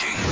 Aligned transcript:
breaking. 0.00 0.24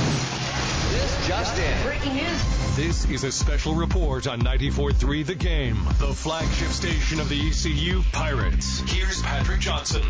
This 0.91 1.27
just 1.27 1.57
in. 1.57 1.83
Breaking 1.83 2.15
news. 2.15 2.75
This 2.75 3.05
is 3.09 3.23
a 3.23 3.31
special 3.31 3.73
report 3.73 4.27
on 4.27 4.41
94.3 4.41 5.25
The 5.25 5.35
Game, 5.35 5.83
the 5.99 6.13
flagship 6.13 6.69
station 6.69 7.19
of 7.19 7.27
the 7.29 7.47
ECU 7.49 8.03
Pirates. 8.11 8.79
Here's 8.87 9.21
Patrick 9.21 9.59
Johnson. 9.59 10.03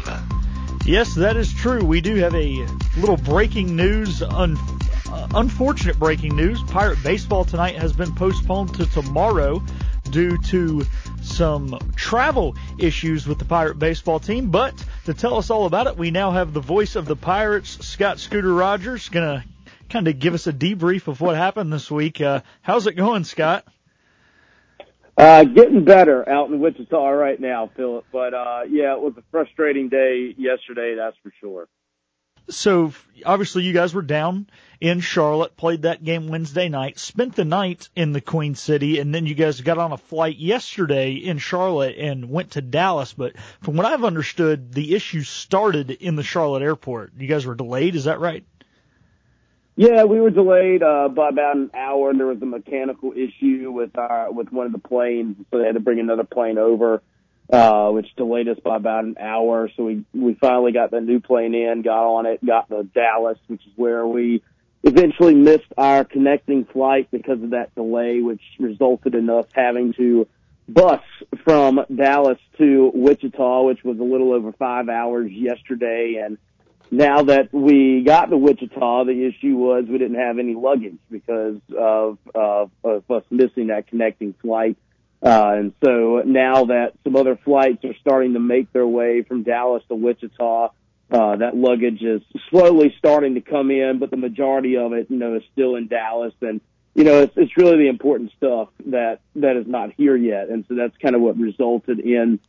Yes, 0.86 1.16
that 1.16 1.38
is 1.38 1.54
true. 1.54 1.84
We 1.84 2.02
do 2.02 2.16
have 2.16 2.36
a 2.36 2.66
little 2.98 3.18
breaking 3.18 3.76
news, 3.76 4.22
un- 4.22 4.58
uh, 5.10 5.28
unfortunate 5.34 5.98
breaking 5.98 6.36
news. 6.36 6.62
Pirate 6.64 7.02
baseball 7.04 7.46
tonight 7.46 7.76
has 7.76 7.94
been 7.94 8.14
postponed 8.14 8.74
to 8.76 8.86
tomorrow 8.86 9.64
due 10.10 10.38
to 10.38 10.86
some 11.28 11.78
travel 11.96 12.56
issues 12.80 13.28
with 13.28 13.40
the 13.40 13.46
Pirate 13.46 13.78
baseball 13.78 14.20
team. 14.20 14.50
But 14.50 14.74
to 15.06 15.14
tell 15.14 15.38
us 15.38 15.50
all 15.50 15.66
about 15.66 15.88
it, 15.88 15.98
we 15.98 16.12
now 16.12 16.32
have 16.32 16.54
the 16.54 16.62
voice 16.62 16.96
of 16.96 17.06
the 17.06 17.16
Pirates, 17.16 17.86
Scott 17.86 18.20
Scooter 18.20 18.54
Rogers, 18.54 19.10
going 19.10 19.42
to 19.42 19.48
kind 19.90 20.08
of 20.08 20.20
give 20.20 20.34
us 20.34 20.48
a 20.48 20.54
debrief 20.54 21.08
of 21.08 21.22
what 21.22 21.36
happened 21.36 21.72
this 21.72 21.90
week. 21.90 22.22
Uh, 22.22 22.42
how's 22.62 22.88
it 22.88 22.94
going, 22.94 23.24
Scott? 23.24 23.66
Uh, 25.18 25.44
getting 25.44 25.84
better 25.84 26.28
out 26.30 26.50
in 26.50 26.60
Wichita 26.60 27.10
right 27.10 27.40
now, 27.40 27.72
Philip. 27.76 28.06
But 28.12 28.34
uh, 28.34 28.62
yeah, 28.70 28.94
it 28.94 29.02
was 29.02 29.14
a 29.18 29.24
frustrating 29.32 29.90
day 29.90 30.36
yesterday, 30.38 30.96
that's 30.96 31.18
for 31.24 31.32
sure. 31.42 31.68
So 32.50 32.94
obviously 33.26 33.64
you 33.64 33.74
guys 33.74 33.94
were 33.94 34.02
down 34.02 34.48
in 34.80 35.00
Charlotte, 35.00 35.58
played 35.58 35.82
that 35.84 36.04
game 36.04 36.28
Wednesday 36.28 36.70
night, 36.70 37.00
spent 37.00 37.36
the 37.36 37.46
night 37.46 37.90
in 37.96 38.14
the 38.14 38.22
Queen 38.22 38.56
City, 38.56 39.00
and 39.00 39.14
then 39.14 39.26
you 39.26 39.34
guys 39.34 39.62
got 39.62 39.78
on 39.78 39.92
a 39.92 39.98
flight 39.98 40.38
yesterday 40.38 41.14
in 41.14 41.40
Charlotte 41.40 41.98
and 41.98 42.30
went 42.30 42.52
to 42.52 42.62
Dallas. 42.62 43.14
But 43.14 43.34
from 43.62 43.76
what 43.76 43.86
I've 43.86 44.04
understood, 44.04 44.74
the 44.74 44.96
issue 44.96 45.24
started 45.24 45.92
in 45.92 46.16
the 46.16 46.24
Charlotte 46.24 46.62
airport. 46.62 47.14
You 47.18 47.28
guys 47.28 47.46
were 47.46 47.56
delayed, 47.56 47.96
is 47.96 48.06
that 48.06 48.20
right? 48.20 48.46
Yeah, 49.76 50.06
we 50.06 50.20
were 50.20 50.32
delayed 50.32 50.82
uh, 50.82 51.08
by 51.10 51.30
about 51.30 51.56
an 51.56 51.70
hour. 51.76 52.10
and 52.10 52.20
There 52.20 52.26
was 52.26 52.42
a 52.42 52.48
mechanical 52.48 53.14
issue 53.14 53.72
with 53.72 53.96
our 53.98 54.32
with 54.32 54.52
one 54.52 54.66
of 54.66 54.72
the 54.72 54.80
planes, 54.80 55.38
so 55.52 55.60
they 55.60 55.66
had 55.66 55.76
to 55.76 55.80
bring 55.80 56.00
another 56.00 56.24
plane 56.24 56.58
over, 56.58 57.04
uh, 57.52 57.90
which 57.90 58.08
delayed 58.16 58.48
us 58.48 58.58
by 58.64 58.76
about 58.76 59.06
an 59.06 59.16
hour. 59.20 59.70
So 59.76 59.86
we 59.86 60.06
we 60.14 60.34
finally 60.36 60.72
got 60.72 60.92
the 60.92 61.02
new 61.02 61.20
plane 61.20 61.56
in, 61.56 61.82
got 61.82 62.04
on 62.04 62.26
it, 62.26 62.46
got 62.46 62.70
to 62.70 62.84
Dallas, 62.84 63.38
which 63.48 63.66
is 63.66 63.74
where 63.76 64.06
we 64.06 64.44
eventually 64.84 65.36
missed 65.36 65.72
our 65.78 66.04
connecting 66.04 66.66
flight 66.66 67.10
because 67.12 67.42
of 67.42 67.52
that 67.52 67.74
delay, 67.76 68.22
which 68.22 68.42
resulted 68.60 69.16
in 69.16 69.30
us 69.30 69.46
having 69.54 69.94
to 69.94 70.28
bus 70.70 71.02
from 71.44 71.86
Dallas 71.94 72.40
to 72.58 72.92
Wichita, 72.94 73.64
which 73.64 73.84
was 73.84 74.00
a 74.00 74.04
little 74.04 74.34
over 74.34 74.52
five 74.54 74.90
hours 74.90 75.32
yesterday, 75.32 76.22
and 76.24 76.38
now 76.92 77.24
that 77.24 77.54
we 77.54 78.04
got 78.04 78.26
to 78.26 78.38
Wichita, 78.38 79.06
the 79.06 79.26
issue 79.26 79.56
was 79.56 79.86
we 79.88 79.98
didn't 79.98 80.20
have 80.20 80.40
any 80.40 80.56
luggage 80.56 80.98
because 81.12 81.60
of, 81.78 82.18
of, 82.34 82.72
of 82.84 83.10
us 83.12 83.24
missing 83.30 83.68
that 83.68 83.88
connecting 83.88 84.34
flight. 84.42 84.78
Uh, 85.22 85.56
and 85.58 85.74
so 85.84 86.22
now 86.26 86.66
that 86.66 86.94
some 87.04 87.16
other 87.16 87.36
flights 87.44 87.84
are 87.84 87.96
starting 88.02 88.34
to 88.34 88.40
make 88.40 88.72
their 88.72 88.88
way 88.88 89.24
from 89.24 89.44
Dallas 89.44 89.84
to 89.90 89.96
Wichita, 89.96 90.70
uh, 91.10 91.36
that 91.38 91.56
luggage 91.56 92.02
is 92.02 92.22
slowly 92.50 92.94
starting 93.00 93.36
to 93.36 93.42
come 93.42 93.72
in, 93.72 93.98
but 94.00 94.12
the 94.12 94.18
majority 94.18 94.78
of 94.78 94.94
it, 94.94 95.10
you 95.10 95.18
know, 95.18 95.36
is 95.36 95.44
still 95.54 95.76
in 95.76 95.88
Dallas. 95.88 96.34
And, 96.42 96.62
you 96.94 97.04
know, 97.04 97.22
it's, 97.22 97.34
it's 97.36 97.58
really 97.58 97.78
the 97.78 97.88
important 97.88 98.32
stuff 98.38 98.70
that, 98.88 99.22
that 99.36 99.56
is 99.56 99.66
not 99.68 99.94
here 99.98 100.16
yet. 100.16 100.50
And 100.50 100.66
so 100.68 100.76
that's 100.76 100.96
kind 100.98 101.16
of 101.16 101.22
what 101.22 101.38
resulted 101.38 102.00
in 102.00 102.40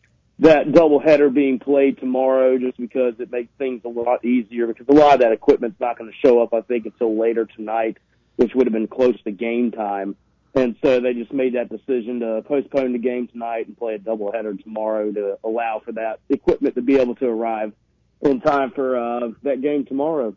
that 0.41 0.67
doubleheader 0.69 1.33
being 1.33 1.59
played 1.59 1.99
tomorrow 1.99 2.59
just 2.59 2.79
because 2.79 3.15
it 3.19 3.31
makes 3.31 3.51
things 3.59 3.83
a 3.85 3.89
lot 3.89 4.25
easier 4.25 4.67
because 4.67 4.87
a 4.89 4.93
lot 4.93 5.15
of 5.15 5.21
that 5.21 5.33
equipment's 5.33 5.81
not 5.81 5.99
going 5.99 6.11
to 6.11 6.17
show 6.27 6.43
up, 6.43 6.55
I 6.55 6.61
think, 6.61 6.87
until 6.87 7.19
later 7.19 7.45
tonight, 7.45 7.99
which 8.37 8.55
would 8.55 8.67
have 8.67 8.73
been 8.73 8.87
close 8.89 9.21
to 9.23 9.31
game 9.31 9.73
time. 9.73 10.17
And 10.55 10.77
so 10.83 11.01
they 11.01 11.15
just 11.15 11.33
made 11.33 11.55
that 11.55 11.69
decision 11.69 12.21
to 12.21 12.43
postpone 12.43 12.93
the 12.93 12.99
game 12.99 13.29
tonight 13.29 13.67
and 13.67 13.77
play 13.77 13.95
a 13.95 13.99
doubleheader 13.99 14.63
tomorrow 14.63 15.13
to 15.13 15.39
allow 15.45 15.81
for 15.85 15.93
that 15.93 16.21
equipment 16.29 16.75
to 16.75 16.83
be 16.83 16.97
able 16.97 17.15
to 17.17 17.27
arrive 17.27 17.73
in 18.23 18.41
time 18.41 18.71
for 18.71 18.99
uh, 18.99 19.29
that 19.43 19.61
game 19.61 19.85
tomorrow. 19.85 20.35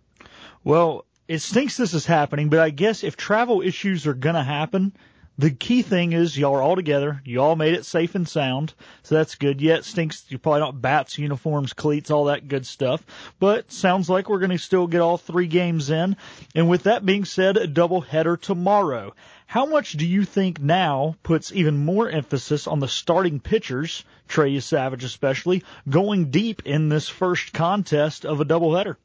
Well, 0.64 1.06
it 1.28 1.40
stinks 1.40 1.78
this 1.78 1.94
is 1.94 2.06
happening, 2.06 2.50
but 2.50 2.60
I 2.60 2.70
guess 2.70 3.04
if 3.04 3.16
travel 3.16 3.62
issues 3.62 4.06
are 4.06 4.14
going 4.14 4.36
to 4.36 4.44
happen, 4.44 4.94
the 5.38 5.50
key 5.50 5.82
thing 5.82 6.14
is 6.14 6.38
y'all 6.38 6.54
are 6.54 6.62
all 6.62 6.76
together. 6.76 7.22
You 7.26 7.42
all 7.42 7.56
made 7.56 7.74
it 7.74 7.86
safe 7.86 8.14
and 8.16 8.28
sound, 8.28 8.74
so 9.02 9.16
that's 9.16 9.36
good. 9.36 9.62
Yeah, 9.62 9.82
stinks. 9.82 10.26
You 10.28 10.38
probably 10.38 10.60
don't 10.60 10.82
bats, 10.82 11.18
uniforms, 11.18 11.74
cleats, 11.74 12.12
all 12.12 12.26
that 12.26 12.48
good 12.48 12.66
stuff. 12.66 13.04
But 13.40 13.72
sounds 13.72 14.10
like 14.10 14.30
we're 14.30 14.40
going 14.40 14.52
to 14.52 14.60
still 14.60 14.88
get 14.88 15.02
all 15.02 15.18
three 15.18 15.48
games 15.48 15.90
in. 15.90 16.18
And 16.54 16.70
with 16.70 16.84
that 16.84 17.06
being 17.06 17.26
said, 17.26 17.58
a 17.58 17.66
double 17.66 18.02
header 18.02 18.38
tomorrow. 18.38 19.16
How 19.52 19.66
much 19.66 19.92
do 19.92 20.08
you 20.08 20.24
think 20.24 20.62
now 20.62 21.16
puts 21.24 21.52
even 21.52 21.84
more 21.84 22.10
emphasis 22.10 22.68
on 22.68 22.80
the 22.80 22.88
starting 22.88 23.42
pitchers, 23.42 24.06
Trey 24.30 24.54
Yesavage 24.54 25.04
especially, 25.04 25.66
going 25.90 26.32
deep 26.32 26.62
in 26.66 26.88
this 26.88 27.10
first 27.10 27.52
contest 27.52 28.26
of 28.26 28.40
a 28.40 28.46
doubleheader? 28.46 28.96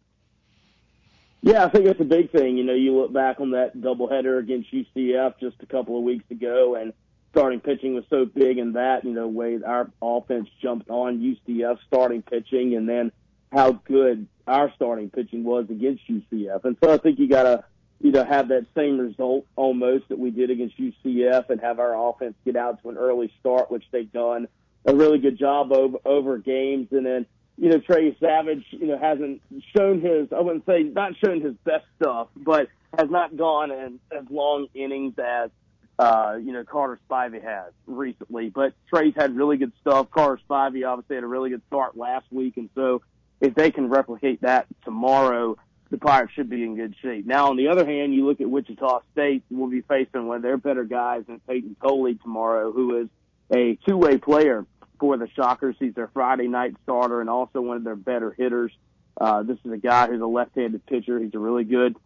Yeah, 1.43 1.65
I 1.65 1.69
think 1.69 1.87
that's 1.87 1.99
a 1.99 2.05
big 2.05 2.31
thing. 2.31 2.59
You 2.59 2.63
know, 2.63 2.75
you 2.75 2.97
look 2.97 3.13
back 3.13 3.41
on 3.41 3.51
that 3.51 3.77
doubleheader 3.77 4.39
against 4.39 4.73
UCF 4.73 5.35
just 5.41 5.57
a 5.65 5.67
couple 5.67 5.99
of 5.99 6.05
weeks 6.05 6.31
ago, 6.31 6.77
and 6.77 6.93
starting 7.33 7.59
pitching 7.59 7.97
was 7.97 8.05
so 8.09 8.25
big 8.25 8.59
in 8.59 8.75
that. 8.75 9.03
You 9.03 9.15
know, 9.15 9.27
way 9.27 9.59
our 9.67 9.91
offense 10.01 10.49
jumped 10.63 10.89
on 10.91 11.19
UCF 11.19 11.79
starting 11.89 12.23
pitching, 12.23 12.77
and 12.77 12.89
then 12.89 13.11
how 13.51 13.73
good 13.73 14.29
our 14.47 14.73
starting 14.77 15.11
pitching 15.11 15.43
was 15.43 15.69
against 15.71 16.07
UCF. 16.09 16.65
And 16.65 16.77
so 16.81 16.95
I 16.95 16.99
think 16.99 17.19
you 17.19 17.27
got 17.27 17.43
to 17.43 17.65
you 18.01 18.13
know 18.13 18.25
have 18.25 18.49
that 18.49 18.67
same 18.77 18.99
result 18.99 19.47
almost 19.57 20.09
that 20.09 20.19
we 20.19 20.31
did 20.31 20.51
against 20.51 20.79
UCF, 20.79 21.51
and 21.51 21.61
have 21.61 21.79
our 21.79 22.09
offense 22.09 22.35
get 22.45 22.57
out 22.57 22.83
to 22.83 22.91
an 22.91 22.97
early 22.97 23.33
start, 23.41 23.71
which 23.71 23.85
they've 23.91 24.13
done 24.13 24.49
a 24.85 24.95
really 24.95 25.19
good 25.19 25.39
job 25.39 25.73
over 25.73 25.99
over 26.05 26.39
games, 26.39 26.89
and 26.93 27.05
then 27.05 27.27
you 27.59 27.71
know, 27.71 27.79
Trey 27.79 28.13
Yesavage, 28.13 28.65
you 28.71 28.87
know, 28.87 28.99
hasn't 28.99 29.41
shown 29.77 30.01
his, 30.01 30.29
I 30.33 30.41
wouldn't 30.41 30.67
say 30.67 30.83
not 30.83 31.13
shown 31.25 31.41
his 31.41 31.55
best 31.65 31.87
stuff, 32.01 32.29
but 32.37 32.69
has 32.99 33.11
not 33.11 33.37
gone 33.37 33.71
in 33.71 33.99
as 34.13 34.25
long 34.31 34.69
innings 34.75 35.15
as, 35.19 35.51
uh, 35.99 36.37
you 36.43 36.53
know, 36.53 36.65
Carter 36.65 36.99
Spivey 37.09 37.43
has 37.43 37.73
recently. 37.87 38.51
But 38.51 38.75
Trey's 38.93 39.15
had 39.17 39.35
really 39.35 39.57
good 39.57 39.73
stuff. 39.81 40.11
Carter 40.11 40.41
Spivey 40.49 40.87
obviously 40.87 41.17
had 41.17 41.25
a 41.25 41.29
really 41.29 41.51
good 41.51 41.63
start 41.69 41.97
last 41.97 42.27
week. 42.31 42.59
And 42.59 42.69
so 42.75 43.03
if 43.41 43.55
they 43.55 43.71
can 43.71 43.89
replicate 43.89 44.43
that 44.43 44.67
tomorrow, 44.85 45.57
the 45.91 45.99
Pirates 45.99 46.33
should 46.33 46.51
be 46.51 46.63
in 46.63 46.77
good 46.77 46.95
shape. 47.01 47.27
Now, 47.27 47.51
on 47.51 47.57
the 47.57 47.69
other 47.69 47.87
hand, 47.87 48.15
you 48.15 48.27
look 48.27 48.41
at 48.41 48.51
Wichita 48.51 49.01
State, 49.13 49.45
we'll 49.51 49.71
be 49.71 49.83
facing 49.83 50.27
one 50.27 50.37
of 50.37 50.43
their 50.43 50.57
better 50.57 50.85
guys 50.85 51.25
in 51.29 51.41
Peyton 51.41 51.77
Coley 51.81 52.15
tomorrow, 52.17 52.73
who 52.73 53.03
is 53.03 53.09
a 53.55 53.79
two-way 53.87 54.19
player 54.19 54.67
for 54.99 55.17
the 55.17 55.29
Shockers. 55.37 55.77
He's 55.79 55.95
their 55.95 56.09
Friday 56.09 56.49
night 56.49 56.75
starter 56.83 57.21
and 57.21 57.31
also 57.31 57.61
one 57.61 57.77
of 57.77 57.85
their 57.85 57.97
better 57.97 58.33
hitters. 58.33 58.73
Uh, 59.21 59.43
this 59.43 59.59
is 59.65 59.73
a 59.73 59.77
guy 59.79 60.09
who's 60.09 60.21
a 60.21 60.27
left-handed 60.27 60.85
pitcher. 60.87 61.19
He's 61.21 61.35
a 61.35 61.39
really 61.39 61.65
good, 61.65 61.97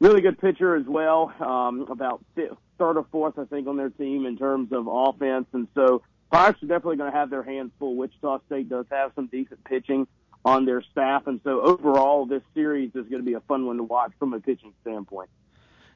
really 0.00 0.20
good 0.20 0.38
pitcher 0.38 0.76
as 0.76 0.86
well. 0.86 1.32
Um, 1.40 1.86
about 1.88 2.24
fifth, 2.34 2.58
third 2.78 2.96
or 2.98 3.06
fourth, 3.10 3.38
I 3.38 3.44
think, 3.44 3.66
on 3.66 3.76
their 3.76 3.90
team 3.90 4.26
in 4.26 4.36
terms 4.36 4.72
of 4.72 4.86
offense. 4.88 5.46
And 5.52 5.68
so 5.74 6.02
Pirates 6.30 6.62
are 6.62 6.66
definitely 6.66 6.96
going 6.96 7.10
to 7.10 7.16
have 7.16 7.30
their 7.30 7.42
hands 7.42 7.72
full. 7.78 7.96
Wichita 7.96 8.40
State 8.46 8.68
does 8.68 8.86
have 8.90 9.12
some 9.14 9.26
decent 9.26 9.64
pitching 9.64 10.06
on 10.44 10.64
their 10.64 10.82
staff. 10.82 11.26
And 11.26 11.40
so 11.44 11.60
overall, 11.60 12.26
this 12.26 12.42
series 12.54 12.90
is 12.94 13.06
going 13.06 13.22
to 13.22 13.26
be 13.26 13.34
a 13.34 13.40
fun 13.40 13.66
one 13.66 13.76
to 13.76 13.84
watch 13.84 14.12
from 14.18 14.32
a 14.34 14.40
pitching 14.40 14.72
standpoint. 14.82 15.30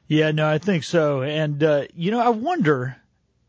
Yeah, 0.07 0.31
no, 0.31 0.47
I 0.47 0.57
think 0.57 0.83
so. 0.83 1.21
And, 1.21 1.61
uh, 1.61 1.85
you 1.93 2.11
know, 2.11 2.19
I 2.19 2.29
wonder, 2.29 2.95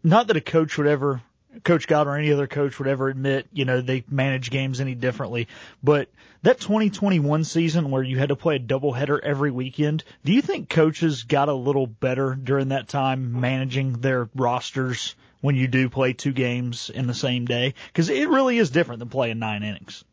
not 0.02 0.26
that 0.26 0.36
a 0.36 0.40
coach 0.40 0.76
would 0.76 0.88
ever 0.88 1.22
Coach 1.64 1.86
God 1.86 2.06
or 2.06 2.16
any 2.16 2.32
other 2.32 2.46
coach 2.46 2.78
would 2.78 2.88
ever 2.88 3.08
admit, 3.08 3.48
you 3.52 3.64
know, 3.64 3.80
they 3.80 4.04
manage 4.08 4.50
games 4.50 4.80
any 4.80 4.94
differently. 4.94 5.48
But 5.82 6.08
that 6.42 6.60
2021 6.60 7.44
season 7.44 7.90
where 7.90 8.02
you 8.02 8.18
had 8.18 8.28
to 8.28 8.36
play 8.36 8.56
a 8.56 8.60
doubleheader 8.60 9.18
every 9.20 9.50
weekend, 9.50 10.04
do 10.24 10.32
you 10.32 10.42
think 10.42 10.68
coaches 10.68 11.24
got 11.24 11.48
a 11.48 11.54
little 11.54 11.86
better 11.86 12.34
during 12.34 12.68
that 12.68 12.88
time 12.88 13.40
managing 13.40 13.94
their 13.94 14.28
rosters 14.34 15.14
when 15.40 15.56
you 15.56 15.68
do 15.68 15.88
play 15.88 16.12
two 16.12 16.32
games 16.32 16.90
in 16.90 17.06
the 17.06 17.14
same 17.14 17.46
day? 17.46 17.74
Because 17.88 18.08
it 18.08 18.28
really 18.28 18.58
is 18.58 18.70
different 18.70 18.98
than 18.98 19.08
playing 19.08 19.38
nine 19.38 19.62
innings. 19.62 20.04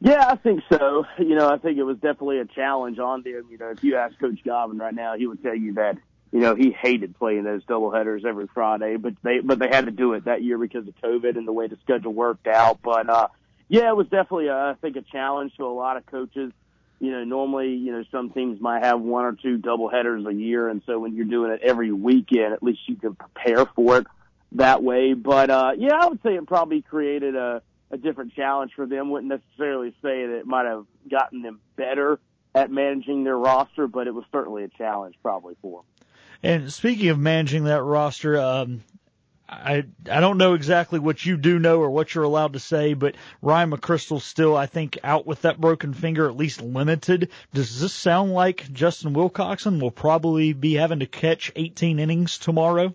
Yeah, 0.00 0.26
I 0.28 0.36
think 0.36 0.62
so. 0.70 1.04
You 1.18 1.34
know, 1.34 1.48
I 1.48 1.58
think 1.58 1.78
it 1.78 1.82
was 1.82 1.96
definitely 1.96 2.38
a 2.38 2.44
challenge 2.44 2.98
on 2.98 3.22
them. 3.22 3.46
You 3.50 3.58
know, 3.58 3.70
if 3.70 3.82
you 3.82 3.96
ask 3.96 4.18
Coach 4.18 4.38
Godwin 4.44 4.78
right 4.78 4.94
now, 4.94 5.16
he 5.16 5.26
would 5.26 5.42
tell 5.42 5.56
you 5.56 5.74
that 5.74 5.98
you 6.32 6.40
know, 6.40 6.54
he 6.54 6.70
hated 6.70 7.18
playing 7.18 7.44
those 7.44 7.64
doubleheaders 7.64 8.24
every 8.24 8.48
Friday, 8.52 8.96
but 8.96 9.14
they 9.22 9.40
but 9.40 9.58
they 9.58 9.68
had 9.68 9.86
to 9.86 9.90
do 9.90 10.12
it 10.12 10.26
that 10.26 10.42
year 10.42 10.58
because 10.58 10.86
of 10.86 10.94
COVID 11.02 11.36
and 11.36 11.48
the 11.48 11.52
way 11.52 11.68
the 11.68 11.78
schedule 11.82 12.12
worked 12.12 12.46
out. 12.46 12.80
But 12.82 13.08
uh 13.08 13.28
yeah, 13.68 13.88
it 13.88 13.96
was 13.96 14.06
definitely 14.08 14.48
uh, 14.50 14.54
I 14.54 14.74
think 14.80 14.96
a 14.96 15.02
challenge 15.02 15.56
to 15.56 15.64
a 15.64 15.72
lot 15.72 15.96
of 15.96 16.06
coaches. 16.06 16.52
You 17.00 17.12
know, 17.12 17.24
normally, 17.24 17.74
you 17.74 17.92
know, 17.92 18.04
some 18.10 18.30
teams 18.30 18.60
might 18.60 18.84
have 18.84 19.00
one 19.00 19.24
or 19.24 19.32
two 19.32 19.58
doubleheaders 19.58 20.28
a 20.28 20.34
year, 20.34 20.68
and 20.68 20.82
so 20.84 20.98
when 20.98 21.14
you're 21.14 21.24
doing 21.24 21.52
it 21.52 21.60
every 21.62 21.92
weekend, 21.92 22.52
at 22.52 22.62
least 22.62 22.80
you 22.86 22.96
can 22.96 23.14
prepare 23.14 23.64
for 23.66 23.98
it 23.98 24.06
that 24.52 24.82
way. 24.82 25.14
But 25.14 25.50
uh 25.50 25.72
yeah, 25.78 25.94
I 25.98 26.06
would 26.08 26.22
say 26.22 26.34
it 26.34 26.46
probably 26.46 26.82
created 26.82 27.36
a 27.36 27.62
a 27.90 27.96
different 27.96 28.34
challenge 28.34 28.72
for 28.74 28.86
them. 28.86 29.10
Wouldn't 29.10 29.30
necessarily 29.30 29.90
say 30.02 30.26
that 30.26 30.38
it 30.38 30.46
might 30.46 30.66
have 30.66 30.86
gotten 31.10 31.42
them 31.42 31.60
better 31.76 32.18
at 32.54 32.70
managing 32.70 33.24
their 33.24 33.36
roster, 33.36 33.86
but 33.86 34.06
it 34.06 34.14
was 34.14 34.24
certainly 34.32 34.64
a 34.64 34.68
challenge 34.68 35.14
probably 35.22 35.54
for 35.62 35.80
them. 35.80 36.06
And 36.42 36.72
speaking 36.72 37.08
of 37.08 37.18
managing 37.18 37.64
that 37.64 37.82
roster, 37.82 38.40
um, 38.40 38.84
I 39.48 39.84
I 40.10 40.20
don't 40.20 40.38
know 40.38 40.54
exactly 40.54 40.98
what 40.98 41.24
you 41.24 41.36
do 41.36 41.58
know 41.58 41.80
or 41.80 41.90
what 41.90 42.14
you're 42.14 42.24
allowed 42.24 42.52
to 42.52 42.60
say, 42.60 42.94
but 42.94 43.14
Ryan 43.40 43.70
McCrystal's 43.70 44.24
still, 44.24 44.56
I 44.56 44.66
think, 44.66 44.98
out 45.02 45.26
with 45.26 45.42
that 45.42 45.60
broken 45.60 45.94
finger, 45.94 46.28
at 46.28 46.36
least 46.36 46.60
limited. 46.60 47.30
Does 47.54 47.80
this 47.80 47.94
sound 47.94 48.32
like 48.34 48.70
Justin 48.72 49.14
Wilcoxon 49.14 49.80
will 49.80 49.90
probably 49.90 50.52
be 50.52 50.74
having 50.74 51.00
to 51.00 51.06
catch 51.06 51.50
18 51.56 51.98
innings 51.98 52.38
tomorrow? 52.38 52.94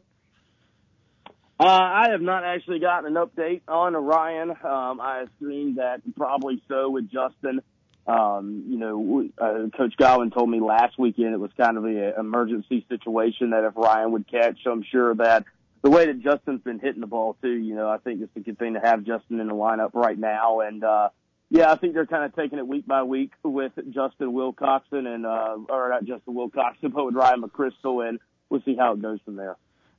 Uh, 1.59 1.65
I 1.65 2.07
have 2.11 2.21
not 2.21 2.43
actually 2.43 2.79
gotten 2.79 3.15
an 3.15 3.23
update 3.25 3.61
on 3.67 3.93
Ryan. 3.93 4.51
Um, 4.51 4.99
I 4.99 5.23
assume 5.23 5.75
that 5.75 6.01
probably 6.15 6.61
so 6.67 6.89
with 6.89 7.09
Justin. 7.11 7.61
Um, 8.05 8.65
you 8.67 8.77
know, 8.77 9.29
uh, 9.37 9.69
Coach 9.77 9.95
Godwin 9.97 10.31
told 10.31 10.49
me 10.49 10.59
last 10.59 10.99
weekend 10.99 11.33
it 11.33 11.39
was 11.39 11.51
kind 11.55 11.77
of 11.77 11.85
an 11.85 12.13
emergency 12.19 12.85
situation 12.89 13.51
that 13.51 13.63
if 13.63 13.77
Ryan 13.77 14.11
would 14.11 14.29
catch, 14.29 14.57
so 14.63 14.71
I'm 14.71 14.83
sure 14.83 15.15
that 15.15 15.45
the 15.83 15.89
way 15.89 16.07
that 16.07 16.19
Justin's 16.21 16.61
been 16.61 16.79
hitting 16.79 17.01
the 17.01 17.07
ball 17.07 17.37
too, 17.41 17.51
you 17.51 17.75
know, 17.75 17.89
I 17.89 17.97
think 17.97 18.21
it's 18.21 18.35
a 18.35 18.39
good 18.39 18.57
thing 18.57 18.73
to 18.73 18.79
have 18.79 19.03
Justin 19.03 19.39
in 19.39 19.47
the 19.47 19.53
lineup 19.53 19.93
right 19.93 20.17
now. 20.17 20.61
And, 20.61 20.83
uh, 20.83 21.09
yeah, 21.49 21.71
I 21.71 21.75
think 21.75 21.93
they're 21.93 22.05
kind 22.05 22.23
of 22.25 22.35
taking 22.35 22.57
it 22.57 22.67
week 22.67 22.87
by 22.87 23.03
week 23.03 23.31
with 23.43 23.73
Justin 23.91 24.33
Wilcoxon 24.33 25.05
and, 25.05 25.25
uh, 25.25 25.57
or 25.69 25.89
not 25.89 26.05
Justin 26.05 26.33
Wilcoxon, 26.33 26.91
but 26.93 27.05
with 27.05 27.15
Ryan 27.15 27.43
McChrystal 27.43 28.07
and 28.07 28.19
we'll 28.49 28.61
see 28.63 28.75
how 28.75 28.93
it 28.93 29.01
goes 29.01 29.19
from 29.23 29.35
there. 29.35 29.55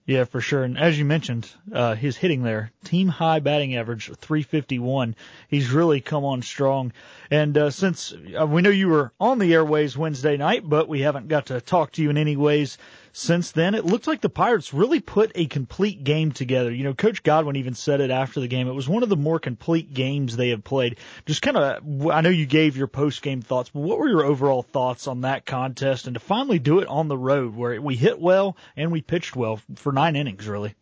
Yeah, 0.06 0.24
for 0.24 0.42
sure. 0.42 0.64
And 0.64 0.76
as 0.76 0.98
you 0.98 1.06
mentioned, 1.06 1.50
uh, 1.72 1.94
his 1.94 2.18
hitting 2.18 2.42
there, 2.42 2.70
team 2.84 3.08
high 3.08 3.40
batting 3.40 3.74
average, 3.74 4.10
351. 4.18 5.16
He's 5.48 5.70
really 5.70 6.02
come 6.02 6.26
on 6.26 6.42
strong. 6.42 6.92
And, 7.30 7.56
uh, 7.56 7.70
since 7.70 8.12
uh, 8.38 8.46
we 8.46 8.60
know 8.60 8.68
you 8.68 8.88
were 8.88 9.12
on 9.18 9.38
the 9.38 9.54
airways 9.54 9.96
Wednesday 9.96 10.36
night, 10.36 10.68
but 10.68 10.88
we 10.88 11.00
haven't 11.00 11.28
got 11.28 11.46
to 11.46 11.60
talk 11.62 11.92
to 11.92 12.02
you 12.02 12.10
in 12.10 12.18
any 12.18 12.36
ways 12.36 12.76
since 13.16 13.52
then, 13.52 13.76
it 13.76 13.84
looked 13.84 14.08
like 14.08 14.20
the 14.20 14.28
Pirates 14.28 14.74
really 14.74 14.98
put 14.98 15.30
a 15.36 15.46
complete 15.46 16.02
game 16.02 16.32
together. 16.32 16.72
You 16.72 16.82
know, 16.82 16.94
Coach 16.94 17.22
Godwin 17.22 17.54
even 17.54 17.74
said 17.74 18.00
it 18.00 18.10
after 18.10 18.40
the 18.40 18.48
game. 18.48 18.66
It 18.66 18.72
was 18.72 18.88
one 18.88 19.04
of 19.04 19.08
the 19.08 19.16
more 19.16 19.38
complete 19.38 19.94
games 19.94 20.36
they 20.36 20.48
have 20.48 20.64
played. 20.64 20.98
Just 21.24 21.40
kind 21.40 21.56
of, 21.56 22.08
I 22.08 22.22
know 22.22 22.28
you 22.28 22.44
gave 22.44 22.76
your 22.76 22.88
post 22.88 23.22
game 23.22 23.40
thoughts, 23.40 23.70
but 23.70 23.80
what 23.80 24.00
were 24.00 24.08
your 24.08 24.24
overall 24.24 24.62
thoughts 24.64 25.06
on 25.06 25.20
that 25.20 25.46
contest 25.46 26.08
and 26.08 26.14
to 26.14 26.20
finally 26.20 26.58
do 26.58 26.80
it 26.80 26.88
on 26.88 27.06
the 27.06 27.16
road 27.16 27.54
where 27.54 27.80
we 27.80 27.94
hit 27.94 28.18
well 28.18 28.56
and 28.76 28.90
we 28.90 29.00
pitched 29.00 29.36
well 29.36 29.60
for 29.76 29.92
nine 29.92 30.16
innings, 30.16 30.48
really? 30.48 30.74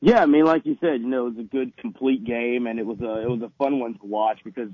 Yeah, 0.00 0.20
I 0.20 0.26
mean, 0.26 0.44
like 0.44 0.66
you 0.66 0.76
said, 0.80 1.00
you 1.00 1.06
know, 1.06 1.28
it 1.28 1.36
was 1.36 1.38
a 1.38 1.48
good 1.48 1.76
complete 1.76 2.24
game 2.24 2.66
and 2.66 2.80
it 2.80 2.86
was 2.86 3.00
a, 3.00 3.22
it 3.22 3.30
was 3.30 3.42
a 3.42 3.52
fun 3.56 3.78
one 3.78 3.94
to 3.94 4.04
watch 4.04 4.40
because 4.42 4.70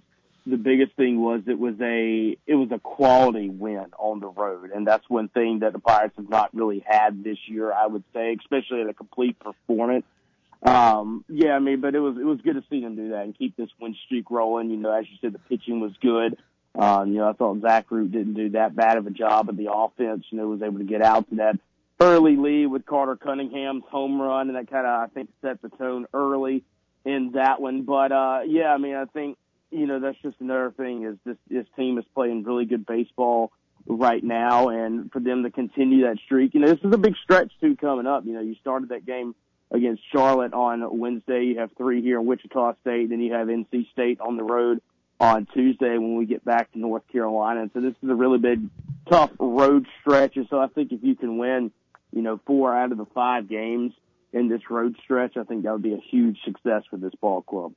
the 0.46 0.56
biggest 0.56 0.94
thing 0.96 1.20
was 1.20 1.42
it 1.46 1.58
was 1.58 1.74
a 1.80 2.36
it 2.46 2.54
was 2.54 2.70
a 2.72 2.78
quality 2.78 3.48
win 3.48 3.86
on 3.98 4.20
the 4.20 4.28
road, 4.28 4.70
and 4.70 4.86
that's 4.86 5.08
one 5.08 5.28
thing 5.28 5.60
that 5.60 5.72
the 5.72 5.78
Pirates 5.78 6.14
have 6.16 6.28
not 6.28 6.54
really 6.54 6.84
had 6.86 7.22
this 7.22 7.38
year. 7.46 7.72
I 7.72 7.86
would 7.86 8.04
say, 8.12 8.36
especially 8.38 8.80
in 8.80 8.88
a 8.88 8.94
complete 8.94 9.38
performance. 9.38 10.04
Um, 10.62 11.24
yeah, 11.28 11.52
I 11.52 11.58
mean, 11.58 11.80
but 11.80 11.94
it 11.94 12.00
was 12.00 12.16
it 12.16 12.24
was 12.24 12.40
good 12.42 12.54
to 12.54 12.64
see 12.68 12.80
them 12.80 12.96
do 12.96 13.10
that 13.10 13.24
and 13.24 13.36
keep 13.36 13.56
this 13.56 13.70
win 13.80 13.96
streak 14.06 14.30
rolling. 14.30 14.70
You 14.70 14.76
know, 14.76 14.92
as 14.92 15.06
you 15.08 15.16
said, 15.20 15.32
the 15.32 15.38
pitching 15.38 15.80
was 15.80 15.92
good. 16.00 16.36
Um, 16.78 17.12
you 17.12 17.18
know, 17.18 17.28
I 17.28 17.32
thought 17.32 17.60
Zach 17.62 17.90
Root 17.90 18.12
didn't 18.12 18.34
do 18.34 18.50
that 18.50 18.76
bad 18.76 18.96
of 18.96 19.06
a 19.06 19.10
job 19.10 19.48
at 19.48 19.56
the 19.56 19.72
offense. 19.72 20.24
You 20.30 20.38
know, 20.38 20.48
was 20.48 20.62
able 20.62 20.78
to 20.78 20.84
get 20.84 21.02
out 21.02 21.28
to 21.30 21.36
that 21.36 21.58
early 22.00 22.36
lead 22.36 22.66
with 22.66 22.86
Carter 22.86 23.16
Cunningham's 23.16 23.84
home 23.90 24.20
run, 24.20 24.48
and 24.48 24.56
that 24.56 24.70
kind 24.70 24.86
of 24.86 25.00
I 25.00 25.06
think 25.12 25.30
set 25.42 25.62
the 25.62 25.68
tone 25.70 26.06
early 26.12 26.62
in 27.04 27.32
that 27.32 27.60
one. 27.60 27.82
But 27.82 28.12
uh, 28.12 28.40
yeah, 28.46 28.72
I 28.72 28.78
mean, 28.78 28.94
I 28.94 29.06
think 29.06 29.38
you 29.70 29.86
know, 29.86 30.00
that's 30.00 30.18
just 30.22 30.36
another 30.40 30.72
thing 30.76 31.04
is 31.04 31.16
this, 31.24 31.36
this 31.48 31.66
team 31.76 31.98
is 31.98 32.04
playing 32.14 32.44
really 32.44 32.64
good 32.64 32.86
baseball 32.86 33.52
right 33.86 34.22
now 34.22 34.68
and 34.68 35.10
for 35.12 35.20
them 35.20 35.42
to 35.42 35.50
continue 35.50 36.02
that 36.02 36.18
streak, 36.24 36.54
you 36.54 36.60
know, 36.60 36.68
this 36.68 36.84
is 36.84 36.92
a 36.92 36.98
big 36.98 37.14
stretch 37.22 37.52
too 37.60 37.76
coming 37.76 38.06
up. 38.06 38.24
You 38.26 38.34
know, 38.34 38.40
you 38.40 38.54
started 38.60 38.90
that 38.90 39.06
game 39.06 39.34
against 39.70 40.02
Charlotte 40.12 40.52
on 40.52 40.98
Wednesday. 40.98 41.44
You 41.44 41.60
have 41.60 41.70
three 41.76 42.02
here 42.02 42.18
in 42.20 42.26
Wichita 42.26 42.74
State, 42.82 43.10
then 43.10 43.20
you 43.20 43.32
have 43.32 43.46
NC 43.48 43.90
State 43.92 44.20
on 44.20 44.36
the 44.36 44.42
road 44.42 44.82
on 45.18 45.46
Tuesday 45.52 45.98
when 45.98 46.16
we 46.16 46.24
get 46.24 46.44
back 46.44 46.72
to 46.72 46.78
North 46.78 47.06
Carolina. 47.12 47.62
And 47.62 47.70
so 47.72 47.80
this 47.80 47.94
is 48.02 48.08
a 48.08 48.14
really 48.14 48.38
big, 48.38 48.62
tough 49.08 49.30
road 49.38 49.86
stretch. 50.00 50.36
And 50.36 50.46
so 50.48 50.58
I 50.58 50.66
think 50.68 50.92
if 50.92 51.00
you 51.02 51.14
can 51.14 51.38
win, 51.38 51.70
you 52.12 52.22
know, 52.22 52.40
four 52.46 52.74
out 52.74 52.90
of 52.90 52.98
the 52.98 53.06
five 53.06 53.48
games 53.48 53.92
in 54.32 54.48
this 54.48 54.62
road 54.70 54.96
stretch, 55.02 55.36
I 55.36 55.44
think 55.44 55.64
that 55.64 55.72
would 55.72 55.82
be 55.82 55.94
a 55.94 56.02
huge 56.10 56.38
success 56.44 56.82
for 56.88 56.96
this 56.96 57.14
ball 57.20 57.42
club. 57.42 57.72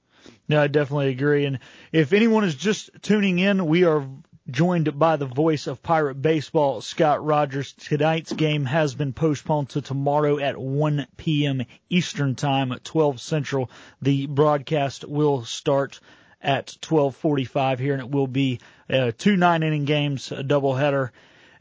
No, 0.48 0.62
I 0.62 0.68
definitely 0.68 1.10
agree. 1.10 1.46
And 1.46 1.60
if 1.92 2.14
anyone 2.14 2.44
is 2.44 2.56
just 2.56 2.90
tuning 3.02 3.40
in, 3.40 3.66
we 3.66 3.84
are 3.86 4.08
joined 4.50 5.00
by 5.00 5.16
the 5.16 5.26
voice 5.26 5.68
of 5.68 5.82
Pirate 5.82 6.22
Baseball, 6.22 6.82
Scott 6.82 7.26
Rogers. 7.26 7.74
Tonight's 7.74 8.34
game 8.34 8.66
has 8.66 8.94
been 8.94 9.14
postponed 9.14 9.70
to 9.70 9.82
tomorrow 9.82 10.38
at 10.38 10.58
1 10.58 11.08
p.m. 11.18 11.64
Eastern 11.90 12.36
Time, 12.36 12.72
at 12.72 12.84
12 12.84 13.20
Central. 13.22 13.70
The 14.02 14.28
broadcast 14.28 15.06
will 15.08 15.46
start 15.46 16.00
at 16.42 16.76
12:45 16.82 17.80
here, 17.80 17.94
and 17.94 18.02
it 18.02 18.12
will 18.12 18.28
be 18.28 18.60
uh, 18.90 19.12
two 19.18 19.38
nine-inning 19.38 19.86
games, 19.86 20.32
a 20.32 20.44
doubleheader. 20.44 21.12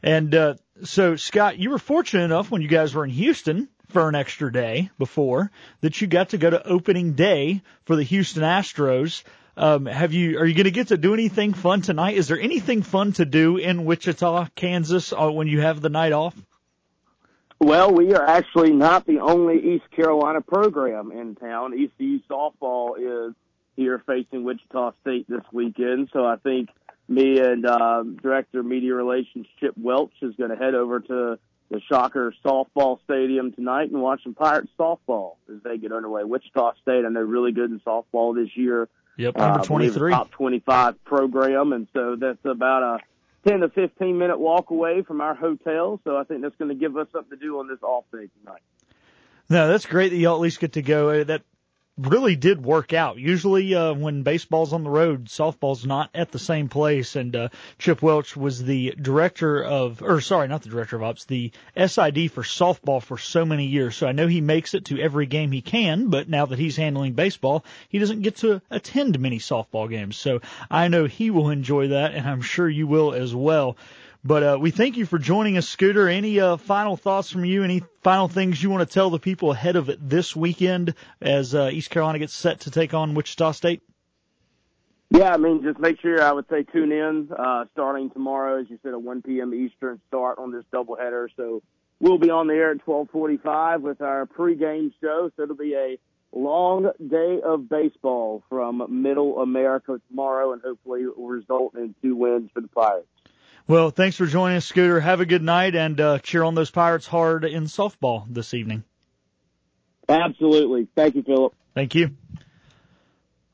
And 0.01 0.35
uh, 0.35 0.55
so, 0.83 1.15
Scott, 1.15 1.57
you 1.57 1.69
were 1.69 1.79
fortunate 1.79 2.25
enough 2.25 2.51
when 2.51 2.61
you 2.61 2.67
guys 2.67 2.93
were 2.93 3.05
in 3.05 3.11
Houston 3.11 3.69
for 3.93 4.09
an 4.09 4.15
extra 4.15 4.51
day 4.51 4.89
before 4.97 5.51
that 5.81 6.01
you 6.01 6.07
got 6.07 6.29
to 6.29 6.37
go 6.37 6.49
to 6.49 6.67
opening 6.67 7.13
day 7.13 7.61
for 7.85 7.95
the 7.95 8.03
Houston 8.03 8.41
Astros. 8.41 9.23
Um, 9.55 9.85
have 9.85 10.13
you, 10.13 10.39
are 10.39 10.45
you 10.45 10.55
going 10.55 10.65
to 10.65 10.71
get 10.71 10.87
to 10.87 10.97
do 10.97 11.13
anything 11.13 11.53
fun 11.53 11.81
tonight? 11.81 12.15
Is 12.15 12.27
there 12.27 12.39
anything 12.39 12.81
fun 12.81 13.13
to 13.13 13.25
do 13.25 13.57
in 13.57 13.85
Wichita, 13.85 14.47
Kansas 14.55 15.13
uh, 15.13 15.29
when 15.31 15.47
you 15.47 15.61
have 15.61 15.79
the 15.79 15.89
night 15.89 16.11
off? 16.11 16.35
Well, 17.59 17.93
we 17.93 18.13
are 18.15 18.25
actually 18.27 18.71
not 18.71 19.05
the 19.05 19.19
only 19.19 19.75
East 19.75 19.89
Carolina 19.91 20.41
program 20.41 21.11
in 21.11 21.35
town. 21.35 21.73
ECU 21.73 22.19
softball 22.27 22.97
is 22.97 23.35
here 23.75 24.03
facing 24.05 24.43
Wichita 24.43 24.93
State 25.01 25.29
this 25.29 25.43
weekend. 25.51 26.09
So 26.11 26.25
I 26.25 26.37
think 26.37 26.69
me 27.07 27.39
and 27.39 27.65
uh, 27.65 28.03
Director 28.21 28.63
Media 28.63 28.95
Relations 28.95 29.45
Chip 29.59 29.75
Welch 29.77 30.13
is 30.23 30.35
going 30.35 30.49
to 30.49 30.55
head 30.55 30.73
over 30.73 30.99
to 30.99 31.37
the 31.73 31.81
Shocker 31.89 32.33
softball 32.45 32.99
stadium 33.03 33.51
tonight 33.51 33.89
and 33.89 33.99
watch 33.99 34.21
some 34.23 34.35
Pirates 34.35 34.69
softball 34.79 35.37
as 35.49 35.61
they 35.63 35.79
get 35.79 35.91
underway. 35.91 36.23
Wichita 36.23 36.73
State, 36.83 37.03
I 37.03 37.09
know, 37.09 37.21
really 37.21 37.51
good 37.51 37.71
in 37.71 37.79
softball 37.79 38.35
this 38.35 38.55
year. 38.55 38.87
Yep, 39.17 39.37
number 39.37 39.59
uh, 39.59 39.63
23. 39.63 40.11
top 40.11 40.31
25 40.31 41.03
program, 41.03 41.73
and 41.73 41.87
so 41.93 42.15
that's 42.15 42.45
about 42.45 42.83
a 42.83 43.49
10 43.49 43.61
to 43.61 43.69
15 43.69 44.17
minute 44.17 44.39
walk 44.39 44.69
away 44.69 45.01
from 45.01 45.19
our 45.19 45.33
hotel. 45.33 45.99
So 46.03 46.15
I 46.15 46.23
think 46.23 46.43
that's 46.43 46.55
going 46.57 46.69
to 46.69 46.75
give 46.75 46.95
us 46.95 47.07
something 47.11 47.37
to 47.37 47.43
do 47.43 47.59
on 47.59 47.67
this 47.67 47.81
off 47.81 48.05
day 48.11 48.29
tonight. 48.39 48.61
No, 49.49 49.67
that's 49.67 49.87
great 49.87 50.09
that 50.09 50.17
y'all 50.17 50.35
at 50.35 50.41
least 50.41 50.59
get 50.59 50.73
to 50.73 50.83
go. 50.83 51.23
That 51.23 51.41
really 51.97 52.35
did 52.35 52.63
work 52.63 52.91
out. 52.93 53.17
Usually, 53.17 53.75
uh, 53.75 53.93
when 53.93 54.23
baseball's 54.23 54.73
on 54.73 54.83
the 54.83 54.89
road, 54.89 55.25
softball's 55.25 55.85
not 55.85 56.09
at 56.15 56.31
the 56.31 56.39
same 56.39 56.67
place. 56.69 57.15
And 57.15 57.35
uh, 57.35 57.49
Chip 57.77 58.01
Welch 58.01 58.35
was 58.35 58.63
the 58.63 58.95
director 58.99 59.63
of, 59.63 60.01
or 60.01 60.19
sorry, 60.21 60.47
not 60.47 60.63
the 60.63 60.69
director 60.69 60.95
of 60.95 61.03
ops, 61.03 61.25
the 61.25 61.51
SID 61.75 62.31
for 62.31 62.43
softball 62.43 63.01
for 63.01 63.17
so 63.17 63.45
many 63.45 63.65
years. 63.65 63.95
So 63.95 64.07
I 64.07 64.11
know 64.11 64.27
he 64.27 64.41
makes 64.41 64.73
it 64.73 64.85
to 64.85 64.99
every 64.99 65.27
game 65.27 65.51
he 65.51 65.61
can, 65.61 66.09
but 66.09 66.27
now 66.27 66.47
that 66.47 66.59
he's 66.59 66.75
handling 66.75 67.13
baseball, 67.13 67.63
he 67.89 67.99
doesn't 67.99 68.21
get 68.21 68.37
to 68.37 68.61
attend 68.71 69.19
many 69.19 69.37
softball 69.37 69.89
games. 69.89 70.17
So 70.17 70.41
I 70.71 70.87
know 70.87 71.05
he 71.05 71.29
will 71.29 71.49
enjoy 71.49 71.89
that, 71.89 72.13
and 72.15 72.27
I'm 72.27 72.41
sure 72.41 72.67
you 72.67 72.87
will 72.87 73.13
as 73.13 73.35
well. 73.35 73.77
But 74.25 74.43
uh, 74.43 74.57
we 74.59 74.71
thank 74.71 74.95
you 74.95 75.05
for 75.05 75.19
joining 75.19 75.57
us, 75.57 75.67
Scooter. 75.67 76.07
Any 76.07 76.39
uh, 76.39 76.55
final 76.55 76.95
thoughts 76.95 77.29
from 77.29 77.43
you? 77.43 77.63
Any 77.63 77.83
final 78.03 78.29
things 78.29 78.63
you 78.63 78.69
want 78.69 78.87
to 78.87 78.93
tell 78.93 79.09
the 79.09 79.19
people 79.19 79.51
ahead 79.51 79.75
of 79.75 79.89
it 79.89 79.99
this 80.01 80.33
weekend 80.33 80.95
as 81.21 81.53
uh, 81.53 81.69
East 81.73 81.89
Carolina 81.89 82.19
gets 82.19 82.33
set 82.33 82.61
to 82.61 82.71
take 82.71 82.93
on 82.93 83.15
Wichita 83.15 83.51
State? 83.51 83.81
Yeah, 85.09 85.33
I 85.33 85.37
mean, 85.37 85.61
just 85.61 85.77
make 85.77 85.99
sure 85.99 86.23
I 86.23 86.31
would 86.31 86.47
say 86.49 86.63
tune 86.63 86.93
in 86.93 87.29
uh, 87.37 87.65
starting 87.73 88.11
tomorrow, 88.11 88.61
as 88.61 88.69
you 88.69 88.79
said, 88.81 88.93
at 88.93 89.01
1 89.01 89.23
p.m. 89.23 89.53
Eastern 89.53 89.99
start 90.07 90.39
on 90.39 90.53
this 90.53 90.63
doubleheader. 90.73 91.27
So 91.35 91.61
we'll 91.99 92.17
be 92.17 92.29
on 92.29 92.47
the 92.47 92.53
air 92.53 92.71
at 92.71 92.85
12:45 92.85 93.81
with 93.81 94.01
our 94.01 94.25
pregame 94.25 94.93
show. 95.01 95.31
So 95.35 95.43
it'll 95.43 95.57
be 95.57 95.75
a 95.75 95.99
long 96.31 96.89
day 97.05 97.41
of 97.43 97.67
baseball 97.67 98.41
from 98.47 98.85
Middle 98.89 99.41
America 99.41 99.99
tomorrow, 100.07 100.53
and 100.53 100.61
hopefully 100.61 101.01
it 101.01 101.17
will 101.17 101.27
result 101.27 101.75
in 101.75 101.93
two 102.01 102.15
wins 102.15 102.49
for 102.53 102.61
the 102.61 102.69
Pirates. 102.69 103.07
Well, 103.65 103.91
thanks 103.91 104.17
for 104.17 104.25
joining 104.25 104.57
us, 104.57 104.65
Scooter. 104.65 104.99
Have 104.99 105.21
a 105.21 105.25
good 105.25 105.41
night 105.41 105.73
and 105.73 105.99
uh, 105.99 106.19
cheer 106.19 106.43
on 106.43 106.53
those 106.53 106.69
Pirates 106.69 107.07
hard 107.07 107.45
in 107.45 107.63
softball 107.63 108.25
this 108.27 108.53
evening. 108.53 108.83
Absolutely. 110.09 110.89
Thank 110.95 111.15
you, 111.15 111.23
Philip. 111.23 111.53
Thank 111.73 111.95
you. 111.95 112.11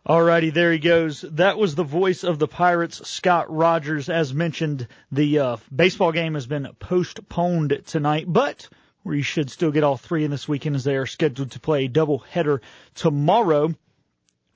Alrighty, 0.08 0.52
there 0.52 0.72
he 0.72 0.80
goes. 0.80 1.22
That 1.22 1.60
was 1.60 1.76
the 1.76 1.84
voice 1.84 2.24
of 2.24 2.40
the 2.40 2.48
Pirates, 2.48 3.08
Scott 3.08 3.56
Rogers. 3.56 4.10
As 4.10 4.34
mentioned, 4.34 4.88
the 5.12 5.38
uh, 5.38 5.58
baseball 5.74 6.12
game 6.12 6.34
has 6.34 6.48
been 6.48 6.68
postponed 6.80 7.84
tonight, 7.86 8.26
but 8.28 8.68
we 9.04 9.22
should 9.22 9.52
still 9.52 9.72
get 9.72 9.84
all 9.84 9.98
three 9.98 10.26
in 10.26 10.32
this 10.32 10.48
weekend 10.48 10.76
as 10.76 10.84
they 10.84 10.96
are 10.96 11.06
scheduled 11.06 11.52
to 11.52 11.60
play 11.60 11.86
a 11.86 11.90
doubleheader 11.90 12.62
tomorrow 12.96 13.76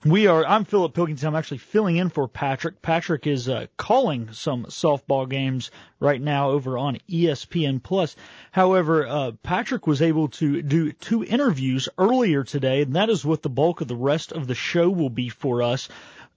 We 0.06 0.28
are. 0.28 0.46
I'm 0.46 0.66
Philip 0.66 0.94
Pilkington. 0.94 1.30
I'm 1.30 1.36
actually 1.36 1.60
filling 1.60 1.96
in 1.96 2.10
for 2.10 2.28
Patrick. 2.28 2.82
Patrick 2.82 3.26
is 3.26 3.48
uh, 3.48 3.68
calling 3.78 4.34
some 4.34 4.66
softball 4.66 5.30
games 5.30 5.72
right 6.02 6.22
now 6.22 6.50
over 6.50 6.78
on 6.78 6.98
ESPN 7.10 7.82
Plus. 7.82 8.18
However, 8.52 9.08
uh, 9.08 9.32
Patrick 9.44 9.88
was 9.88 10.02
able 10.02 10.28
to 10.28 10.62
do 10.62 10.92
two 10.92 11.24
interviews 11.24 11.88
earlier 11.98 12.44
today, 12.44 12.82
and 12.82 12.98
that 12.98 13.10
is 13.10 13.24
what 13.24 13.44
the 13.44 13.50
bulk 13.50 13.80
of 13.80 13.88
the 13.88 13.96
rest 13.96 14.34
of 14.34 14.46
the 14.46 14.56
show 14.56 14.90
will 14.90 15.10
be 15.10 15.30
for 15.30 15.64
us. 15.64 15.88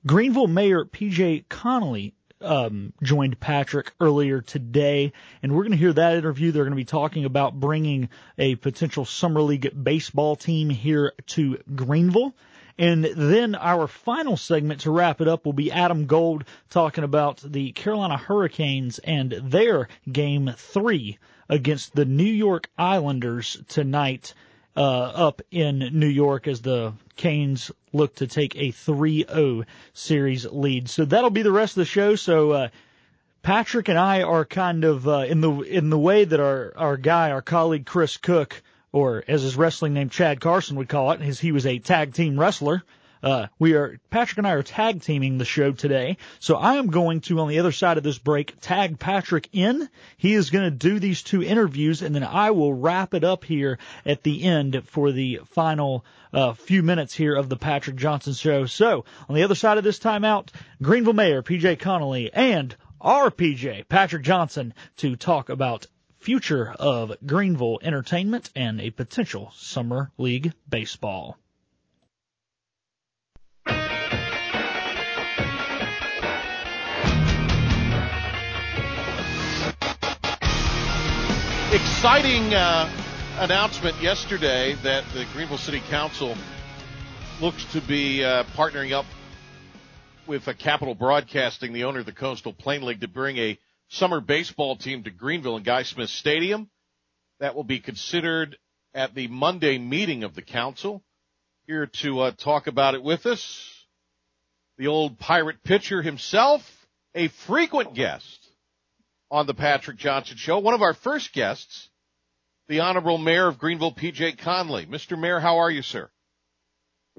Greenville 0.07 0.47
Mayor 0.47 0.85
PJ 0.85 1.49
Connelly 1.49 2.15
um, 2.41 2.93
joined 3.03 3.41
Patrick 3.41 3.93
earlier 4.01 4.43
today, 4.43 5.13
and 5.43 5.51
we're 5.51 5.63
going 5.63 5.73
to 5.73 5.77
hear 5.77 5.93
that 5.93 6.15
interview. 6.15 6.53
They're 6.53 6.63
going 6.63 6.71
to 6.71 6.77
be 6.77 6.85
talking 6.85 7.25
about 7.25 7.59
bringing 7.59 8.11
a 8.39 8.55
potential 8.55 9.05
summer 9.05 9.43
league 9.43 9.73
baseball 9.83 10.37
team 10.37 10.71
here 10.71 11.15
to 11.31 11.59
Greenville. 11.75 12.33
And 12.79 13.05
then 13.05 13.55
our 13.55 13.87
final 13.87 14.37
segment 14.37 14.81
to 14.81 14.91
wrap 14.91 15.21
it 15.21 15.29
up 15.29 15.47
will 15.47 15.55
be 15.55 15.73
Adam 15.73 16.07
Gold 16.07 16.45
talking 16.69 17.05
about 17.05 17.39
the 17.39 17.73
Carolina 17.73 18.19
Hurricanes 18.19 18.99
and 18.99 19.33
their 19.33 19.89
game 20.11 20.53
three 20.57 21.19
against 21.49 21.95
the 21.95 22.05
New 22.05 22.25
York 22.25 22.69
Islanders 22.77 23.57
tonight 23.69 24.35
uh, 24.77 24.81
up 24.81 25.41
in 25.51 25.79
New 25.93 26.09
York 26.09 26.47
as 26.47 26.61
the 26.61 26.93
Canes 27.17 27.71
look 27.95 28.17
to 28.17 28.27
take 28.27 28.55
a 28.57 28.73
3-0 28.73 29.65
series 29.95 30.45
lead. 30.45 30.91
So 30.91 31.07
that'll 31.07 31.31
be 31.31 31.43
the 31.43 31.53
rest 31.53 31.73
of 31.73 31.81
the 31.81 31.87
show. 31.87 32.15
So, 32.15 32.51
uh, 32.51 32.69
Patrick 33.43 33.89
and 33.89 33.99
I 33.99 34.23
are 34.23 34.45
kind 34.45 34.85
of, 34.85 35.09
uh, 35.09 35.19
in 35.21 35.41
the, 35.41 35.61
in 35.61 35.89
the 35.89 35.99
way 35.99 36.25
that 36.25 36.41
our, 36.41 36.75
our 36.77 36.97
guy, 36.97 37.31
our 37.31 37.43
colleague 37.43 37.87
Chris 37.87 38.17
Cook, 38.17 38.61
or 38.93 39.25
as 39.29 39.43
his 39.43 39.57
wrestling 39.57 39.95
name 39.95 40.09
Chad 40.09 40.41
Carson 40.41 40.77
would 40.77 40.89
call 40.89 41.13
it, 41.13 41.21
as 41.21 41.41
he 41.41 41.53
was 41.53 41.67
a 41.67 41.79
tag 41.79 42.15
team 42.15 42.39
wrestler. 42.39 42.83
Uh, 43.23 43.49
we 43.59 43.75
are 43.75 43.99
Patrick 44.11 44.39
and 44.39 44.47
I 44.47 44.53
are 44.53 44.63
tag 44.63 45.03
teaming 45.03 45.39
the 45.39 45.45
show 45.45 45.73
today, 45.73 46.19
so 46.39 46.57
I 46.57 46.77
am 46.77 46.89
going 46.89 47.23
to 47.23 47.41
on 47.41 47.49
the 47.49 47.59
other 47.59 47.73
side 47.73 47.97
of 47.97 48.05
this 48.05 48.19
break 48.19 48.61
tag 48.61 48.99
Patrick 48.99 49.49
in. 49.53 49.89
He 50.17 50.35
is 50.35 50.51
going 50.51 50.65
to 50.65 50.71
do 50.71 50.99
these 50.99 51.23
two 51.23 51.43
interviews, 51.43 52.03
and 52.03 52.15
then 52.15 52.23
I 52.23 52.51
will 52.51 52.75
wrap 52.75 53.15
it 53.15 53.25
up 53.25 53.43
here 53.43 53.79
at 54.05 54.23
the 54.23 54.45
end 54.45 54.83
for 54.87 55.13
the 55.13 55.41
final 55.47 56.05
uh, 56.33 56.53
few 56.53 56.83
minutes 56.83 57.15
here 57.15 57.35
of 57.35 57.49
the 57.49 57.57
Patrick 57.57 57.97
Johnson 57.97 58.35
show. 58.35 58.67
So 58.67 59.07
on 59.29 59.35
the 59.35 59.43
other 59.43 59.55
side 59.55 59.79
of 59.79 59.85
this 59.85 59.99
timeout, 59.99 60.51
Greenville 60.83 61.15
Mayor 61.15 61.43
PJ 61.43 61.81
Connelly 61.81 62.33
and 62.33 62.77
our 63.01 63.31
PJ 63.31 63.89
Patrick 63.89 64.23
Johnson 64.23 64.75
to 64.99 65.17
talk 65.17 65.49
about 65.49 65.87
future 66.27 66.75
of 66.81 67.13
Greenville 67.25 67.79
entertainment 67.85 68.51
and 68.57 68.81
a 68.81 68.91
potential 68.91 69.53
summer 69.55 70.11
league 70.19 70.53
baseball. 70.69 71.39
Exciting 81.71 82.53
uh, 82.55 82.91
announcement 83.39 83.97
yesterday 84.03 84.75
that 84.83 85.05
the 85.15 85.25
Greenville 85.33 85.59
City 85.59 85.81
Council 85.89 86.35
looks 87.41 87.65
to 87.67 87.81
be 87.81 88.25
uh, 88.25 88.43
partnering 88.57 88.91
up 88.91 89.07
with 90.27 90.49
a 90.49 90.55
Capital 90.55 90.97
Broadcasting, 90.97 91.73
the 91.73 91.85
owner 91.85 92.01
of 92.01 92.07
the 92.07 92.11
Coastal 92.11 92.53
Plain 92.53 92.83
League, 92.83 93.03
to 93.03 93.09
bring 93.09 93.39
a 93.39 93.57
summer 93.89 94.21
baseball 94.21 94.77
team 94.77 95.05
to 95.05 95.11
Greenville 95.11 95.57
and 95.57 95.65
Guy 95.65 95.83
Smith 95.83 96.11
Stadium. 96.11 96.71
That 97.41 97.55
will 97.55 97.65
be 97.65 97.81
considered 97.81 98.57
at 98.95 99.15
the 99.15 99.29
Monday 99.29 99.79
meeting 99.79 100.25
of 100.25 100.35
the 100.35 100.43
council. 100.43 101.03
Here 101.67 101.87
to 102.03 102.21
uh, 102.21 102.31
talk 102.31 102.67
about 102.69 102.95
it 102.95 103.03
with 103.03 103.27
us, 103.27 103.87
the 104.79 104.87
old 104.87 105.19
pirate 105.19 105.65
pitcher 105.65 106.01
himself, 106.01 106.63
a 107.15 107.29
frequent 107.29 107.95
guest 107.95 108.49
on 109.31 109.47
the 109.47 109.55
Patrick 109.55 109.97
Johnson 109.97 110.37
Show, 110.37 110.59
one 110.61 110.75
of 110.75 110.83
our 110.83 110.95
first 110.95 111.33
guests, 111.33 111.89
the 112.69 112.81
Honorable 112.81 113.19
Mayor 113.19 113.49
of 113.49 113.59
Greenville, 113.59 113.93
PJ 113.93 114.39
Connelly. 114.39 114.87
Mr. 114.87 115.19
Mayor, 115.19 115.41
how 115.41 115.59
are 115.59 115.71
you, 115.71 115.83
sir? 115.83 116.09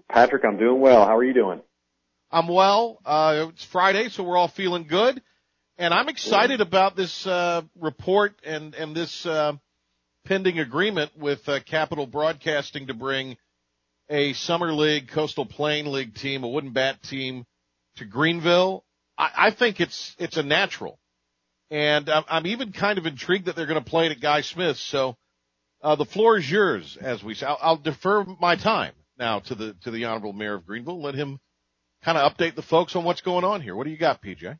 Patrick, 0.09 0.45
I'm 0.45 0.57
doing 0.57 0.79
well. 0.79 1.05
How 1.05 1.17
are 1.17 1.24
you 1.24 1.33
doing? 1.33 1.62
I'm 2.31 2.47
well. 2.47 3.00
Uh, 3.05 3.47
it's 3.50 3.65
Friday, 3.65 4.09
so 4.09 4.24
we're 4.24 4.38
all 4.38 4.47
feeling 4.47 4.88
good. 4.88 5.21
And 5.79 5.93
I'm 5.93 6.10
excited 6.10 6.60
about 6.60 6.96
this 6.96 7.27
uh, 7.27 7.62
report 7.79 8.34
and 8.43 8.74
and 8.74 8.96
this 8.96 9.27
uh, 9.27 9.53
pending 10.25 10.57
agreement 10.57 11.12
with 11.15 11.48
uh, 11.48 11.60
Capital 11.60 12.07
Broadcasting 12.07 12.88
to 12.88 12.96
bring 12.96 13.38
a 14.10 14.34
summer 14.34 14.74
league, 14.74 15.10
coastal 15.10 15.46
plain 15.46 15.91
league 15.91 16.15
team, 16.15 16.43
a 16.43 16.48
wooden 16.48 16.72
bat 16.72 17.03
team 17.03 17.46
to 17.98 18.05
Greenville. 18.05 18.86
I, 19.19 19.31
I 19.38 19.51
think 19.51 19.79
it's 19.79 20.15
it's 20.17 20.38
a 20.38 20.41
natural, 20.41 20.98
and 21.69 22.10
I'm, 22.10 22.24
I'm 22.27 22.48
even 22.48 22.72
kind 22.72 22.98
of 22.98 23.05
intrigued 23.05 23.46
that 23.46 23.55
they're 23.55 23.67
going 23.67 23.84
to 23.84 23.88
play 23.88 24.07
it 24.07 24.13
at 24.13 24.19
Guy 24.19 24.41
Smith. 24.41 24.77
So 24.77 25.15
uh, 25.84 25.96
the 25.96 26.05
floor 26.05 26.39
is 26.39 26.50
yours, 26.50 26.98
as 27.00 27.24
we 27.24 27.36
say. 27.36 27.46
I'll, 27.46 27.60
I'll 27.62 27.77
defer 27.77 28.25
my 28.39 28.55
time 28.55 28.93
now 29.19 29.41
to 29.41 29.53
the 29.53 29.75
to 29.84 29.91
the 29.91 30.05
honorable 30.05 30.34
mayor 30.34 30.55
of 30.55 30.65
Greenville. 30.65 31.00
Let 31.00 31.13
him 31.13 31.39
kind 32.03 32.17
of 32.17 32.36
update 32.36 32.55
the 32.55 32.63
folks 32.63 32.96
on 32.96 33.03
what's 33.03 33.22
going 33.22 33.46
on 33.46 33.62
here. 33.62 33.75
What 33.75 33.84
do 33.84 33.91
you 33.91 33.98
got, 33.98 34.24
PJ? 34.24 34.57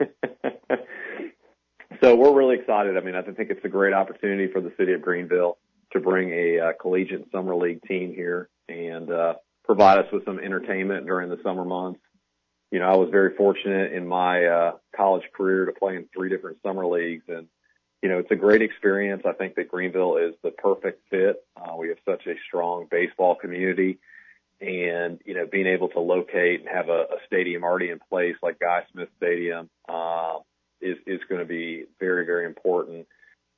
so 2.00 2.14
we're 2.14 2.34
really 2.34 2.56
excited. 2.56 2.96
I 2.96 3.00
mean, 3.00 3.14
I 3.14 3.22
think 3.22 3.50
it's 3.50 3.64
a 3.64 3.68
great 3.68 3.94
opportunity 3.94 4.50
for 4.52 4.60
the 4.60 4.72
city 4.78 4.92
of 4.92 5.02
Greenville 5.02 5.58
to 5.92 6.00
bring 6.00 6.30
a 6.30 6.60
uh, 6.60 6.72
collegiate 6.80 7.30
summer 7.32 7.54
league 7.54 7.82
team 7.82 8.14
here 8.14 8.48
and 8.68 9.10
uh, 9.10 9.34
provide 9.64 9.98
us 9.98 10.06
with 10.12 10.24
some 10.24 10.38
entertainment 10.38 11.06
during 11.06 11.30
the 11.30 11.38
summer 11.42 11.64
months. 11.64 12.00
You 12.70 12.80
know, 12.80 12.86
I 12.86 12.96
was 12.96 13.08
very 13.10 13.34
fortunate 13.34 13.92
in 13.92 14.06
my 14.06 14.44
uh, 14.44 14.72
college 14.94 15.24
career 15.34 15.64
to 15.64 15.72
play 15.72 15.96
in 15.96 16.06
three 16.14 16.28
different 16.28 16.58
summer 16.62 16.86
leagues, 16.86 17.24
and 17.28 17.48
you 18.02 18.08
know, 18.08 18.18
it's 18.18 18.30
a 18.30 18.36
great 18.36 18.62
experience. 18.62 19.22
I 19.26 19.32
think 19.32 19.56
that 19.56 19.68
Greenville 19.68 20.18
is 20.18 20.34
the 20.44 20.50
perfect 20.50 21.02
fit. 21.10 21.44
Uh, 21.56 21.76
we 21.76 21.88
have 21.88 21.96
such 22.04 22.26
a 22.26 22.34
strong 22.46 22.86
baseball 22.90 23.34
community 23.34 23.98
and 24.60 25.20
you 25.24 25.34
know 25.34 25.46
being 25.50 25.66
able 25.66 25.88
to 25.88 26.00
locate 26.00 26.60
and 26.60 26.68
have 26.68 26.88
a, 26.88 27.02
a 27.02 27.16
stadium 27.26 27.64
already 27.64 27.90
in 27.90 28.00
place 28.10 28.36
like 28.42 28.58
Guy 28.58 28.84
Smith 28.92 29.08
Stadium 29.16 29.68
uh, 29.88 30.38
is 30.80 30.96
is 31.06 31.20
going 31.28 31.40
to 31.40 31.46
be 31.46 31.84
very 32.00 32.24
very 32.24 32.46
important. 32.46 33.06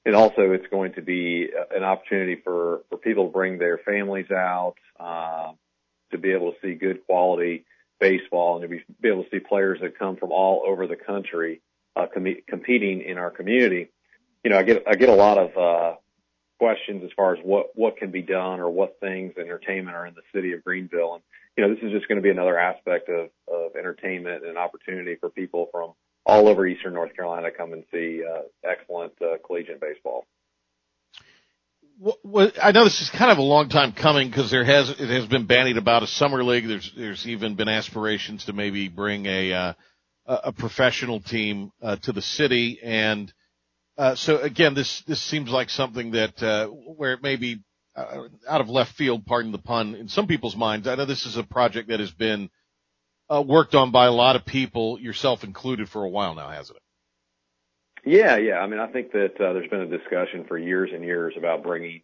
And 0.06 0.16
also, 0.16 0.52
it's 0.52 0.66
going 0.70 0.94
to 0.94 1.02
be 1.02 1.50
an 1.74 1.84
opportunity 1.84 2.40
for 2.42 2.80
for 2.88 2.96
people 2.96 3.26
to 3.26 3.32
bring 3.32 3.58
their 3.58 3.78
families 3.78 4.30
out 4.30 4.76
uh, 4.98 5.52
to 6.10 6.18
be 6.18 6.32
able 6.32 6.52
to 6.52 6.58
see 6.62 6.74
good 6.74 7.04
quality 7.06 7.64
baseball 7.98 8.56
and 8.56 8.62
to 8.62 8.68
be, 8.68 8.82
be 9.00 9.08
able 9.08 9.24
to 9.24 9.30
see 9.30 9.40
players 9.40 9.78
that 9.82 9.98
come 9.98 10.16
from 10.16 10.32
all 10.32 10.62
over 10.66 10.86
the 10.86 10.96
country 10.96 11.60
uh, 11.96 12.06
com- 12.12 12.36
competing 12.48 13.02
in 13.02 13.18
our 13.18 13.30
community. 13.30 13.90
You 14.42 14.50
know, 14.50 14.58
I 14.58 14.62
get 14.62 14.84
I 14.86 14.94
get 14.94 15.10
a 15.10 15.14
lot 15.14 15.36
of 15.36 15.56
uh, 15.56 15.96
questions 16.60 17.02
as 17.02 17.10
far 17.16 17.34
as 17.34 17.40
what 17.42 17.70
what 17.74 17.96
can 17.96 18.10
be 18.10 18.20
done 18.20 18.60
or 18.60 18.68
what 18.70 19.00
things 19.00 19.32
entertainment 19.38 19.96
are 19.96 20.06
in 20.06 20.14
the 20.14 20.20
city 20.34 20.52
of 20.52 20.62
Greenville. 20.62 21.14
And 21.14 21.22
you 21.56 21.64
know, 21.64 21.74
this 21.74 21.82
is 21.82 21.90
just 21.90 22.06
going 22.06 22.16
to 22.16 22.22
be 22.22 22.28
another 22.28 22.58
aspect 22.58 23.08
of 23.08 23.30
of 23.48 23.76
entertainment 23.76 24.44
and 24.44 24.58
opportunity 24.58 25.16
for 25.18 25.30
people 25.30 25.68
from 25.72 25.94
all 26.26 26.48
over 26.48 26.66
Eastern 26.66 26.92
North 26.92 27.16
Carolina 27.16 27.50
to 27.50 27.56
come 27.56 27.72
and 27.72 27.84
see 27.90 28.22
uh, 28.22 28.42
excellent 28.62 29.14
uh, 29.22 29.38
collegiate 29.44 29.80
baseball. 29.80 30.26
Well, 32.22 32.50
I 32.62 32.72
know 32.72 32.84
this 32.84 33.00
is 33.00 33.10
kind 33.10 33.30
of 33.30 33.38
a 33.38 33.42
long 33.42 33.70
time 33.70 33.92
coming 33.92 34.28
because 34.28 34.50
there 34.50 34.64
has 34.64 34.90
it 34.90 35.08
has 35.08 35.26
been 35.26 35.46
bandied 35.46 35.78
about 35.78 36.02
a 36.02 36.06
summer 36.06 36.44
league. 36.44 36.68
There's 36.68 36.92
there's 36.94 37.26
even 37.26 37.56
been 37.56 37.68
aspirations 37.68 38.44
to 38.44 38.52
maybe 38.52 38.88
bring 38.88 39.24
a 39.24 39.52
uh, 39.52 39.72
a 40.26 40.52
professional 40.52 41.20
team 41.20 41.72
uh, 41.82 41.96
to 41.96 42.12
the 42.12 42.22
city, 42.22 42.80
and 42.82 43.32
uh, 43.98 44.14
so 44.14 44.38
again, 44.38 44.74
this 44.74 45.02
this 45.02 45.20
seems 45.20 45.50
like 45.50 45.70
something 45.70 46.12
that 46.12 46.42
uh, 46.42 46.66
where 46.68 47.12
it 47.12 47.22
may 47.22 47.36
be 47.36 47.60
uh, 47.96 48.28
out 48.48 48.60
of 48.60 48.68
left 48.68 48.94
field, 48.94 49.26
pardon 49.26 49.52
the 49.52 49.58
pun, 49.58 49.94
in 49.94 50.08
some 50.08 50.26
people's 50.26 50.56
minds. 50.56 50.86
I 50.86 50.94
know 50.94 51.04
this 51.04 51.26
is 51.26 51.36
a 51.36 51.42
project 51.42 51.88
that 51.88 52.00
has 52.00 52.10
been 52.10 52.50
uh, 53.28 53.42
worked 53.42 53.74
on 53.74 53.90
by 53.90 54.06
a 54.06 54.12
lot 54.12 54.36
of 54.36 54.44
people, 54.44 54.98
yourself 55.00 55.44
included, 55.44 55.88
for 55.88 56.04
a 56.04 56.08
while 56.08 56.34
now, 56.34 56.48
hasn't 56.48 56.76
it? 56.76 56.82
Yeah, 58.04 58.36
yeah. 58.38 58.58
I 58.58 58.66
mean, 58.66 58.80
I 58.80 58.86
think 58.86 59.12
that 59.12 59.34
uh, 59.34 59.52
there's 59.52 59.68
been 59.68 59.82
a 59.82 59.98
discussion 59.98 60.44
for 60.48 60.58
years 60.58 60.90
and 60.92 61.04
years 61.04 61.34
about 61.36 61.62
bringing, 61.62 62.02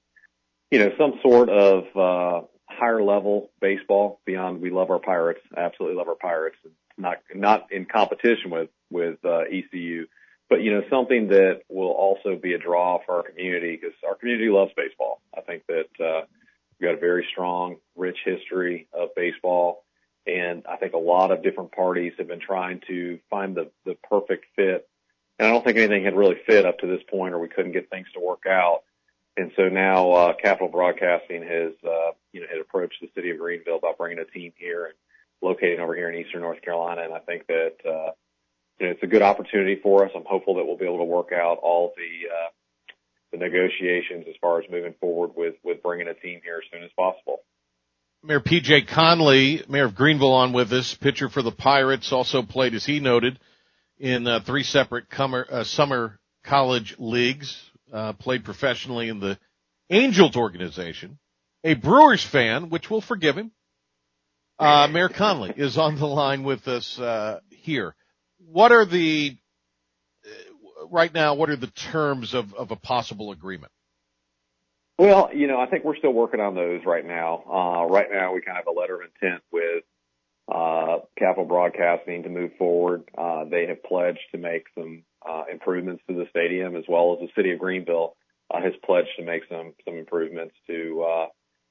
you 0.70 0.78
know, 0.78 0.90
some 0.98 1.14
sort 1.22 1.48
of 1.48 1.84
uh, 1.96 2.46
higher 2.68 3.02
level 3.02 3.50
baseball 3.60 4.20
beyond. 4.26 4.60
We 4.60 4.70
love 4.70 4.90
our 4.90 4.98
Pirates, 4.98 5.40
absolutely 5.56 5.96
love 5.96 6.08
our 6.08 6.14
Pirates. 6.14 6.56
Not 6.98 7.18
not 7.34 7.72
in 7.72 7.86
competition 7.86 8.50
with 8.50 8.70
with 8.90 9.18
uh, 9.24 9.40
ECU 9.50 10.06
but 10.48 10.62
you 10.62 10.72
know 10.72 10.82
something 10.90 11.28
that 11.28 11.62
will 11.68 11.90
also 11.90 12.36
be 12.36 12.54
a 12.54 12.58
draw 12.58 12.98
for 13.04 13.16
our 13.16 13.22
community 13.22 13.76
because 13.76 13.96
our 14.06 14.14
community 14.14 14.48
loves 14.48 14.72
baseball. 14.76 15.20
I 15.36 15.40
think 15.40 15.64
that 15.66 16.04
uh, 16.04 16.26
we've 16.78 16.88
got 16.88 16.96
a 16.96 17.00
very 17.00 17.26
strong, 17.32 17.76
rich 17.96 18.18
history 18.24 18.88
of 18.92 19.10
baseball, 19.16 19.84
and 20.26 20.64
I 20.70 20.76
think 20.76 20.92
a 20.94 20.98
lot 20.98 21.30
of 21.30 21.42
different 21.42 21.72
parties 21.72 22.12
have 22.18 22.28
been 22.28 22.40
trying 22.40 22.80
to 22.86 23.18
find 23.30 23.56
the 23.56 23.70
the 23.84 23.96
perfect 24.08 24.46
fit. 24.54 24.88
And 25.38 25.48
I 25.48 25.50
don't 25.50 25.64
think 25.64 25.76
anything 25.76 26.04
had 26.04 26.16
really 26.16 26.36
fit 26.46 26.64
up 26.64 26.78
to 26.78 26.86
this 26.86 27.02
point, 27.10 27.34
or 27.34 27.38
we 27.38 27.48
couldn't 27.48 27.72
get 27.72 27.90
things 27.90 28.06
to 28.14 28.20
work 28.20 28.44
out. 28.48 28.84
And 29.36 29.52
so 29.54 29.68
now 29.68 30.12
uh, 30.12 30.32
Capital 30.32 30.68
Broadcasting 30.68 31.42
has 31.42 31.72
uh, 31.84 32.12
you 32.32 32.40
know 32.40 32.46
had 32.48 32.60
approached 32.60 33.00
the 33.00 33.10
city 33.14 33.30
of 33.30 33.38
Greenville 33.38 33.76
about 33.76 33.98
bringing 33.98 34.18
a 34.18 34.24
team 34.24 34.52
here, 34.56 34.86
and 34.86 34.94
locating 35.42 35.80
over 35.80 35.94
here 35.94 36.08
in 36.08 36.18
Eastern 36.18 36.42
North 36.42 36.62
Carolina, 36.62 37.02
and 37.02 37.12
I 37.12 37.18
think 37.18 37.46
that 37.48 37.74
uh, 37.84 38.12
you 38.78 38.86
know, 38.86 38.92
it's 38.92 39.02
a 39.02 39.06
good 39.06 39.22
opportunity 39.22 39.78
for 39.82 40.04
us. 40.04 40.10
I'm 40.14 40.24
hopeful 40.24 40.56
that 40.56 40.66
we'll 40.66 40.76
be 40.76 40.84
able 40.84 40.98
to 40.98 41.04
work 41.04 41.32
out 41.32 41.58
all 41.62 41.92
the 41.96 42.28
uh, 42.28 42.48
the 43.32 43.38
negotiations 43.38 44.26
as 44.28 44.34
far 44.40 44.60
as 44.60 44.64
moving 44.70 44.94
forward 45.00 45.30
with 45.36 45.54
with 45.64 45.82
bringing 45.82 46.08
a 46.08 46.14
team 46.14 46.40
here 46.44 46.60
as 46.62 46.70
soon 46.72 46.82
as 46.84 46.90
possible. 46.96 47.40
Mayor 48.22 48.40
PJ 48.40 48.88
Connelly, 48.88 49.62
Mayor 49.68 49.84
of 49.84 49.94
Greenville, 49.94 50.32
on 50.32 50.52
with 50.52 50.72
us. 50.72 50.94
Pitcher 50.94 51.28
for 51.28 51.42
the 51.42 51.52
Pirates, 51.52 52.12
also 52.12 52.42
played, 52.42 52.74
as 52.74 52.84
he 52.84 52.98
noted, 52.98 53.38
in 53.98 54.26
uh, 54.26 54.40
three 54.40 54.64
separate 54.64 55.08
comer, 55.08 55.46
uh, 55.48 55.64
summer 55.64 56.18
college 56.44 56.96
leagues. 56.98 57.62
Uh, 57.92 58.12
played 58.14 58.44
professionally 58.44 59.08
in 59.08 59.20
the 59.20 59.38
Angels 59.90 60.34
organization. 60.34 61.18
A 61.62 61.74
Brewers 61.74 62.24
fan, 62.24 62.68
which 62.68 62.90
we'll 62.90 63.00
forgive 63.00 63.36
him. 63.36 63.52
Uh, 64.58 64.88
Mayor 64.88 65.08
Connelly 65.08 65.54
is 65.56 65.78
on 65.78 65.96
the 65.96 66.06
line 66.06 66.42
with 66.42 66.66
us 66.66 66.98
uh, 66.98 67.40
here. 67.50 67.94
What 68.50 68.72
are 68.72 68.84
the 68.84 69.36
uh, 70.24 70.86
right 70.88 71.12
now? 71.12 71.34
What 71.34 71.50
are 71.50 71.56
the 71.56 71.66
terms 71.68 72.34
of, 72.34 72.54
of 72.54 72.70
a 72.70 72.76
possible 72.76 73.32
agreement? 73.32 73.72
Well, 74.98 75.30
you 75.34 75.46
know, 75.46 75.60
I 75.60 75.66
think 75.66 75.84
we're 75.84 75.96
still 75.96 76.12
working 76.12 76.40
on 76.40 76.54
those 76.54 76.80
right 76.86 77.04
now. 77.04 77.42
Uh, 77.46 77.86
right 77.86 78.08
now, 78.10 78.32
we 78.32 78.40
kind 78.40 78.58
of 78.58 78.64
have 78.64 78.74
a 78.74 78.78
letter 78.78 78.94
of 78.94 79.02
intent 79.02 79.42
with 79.52 79.84
uh, 80.48 80.98
Capital 81.18 81.44
Broadcasting 81.44 82.22
to 82.22 82.28
move 82.28 82.52
forward. 82.56 83.02
Uh, 83.16 83.44
they 83.44 83.66
have 83.66 83.82
pledged 83.82 84.20
to 84.32 84.38
make 84.38 84.64
some 84.74 85.02
uh, 85.28 85.44
improvements 85.50 86.02
to 86.08 86.14
the 86.14 86.26
stadium, 86.30 86.76
as 86.76 86.84
well 86.88 87.14
as 87.14 87.26
the 87.26 87.32
city 87.36 87.52
of 87.52 87.58
Greenville 87.58 88.16
uh, 88.50 88.60
has 88.62 88.72
pledged 88.84 89.10
to 89.18 89.24
make 89.24 89.42
some 89.50 89.74
some 89.84 89.96
improvements 89.96 90.54
to 90.68 91.02
uh, 91.02 91.26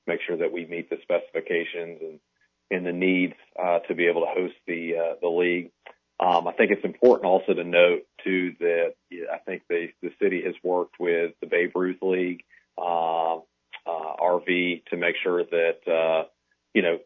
make 0.08 0.20
sure 0.28 0.38
that 0.38 0.52
we 0.52 0.66
meet 0.66 0.90
the 0.90 0.98
specifications 1.02 2.00
and 2.02 2.20
and 2.72 2.86
the 2.86 2.92
needs 2.92 3.34
uh, 3.62 3.80
to 3.88 3.96
be 3.96 4.08
able 4.08 4.22
to 4.22 4.28
host 4.28 4.56
the 4.68 4.94
uh, 4.98 5.16
the 5.22 5.28
league. 5.28 5.72
Um, 6.20 6.48
I 6.48 6.54
think 6.54 6.72
it's 6.72 6.86
important 6.86 7.26
also 7.26 7.54
to 7.54 7.64
note 7.64 8.04
too 8.24 8.56
that 8.60 8.94
I 9.32 9.38
think 9.40 9.64
the 9.70 9.90
the 10.02 10.12
city 10.22 10.44
has 10.46 10.56
worked 10.64 10.96
with 11.00 11.34
the 11.42 11.48
Babe 11.48 11.72
Ruth 11.76 12.02
League 12.02 12.44
uh, 12.78 13.36
uh, 13.36 13.40
RV 13.86 14.86
to 14.86 14.98
make 14.98 15.16
sure 15.22 15.44
that 15.44 15.80
uh, 15.88 16.28
you 16.74 16.82
know 16.82 17.00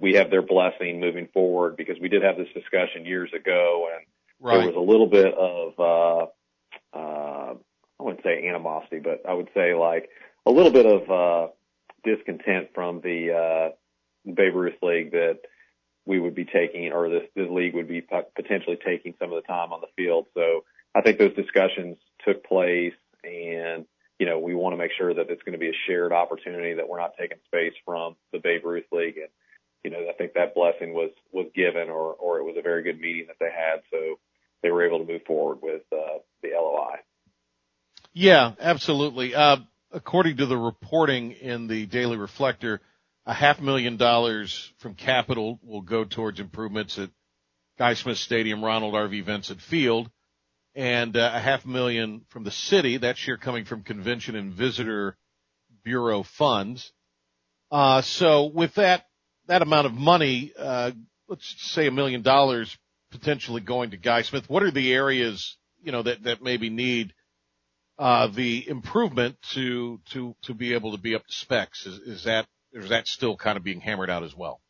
we 0.00 0.14
have 0.14 0.30
their 0.30 0.42
blessing 0.42 0.98
moving 1.00 1.28
forward 1.32 1.76
because 1.76 1.96
we 2.00 2.08
did 2.08 2.22
have 2.22 2.36
this 2.36 2.48
discussion 2.54 3.06
years 3.06 3.30
ago 3.32 3.88
and 3.94 4.04
Right. 4.38 4.58
there 4.58 4.66
was 4.66 4.76
a 4.76 4.80
little 4.80 5.06
bit 5.06 5.32
of 5.34 5.80
uh, 5.80 6.96
uh, 6.96 7.54
I 7.98 8.02
wouldn't 8.02 8.22
say 8.22 8.46
animosity, 8.46 8.98
but 8.98 9.22
I 9.28 9.32
would 9.32 9.48
say 9.54 9.74
like 9.74 10.10
a 10.44 10.50
little 10.50 10.72
bit 10.72 10.86
of 10.86 11.10
uh, 11.10 11.52
discontent 12.04 12.68
from 12.74 13.00
the 13.00 13.32
uh, 13.32 14.30
Babe 14.30 14.54
Ruth 14.54 14.74
League 14.82 15.12
that 15.12 15.38
we 16.06 16.20
would 16.20 16.34
be 16.34 16.44
taking, 16.44 16.92
or 16.92 17.10
this, 17.10 17.28
league 17.34 17.74
would 17.74 17.88
be 17.88 18.00
potentially 18.00 18.78
taking 18.84 19.14
some 19.18 19.32
of 19.32 19.42
the 19.42 19.46
time 19.46 19.72
on 19.72 19.80
the 19.80 19.88
field. 19.96 20.26
So 20.34 20.64
I 20.94 21.02
think 21.02 21.18
those 21.18 21.34
discussions 21.34 21.96
took 22.24 22.44
place, 22.44 22.94
and 23.24 23.84
you 24.18 24.26
know 24.26 24.38
we 24.38 24.54
want 24.54 24.72
to 24.72 24.78
make 24.78 24.92
sure 24.96 25.12
that 25.12 25.28
it's 25.28 25.42
going 25.42 25.52
to 25.52 25.58
be 25.58 25.68
a 25.68 25.78
shared 25.86 26.12
opportunity 26.12 26.74
that 26.74 26.88
we're 26.88 27.00
not 27.00 27.14
taking 27.18 27.38
space 27.46 27.74
from 27.84 28.16
the 28.32 28.38
Babe 28.38 28.64
Ruth 28.64 28.86
League, 28.92 29.16
and 29.18 29.28
you 29.84 29.90
know 29.90 30.08
I 30.08 30.12
think 30.14 30.34
that 30.34 30.54
blessing 30.54 30.94
was 30.94 31.10
was 31.32 31.46
given, 31.54 31.90
or 31.90 32.14
or 32.14 32.38
it 32.38 32.44
was 32.44 32.56
a 32.56 32.62
very 32.62 32.82
good 32.82 33.00
meeting 33.00 33.26
that 33.26 33.36
they 33.40 33.50
had, 33.50 33.82
so 33.90 34.18
they 34.62 34.70
were 34.70 34.86
able 34.86 35.04
to 35.04 35.12
move 35.12 35.22
forward 35.26 35.58
with 35.60 35.82
uh, 35.92 36.18
the 36.42 36.50
LOI. 36.54 36.96
Yeah, 38.12 38.52
absolutely. 38.58 39.34
Uh, 39.34 39.58
according 39.92 40.38
to 40.38 40.46
the 40.46 40.56
reporting 40.56 41.32
in 41.32 41.66
the 41.66 41.84
Daily 41.86 42.16
Reflector, 42.16 42.80
a 43.26 43.34
half 43.34 43.60
million 43.60 43.96
dollars 43.96 44.72
from 44.78 44.94
capital 44.94 45.58
will 45.62 45.82
go 45.82 46.04
towards 46.04 46.38
improvements 46.38 46.98
at 46.98 47.10
Guy 47.78 47.94
Smith 47.94 48.18
Stadium, 48.18 48.64
Ronald 48.64 48.94
R.V. 48.94 49.20
Vincent 49.22 49.60
Field, 49.60 50.08
and 50.74 51.16
uh, 51.16 51.32
a 51.34 51.40
half 51.40 51.66
million 51.66 52.22
from 52.28 52.44
the 52.44 52.50
city. 52.50 52.98
That 52.98 53.18
share 53.18 53.36
coming 53.36 53.64
from 53.64 53.82
Convention 53.82 54.36
and 54.36 54.52
Visitor 54.52 55.16
Bureau 55.84 56.22
funds. 56.22 56.92
Uh, 57.70 58.00
so 58.00 58.44
with 58.44 58.74
that 58.74 59.04
that 59.48 59.62
amount 59.62 59.86
of 59.86 59.94
money, 59.94 60.52
uh, 60.58 60.92
let's 61.28 61.54
say 61.72 61.86
a 61.86 61.92
million 61.92 62.22
dollars 62.22 62.76
potentially 63.10 63.60
going 63.60 63.90
to 63.90 63.96
Guy 63.96 64.22
Smith. 64.22 64.48
What 64.48 64.62
are 64.62 64.70
the 64.70 64.92
areas 64.92 65.56
you 65.82 65.90
know 65.90 66.02
that 66.02 66.22
that 66.22 66.42
maybe 66.42 66.70
need 66.70 67.12
uh, 67.98 68.28
the 68.28 68.68
improvement 68.68 69.36
to 69.54 70.00
to 70.12 70.36
to 70.42 70.54
be 70.54 70.74
able 70.74 70.92
to 70.92 70.98
be 70.98 71.16
up 71.16 71.26
to 71.26 71.32
specs? 71.32 71.86
Is, 71.86 71.98
is 71.98 72.24
that 72.24 72.46
is 72.72 72.88
that 72.88 73.06
still 73.08 73.36
kind 73.36 73.56
of 73.56 73.64
being 73.64 73.80
hammered 73.80 74.10
out 74.10 74.22
as 74.22 74.34
well? 74.36 74.60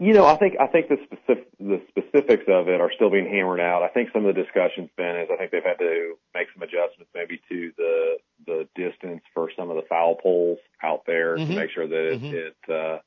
You 0.00 0.12
know, 0.12 0.26
I 0.26 0.36
think 0.36 0.54
I 0.60 0.66
think 0.66 0.88
the 0.88 0.96
specific 1.04 1.48
the 1.60 1.80
specifics 1.88 2.44
of 2.48 2.68
it 2.68 2.80
are 2.80 2.90
still 2.96 3.10
being 3.10 3.26
hammered 3.30 3.60
out. 3.60 3.82
I 3.84 3.88
think 3.88 4.10
some 4.12 4.26
of 4.26 4.34
the 4.34 4.42
discussions 4.42 4.90
been 4.96 5.16
is 5.16 5.28
I 5.32 5.36
think 5.36 5.52
they've 5.52 5.62
had 5.64 5.78
to 5.78 6.14
make 6.34 6.48
some 6.52 6.62
adjustments 6.62 7.12
maybe 7.14 7.40
to 7.48 7.72
the 7.76 8.16
the 8.46 8.68
distance 8.74 9.22
for 9.32 9.50
some 9.56 9.70
of 9.70 9.76
the 9.76 9.84
foul 9.88 10.16
poles 10.20 10.58
out 10.82 11.02
there 11.06 11.36
Mhm. 11.36 11.46
to 11.46 11.54
make 11.54 11.70
sure 11.70 11.86
that 11.86 12.12
it, 12.12 12.20
Mhm. 12.20 12.32
it 12.32 12.56
uh, 12.68 12.98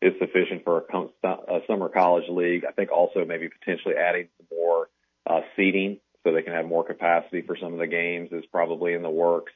is 0.00 0.18
sufficient 0.18 0.64
for 0.64 0.78
a, 0.78 0.80
com- 0.82 1.12
a 1.22 1.60
summer 1.66 1.90
college 1.90 2.28
league. 2.30 2.64
I 2.64 2.72
think 2.72 2.90
also 2.90 3.24
maybe 3.26 3.50
potentially 3.50 3.94
adding 3.96 4.28
some 4.38 4.46
more 4.58 4.88
uh, 5.26 5.42
seating 5.54 6.00
so 6.24 6.32
they 6.32 6.42
can 6.42 6.54
have 6.54 6.64
more 6.66 6.82
capacity 6.82 7.42
for 7.42 7.56
some 7.56 7.74
of 7.74 7.78
the 7.78 7.86
games 7.86 8.32
is 8.32 8.44
probably 8.46 8.94
in 8.94 9.02
the 9.02 9.10
works. 9.10 9.52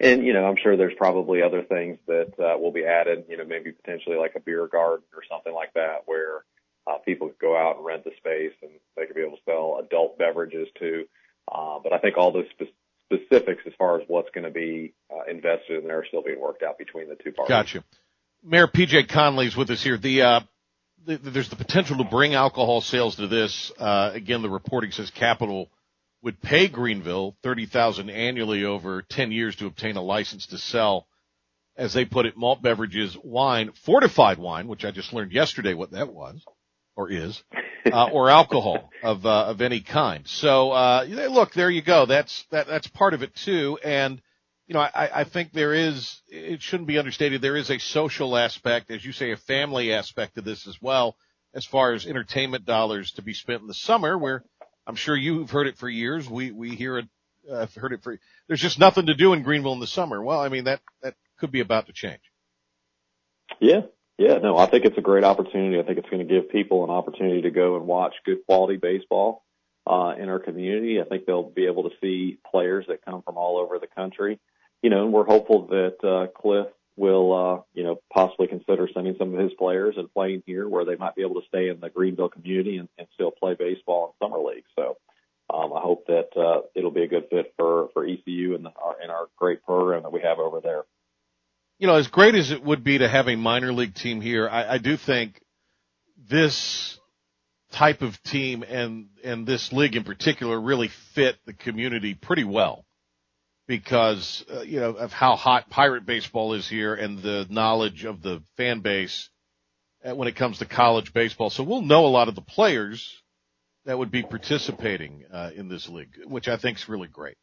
And 0.00 0.26
you 0.26 0.32
know, 0.32 0.44
I'm 0.44 0.56
sure 0.62 0.76
there's 0.76 0.94
probably 0.96 1.42
other 1.42 1.62
things 1.62 1.98
that 2.06 2.32
uh, 2.38 2.58
will 2.58 2.72
be 2.72 2.84
added. 2.84 3.24
You 3.28 3.36
know, 3.36 3.44
maybe 3.44 3.72
potentially 3.72 4.16
like 4.16 4.34
a 4.36 4.40
beer 4.40 4.66
garden 4.66 5.04
or 5.14 5.22
something 5.28 5.52
like 5.52 5.74
that, 5.74 6.02
where 6.06 6.44
uh, 6.86 6.98
people 7.04 7.28
could 7.28 7.38
go 7.38 7.56
out 7.56 7.76
and 7.76 7.84
rent 7.84 8.04
the 8.04 8.10
space 8.16 8.52
and 8.62 8.70
they 8.96 9.06
could 9.06 9.14
be 9.14 9.22
able 9.22 9.36
to 9.36 9.42
sell 9.44 9.80
adult 9.84 10.18
beverages 10.18 10.68
too. 10.78 11.04
Uh, 11.50 11.78
but 11.82 11.92
I 11.92 11.98
think 11.98 12.16
all 12.16 12.32
the 12.32 12.44
spe- 12.50 12.72
specifics 13.12 13.62
as 13.66 13.72
far 13.78 14.00
as 14.00 14.04
what's 14.08 14.30
going 14.34 14.44
to 14.44 14.50
be 14.50 14.94
uh, 15.10 15.30
invested 15.30 15.82
in 15.82 15.88
there 15.88 16.00
are 16.00 16.06
still 16.06 16.22
being 16.22 16.40
worked 16.40 16.62
out 16.62 16.78
between 16.78 17.08
the 17.08 17.16
two 17.16 17.32
parties. 17.32 17.48
Gotcha. 17.48 17.84
Mayor 18.44 18.66
PJ 18.66 19.08
Connelly's 19.08 19.56
with 19.56 19.70
us 19.70 19.82
here. 19.82 19.96
The, 19.96 20.22
uh, 20.22 20.40
the, 21.04 21.18
there's 21.18 21.48
the 21.48 21.56
potential 21.56 21.98
to 21.98 22.04
bring 22.04 22.34
alcohol 22.34 22.80
sales 22.80 23.16
to 23.16 23.26
this. 23.26 23.70
Uh, 23.78 24.10
again, 24.14 24.42
the 24.42 24.50
reporting 24.50 24.90
says 24.90 25.10
Capital 25.10 25.68
would 26.22 26.40
pay 26.40 26.68
Greenville 26.68 27.36
thirty 27.42 27.66
thousand 27.66 28.10
annually 28.10 28.64
over 28.64 29.02
ten 29.02 29.32
years 29.32 29.56
to 29.56 29.66
obtain 29.66 29.96
a 29.96 30.02
license 30.02 30.46
to 30.46 30.58
sell, 30.58 31.06
as 31.76 31.92
they 31.92 32.04
put 32.04 32.26
it, 32.26 32.36
malt 32.36 32.62
beverages, 32.62 33.16
wine, 33.22 33.72
fortified 33.84 34.38
wine, 34.38 34.68
which 34.68 34.84
I 34.84 34.90
just 34.90 35.12
learned 35.12 35.32
yesterday 35.32 35.74
what 35.74 35.92
that 35.92 36.12
was 36.12 36.44
or 36.94 37.10
is, 37.10 37.42
uh, 37.90 38.04
or 38.12 38.30
alcohol 38.30 38.90
of 39.02 39.26
uh, 39.26 39.46
of 39.46 39.60
any 39.60 39.80
kind. 39.80 40.26
So 40.26 40.72
uh, 40.72 41.04
look, 41.08 41.52
there 41.54 41.70
you 41.70 41.82
go. 41.82 42.06
That's 42.06 42.44
that 42.50 42.66
that's 42.66 42.86
part 42.88 43.14
of 43.14 43.22
it 43.22 43.34
too, 43.34 43.78
and 43.82 44.20
you 44.72 44.74
know, 44.74 44.80
I, 44.80 45.20
I 45.20 45.24
think 45.24 45.52
there 45.52 45.74
is, 45.74 46.22
it 46.28 46.62
shouldn't 46.62 46.86
be 46.86 46.98
understated, 46.98 47.42
there 47.42 47.56
is 47.58 47.70
a 47.70 47.78
social 47.78 48.36
aspect, 48.36 48.90
as 48.90 49.04
you 49.04 49.12
say, 49.12 49.32
a 49.32 49.36
family 49.36 49.92
aspect 49.92 50.36
to 50.36 50.40
this 50.40 50.66
as 50.66 50.80
well, 50.80 51.16
as 51.52 51.66
far 51.66 51.92
as 51.92 52.06
entertainment 52.06 52.64
dollars 52.64 53.12
to 53.12 53.22
be 53.22 53.34
spent 53.34 53.60
in 53.60 53.66
the 53.66 53.74
summer, 53.74 54.16
where 54.16 54.44
I'm 54.86 54.96
sure 54.96 55.16
you've 55.16 55.50
heard 55.50 55.66
it 55.66 55.78
for 55.78 55.88
years. 55.88 56.28
We, 56.28 56.50
we 56.50 56.70
hear 56.70 56.98
it, 56.98 57.06
uh, 57.50 57.66
heard 57.76 57.92
it 57.92 58.02
for, 58.02 58.18
there's 58.48 58.60
just 58.60 58.78
nothing 58.78 59.06
to 59.06 59.14
do 59.14 59.32
in 59.32 59.42
Greenville 59.42 59.72
in 59.72 59.80
the 59.80 59.86
summer. 59.86 60.22
Well, 60.22 60.40
I 60.40 60.48
mean, 60.48 60.64
that, 60.64 60.80
that 61.02 61.14
could 61.38 61.52
be 61.52 61.60
about 61.60 61.86
to 61.86 61.92
change. 61.92 62.20
Yeah. 63.60 63.82
Yeah. 64.18 64.38
No, 64.38 64.56
I 64.56 64.66
think 64.66 64.84
it's 64.84 64.98
a 64.98 65.02
great 65.02 65.24
opportunity. 65.24 65.78
I 65.78 65.82
think 65.82 65.98
it's 65.98 66.08
going 66.08 66.26
to 66.26 66.32
give 66.32 66.50
people 66.50 66.84
an 66.84 66.90
opportunity 66.90 67.42
to 67.42 67.50
go 67.50 67.76
and 67.76 67.86
watch 67.86 68.14
good 68.24 68.44
quality 68.46 68.76
baseball, 68.76 69.44
uh, 69.86 70.14
in 70.18 70.28
our 70.28 70.38
community. 70.38 71.00
I 71.00 71.04
think 71.04 71.26
they'll 71.26 71.50
be 71.50 71.66
able 71.66 71.84
to 71.84 71.96
see 72.00 72.38
players 72.50 72.86
that 72.88 73.04
come 73.04 73.22
from 73.22 73.36
all 73.36 73.58
over 73.58 73.78
the 73.78 73.88
country. 73.88 74.40
You 74.82 74.90
know, 74.90 75.04
and 75.04 75.12
we're 75.12 75.24
hopeful 75.24 75.68
that, 75.68 75.96
uh, 76.02 76.26
Cliff 76.40 76.66
will, 76.96 77.32
uh, 77.32 77.62
you 77.74 77.84
know, 77.84 78.00
possibly 78.12 78.46
consider 78.46 78.88
sending 78.92 79.16
some 79.18 79.34
of 79.34 79.40
his 79.40 79.52
players 79.54 79.94
and 79.96 80.12
playing 80.12 80.42
here 80.46 80.68
where 80.68 80.84
they 80.84 80.96
might 80.96 81.14
be 81.14 81.22
able 81.22 81.40
to 81.40 81.46
stay 81.48 81.68
in 81.68 81.80
the 81.80 81.90
Greenville 81.90 82.28
community 82.28 82.76
and, 82.76 82.88
and 82.98 83.06
still 83.14 83.30
play 83.30 83.54
baseball 83.54 84.14
in 84.20 84.26
summer 84.26 84.38
league. 84.38 84.64
So, 84.76 84.96
um, 85.52 85.72
I 85.72 85.80
hope 85.80 86.06
that, 86.06 86.28
uh, 86.36 86.62
it'll 86.74 86.90
be 86.90 87.02
a 87.02 87.08
good 87.08 87.28
fit 87.30 87.54
for, 87.56 87.88
for 87.92 88.06
ECU 88.06 88.54
and 88.54 88.66
our, 88.66 88.96
our 89.10 89.28
great 89.36 89.64
program 89.64 90.02
that 90.02 90.12
we 90.12 90.20
have 90.20 90.38
over 90.38 90.60
there. 90.60 90.84
you 91.78 91.86
know, 91.86 91.96
as 91.96 92.06
great 92.08 92.34
as 92.34 92.50
it 92.50 92.62
would 92.62 92.84
be 92.84 92.98
to 92.98 93.08
have 93.08 93.28
a 93.28 93.36
minor 93.36 93.72
league 93.72 93.94
team 93.94 94.20
here, 94.20 94.48
I, 94.48 94.74
I 94.74 94.78
do 94.78 94.96
think 94.96 95.42
this 96.28 96.98
type 97.72 98.02
of 98.02 98.22
team 98.22 98.62
and 98.68 99.08
and 99.24 99.46
this 99.46 99.72
league 99.72 99.96
in 99.96 100.04
particular 100.04 100.60
really 100.60 100.88
fit 101.14 101.36
the 101.46 101.54
community 101.54 102.14
pretty 102.14 102.44
well 102.44 102.84
because 103.72 104.44
uh, 104.52 104.60
you 104.60 104.80
know 104.80 104.90
of 104.90 105.14
how 105.14 105.34
hot 105.34 105.70
pirate 105.70 106.04
baseball 106.04 106.52
is 106.52 106.68
here 106.68 106.94
and 106.94 107.22
the 107.22 107.46
knowledge 107.48 108.04
of 108.04 108.20
the 108.20 108.42
fan 108.58 108.80
base 108.80 109.30
uh, 110.04 110.14
when 110.14 110.28
it 110.28 110.36
comes 110.36 110.58
to 110.58 110.66
college 110.66 111.14
baseball. 111.14 111.48
So 111.48 111.62
we'll 111.62 111.80
know 111.80 112.04
a 112.04 112.08
lot 112.08 112.28
of 112.28 112.34
the 112.34 112.42
players 112.42 113.10
that 113.86 113.96
would 113.96 114.10
be 114.10 114.24
participating 114.24 115.24
uh, 115.32 115.52
in 115.56 115.70
this 115.70 115.88
league, 115.88 116.12
which 116.26 116.48
I 116.48 116.58
think 116.58 116.76
is 116.76 116.86
really 116.86 117.08
great. 117.08 117.38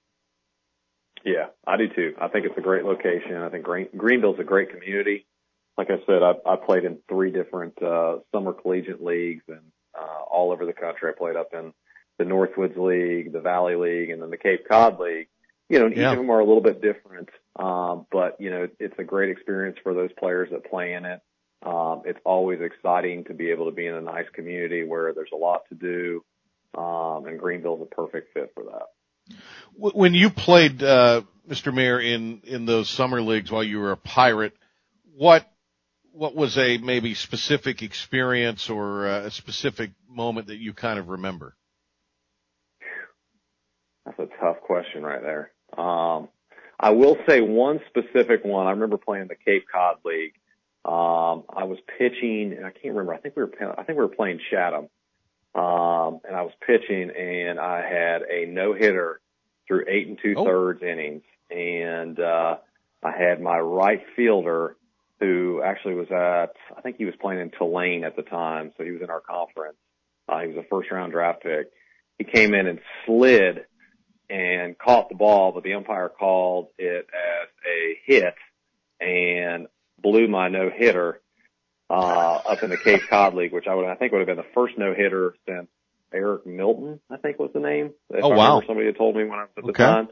Yeah, 1.25 1.47
I 1.65 1.77
do 1.77 1.87
too. 1.87 2.13
I 2.21 2.27
think 2.27 2.45
it's 2.45 2.57
a 2.59 2.61
great 2.61 2.85
location. 2.85 3.35
I 3.37 3.49
think 3.49 3.65
Green, 3.65 3.87
Greenville's 3.97 4.39
a 4.39 4.43
great 4.43 4.69
community. 4.71 5.25
like 5.79 5.89
I 5.89 5.97
said, 6.05 6.21
I, 6.21 6.33
I 6.47 6.57
played 6.57 6.85
in 6.85 6.99
three 7.09 7.31
different 7.31 7.81
uh, 7.81 8.17
summer 8.31 8.53
collegiate 8.53 9.03
leagues 9.03 9.45
and 9.47 9.61
uh, 9.99 10.21
all 10.29 10.51
over 10.51 10.67
the 10.67 10.73
country. 10.73 11.09
I 11.09 11.17
played 11.17 11.35
up 11.35 11.55
in 11.55 11.73
the 12.19 12.23
Northwoods 12.23 12.77
League, 12.77 13.33
the 13.33 13.41
Valley 13.41 13.73
League, 13.73 14.11
and 14.11 14.21
then 14.21 14.29
the 14.29 14.37
Cape 14.37 14.67
Cod 14.69 14.99
League. 14.99 15.29
You 15.69 15.79
know, 15.79 15.85
and 15.85 15.95
Yeah. 15.95 16.09
each 16.09 16.13
of 16.13 16.17
them 16.17 16.31
are 16.31 16.39
a 16.39 16.45
little 16.45 16.61
bit 16.61 16.81
different, 16.81 17.29
um, 17.55 18.07
but 18.11 18.41
you 18.41 18.49
know, 18.49 18.67
it's 18.79 18.97
a 18.97 19.03
great 19.03 19.29
experience 19.29 19.77
for 19.83 19.93
those 19.93 20.11
players 20.13 20.49
that 20.51 20.65
play 20.65 20.93
in 20.93 21.05
it. 21.05 21.21
Um, 21.61 22.03
it's 22.05 22.19
always 22.25 22.59
exciting 22.61 23.25
to 23.25 23.33
be 23.33 23.51
able 23.51 23.65
to 23.65 23.71
be 23.71 23.85
in 23.85 23.93
a 23.93 24.01
nice 24.01 24.27
community 24.33 24.83
where 24.83 25.13
there's 25.13 25.31
a 25.33 25.37
lot 25.37 25.61
to 25.69 25.75
do, 25.75 26.23
um, 26.79 27.25
and 27.27 27.39
Greenville's 27.39 27.81
a 27.81 27.95
perfect 27.95 28.33
fit 28.33 28.51
for 28.55 28.63
that. 28.63 28.87
When 29.75 30.13
you 30.13 30.29
played, 30.29 30.81
uh, 30.81 31.21
Mr. 31.47 31.73
Mayor, 31.73 31.99
in 31.99 32.41
in 32.45 32.65
those 32.65 32.89
summer 32.89 33.21
leagues 33.21 33.51
while 33.51 33.63
you 33.63 33.79
were 33.79 33.91
a 33.91 33.97
pirate, 33.97 34.53
what 35.15 35.45
what 36.13 36.35
was 36.35 36.57
a 36.57 36.77
maybe 36.77 37.13
specific 37.13 37.81
experience 37.81 38.69
or 38.69 39.07
uh, 39.07 39.19
a 39.25 39.31
specific 39.31 39.91
moment 40.07 40.47
that 40.47 40.57
you 40.57 40.73
kind 40.73 40.97
of 40.97 41.09
remember? 41.09 41.55
That's 44.05 44.19
a 44.19 44.27
tough 44.41 44.61
question 44.61 45.03
right 45.03 45.21
there. 45.21 45.51
Um, 45.77 46.29
I 46.79 46.91
will 46.91 47.17
say 47.27 47.41
one 47.41 47.81
specific 47.89 48.45
one. 48.45 48.67
I 48.67 48.71
remember 48.71 48.97
playing 48.97 49.27
the 49.27 49.35
Cape 49.35 49.65
Cod 49.71 49.97
League. 50.05 50.33
Um, 50.85 51.43
I 51.49 51.65
was 51.65 51.77
pitching, 51.97 52.53
and 52.55 52.65
I 52.65 52.71
can't 52.71 52.95
remember. 52.95 53.13
I 53.13 53.17
think 53.17 53.35
we 53.35 53.43
were, 53.43 53.51
I 53.77 53.83
think 53.83 53.97
we 53.97 54.05
were 54.05 54.07
playing 54.07 54.39
Chatham. 54.49 54.87
Um, 55.55 56.21
and 56.25 56.35
I 56.35 56.43
was 56.43 56.53
pitching, 56.65 57.11
and 57.11 57.59
I 57.59 57.81
had 57.81 58.21
a 58.21 58.45
no 58.45 58.73
hitter 58.73 59.19
through 59.67 59.85
eight 59.87 60.07
and 60.07 60.17
two 60.21 60.35
thirds 60.35 60.81
innings, 60.81 61.23
and 61.51 62.19
uh, 62.19 62.57
I 63.03 63.11
had 63.11 63.41
my 63.41 63.59
right 63.59 64.01
fielder 64.15 64.75
who 65.19 65.61
actually 65.63 65.95
was 65.95 66.09
at, 66.11 66.55
I 66.77 66.81
think 66.81 66.97
he 66.97 67.05
was 67.05 67.15
playing 67.19 67.41
in 67.41 67.51
Tulane 67.51 68.05
at 68.05 68.15
the 68.15 68.21
time, 68.21 68.71
so 68.77 68.83
he 68.83 68.91
was 68.91 69.01
in 69.01 69.09
our 69.09 69.19
conference. 69.19 69.77
Uh, 70.29 70.39
he 70.39 70.47
was 70.47 70.57
a 70.57 70.67
first 70.69 70.89
round 70.91 71.11
draft 71.11 71.43
pick. 71.43 71.71
He 72.17 72.23
came 72.23 72.53
in 72.53 72.67
and 72.67 72.79
slid 73.05 73.65
and 74.29 74.77
caught 74.77 75.09
the 75.09 75.15
ball, 75.15 75.51
but 75.51 75.63
the 75.63 75.73
umpire 75.73 76.09
called 76.09 76.67
it 76.77 77.07
as 77.13 77.49
a 77.65 77.99
hit 78.05 78.35
and 78.99 79.67
blew 80.01 80.27
my 80.27 80.49
no 80.49 80.69
hitter 80.69 81.19
uh, 81.89 81.93
up 81.93 82.61
in 82.63 82.69
the 82.69 82.77
Cape 82.77 83.01
Cod 83.09 83.33
League, 83.33 83.51
which 83.53 83.65
I 83.67 83.73
would 83.75 83.85
I 83.85 83.95
think 83.95 84.11
would 84.11 84.19
have 84.19 84.27
been 84.27 84.37
the 84.37 84.51
first 84.53 84.77
no 84.77 84.93
hitter 84.93 85.33
since 85.47 85.67
Eric 86.13 86.45
Milton, 86.45 86.99
I 87.09 87.17
think 87.17 87.39
was 87.39 87.51
the 87.53 87.59
name. 87.59 87.91
If 88.11 88.23
Oh, 88.23 88.31
I 88.31 88.35
wow. 88.35 88.61
somebody 88.67 88.87
had 88.87 88.97
told 88.97 89.15
me 89.15 89.23
when 89.23 89.39
I 89.39 89.43
was 89.43 89.49
at 89.57 89.63
the 89.63 89.69
Okay. 89.71 89.83
time. 89.83 90.09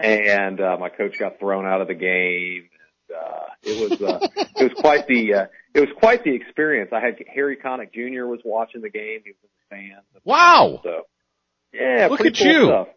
And 0.00 0.60
uh, 0.60 0.76
my 0.78 0.88
coach 0.88 1.18
got 1.18 1.38
thrown 1.38 1.64
out 1.66 1.80
of 1.80 1.88
the 1.88 1.94
game. 1.94 2.68
And, 3.08 3.16
uh, 3.16 3.46
it 3.62 3.76
was 3.76 3.92
uh, 4.00 4.18
it 4.58 4.64
was 4.64 4.72
quite 4.80 5.06
the 5.06 5.34
uh, 5.34 5.46
it 5.72 5.80
was 5.80 5.88
quite 5.98 6.24
the 6.24 6.34
experience. 6.34 6.90
I 6.92 7.00
had 7.00 7.16
Harry 7.32 7.56
Connick 7.56 7.92
Jr. 7.94 8.26
was 8.26 8.40
watching 8.44 8.80
the 8.82 8.90
game. 8.90 9.20
He 9.24 9.30
was 9.30 9.36
in 9.42 9.48
the 9.78 9.92
stands. 9.92 10.06
Wow! 10.24 10.80
So 10.82 11.02
yeah, 11.72 12.08
Look 12.10 12.20
at 12.20 12.36
cool 12.36 12.46
you. 12.46 12.64
Stuff. 12.66 12.88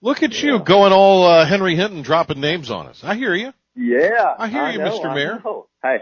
Look 0.00 0.22
at 0.22 0.40
you 0.42 0.60
going 0.60 0.92
all 0.92 1.24
uh, 1.26 1.44
Henry 1.44 1.74
Hinton, 1.74 2.02
dropping 2.02 2.40
names 2.40 2.70
on 2.70 2.86
us. 2.86 3.00
I 3.02 3.16
hear 3.16 3.34
you. 3.34 3.52
Yeah, 3.74 4.34
I 4.38 4.48
hear 4.48 4.70
you, 4.70 4.78
know, 4.78 4.98
Mr. 5.00 5.06
I 5.06 5.14
Mayor. 5.14 5.42
Hey, 5.82 5.98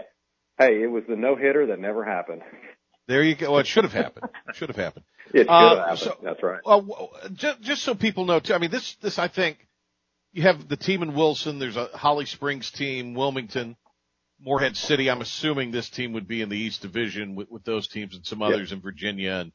hey, 0.59 0.83
it 0.83 0.87
was 0.91 1.03
the 1.07 1.15
no 1.15 1.35
hitter 1.35 1.67
that 1.67 1.79
never 1.79 2.03
happened. 2.03 2.41
There 3.07 3.23
you 3.23 3.35
go. 3.35 3.51
Well, 3.51 3.59
it 3.59 3.67
should 3.67 3.83
have 3.85 3.93
happened. 3.93 4.29
It 4.49 4.55
should 4.55 4.69
have 4.69 4.75
happened. 4.75 5.05
It 5.33 5.39
should 5.39 5.49
Uh, 5.49 5.69
have 5.69 5.77
happened. 5.79 5.99
so- 5.99 6.17
That's 6.23 6.43
right. 6.43 6.59
Well, 6.65 7.09
just, 7.33 7.61
just 7.61 7.83
so 7.83 7.95
people 7.95 8.25
know 8.25 8.39
too, 8.39 8.53
I 8.53 8.57
mean, 8.59 8.71
this, 8.71 8.95
this, 9.01 9.17
I 9.19 9.27
think 9.27 9.65
you 10.33 10.43
have 10.43 10.67
the 10.67 10.77
team 10.77 11.01
in 11.03 11.13
Wilson. 11.15 11.57
There's 11.59 11.77
a 11.77 11.85
Holly 11.93 12.25
Springs 12.25 12.69
team, 12.71 13.13
Wilmington, 13.13 13.77
Morehead 14.41 14.75
City. 14.77 15.09
I'm 15.09 15.21
assuming 15.21 15.71
this 15.71 15.89
team 15.89 16.13
would 16.13 16.27
be 16.27 16.41
in 16.41 16.49
the 16.49 16.57
East 16.57 16.81
Division 16.81 17.35
with, 17.35 17.49
with 17.49 17.63
those 17.63 17.87
teams 17.87 18.15
and 18.15 18.25
some 18.25 18.41
Yep. 18.41 18.49
others 18.53 18.71
in 18.71 18.81
Virginia 18.81 19.31
and 19.33 19.51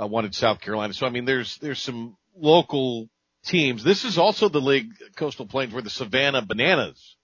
uh, 0.00 0.06
one 0.06 0.24
in 0.24 0.32
South 0.32 0.60
Carolina. 0.60 0.92
So 0.92 1.06
I 1.06 1.10
mean, 1.10 1.24
there's, 1.24 1.58
there's 1.58 1.80
some 1.82 2.16
local 2.36 3.08
teams. 3.44 3.84
This 3.84 4.04
is 4.04 4.18
also 4.18 4.48
the 4.48 4.60
league, 4.60 4.92
Coastal 5.16 5.46
Plains, 5.46 5.72
where 5.72 5.82
the 5.82 5.90
Savannah 5.90 6.42
Bananas 6.42 7.16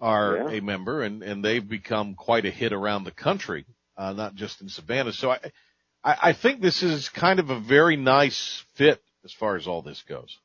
are 0.00 0.36
Yeah. 0.36 0.48
a 0.48 0.60
member 0.60 1.02
and, 1.02 1.22
and 1.22 1.44
they've 1.44 1.66
become 1.66 2.14
quite 2.14 2.44
a 2.44 2.50
hit 2.50 2.72
around 2.72 3.04
the 3.04 3.10
country, 3.10 3.64
uh, 3.96 4.12
not 4.12 4.34
just 4.34 4.60
in 4.60 4.68
Savannah. 4.68 5.12
So 5.12 5.30
I, 5.30 5.38
I, 6.02 6.16
I 6.22 6.32
think 6.32 6.60
this 6.60 6.82
is 6.82 7.08
kind 7.08 7.38
of 7.40 7.50
a 7.50 7.60
very 7.60 7.96
nice 7.96 8.64
fit 8.74 9.02
as 9.24 9.32
far 9.32 9.56
as 9.56 9.66
all 9.66 9.82
this 9.82 10.02
goes. 10.08 10.36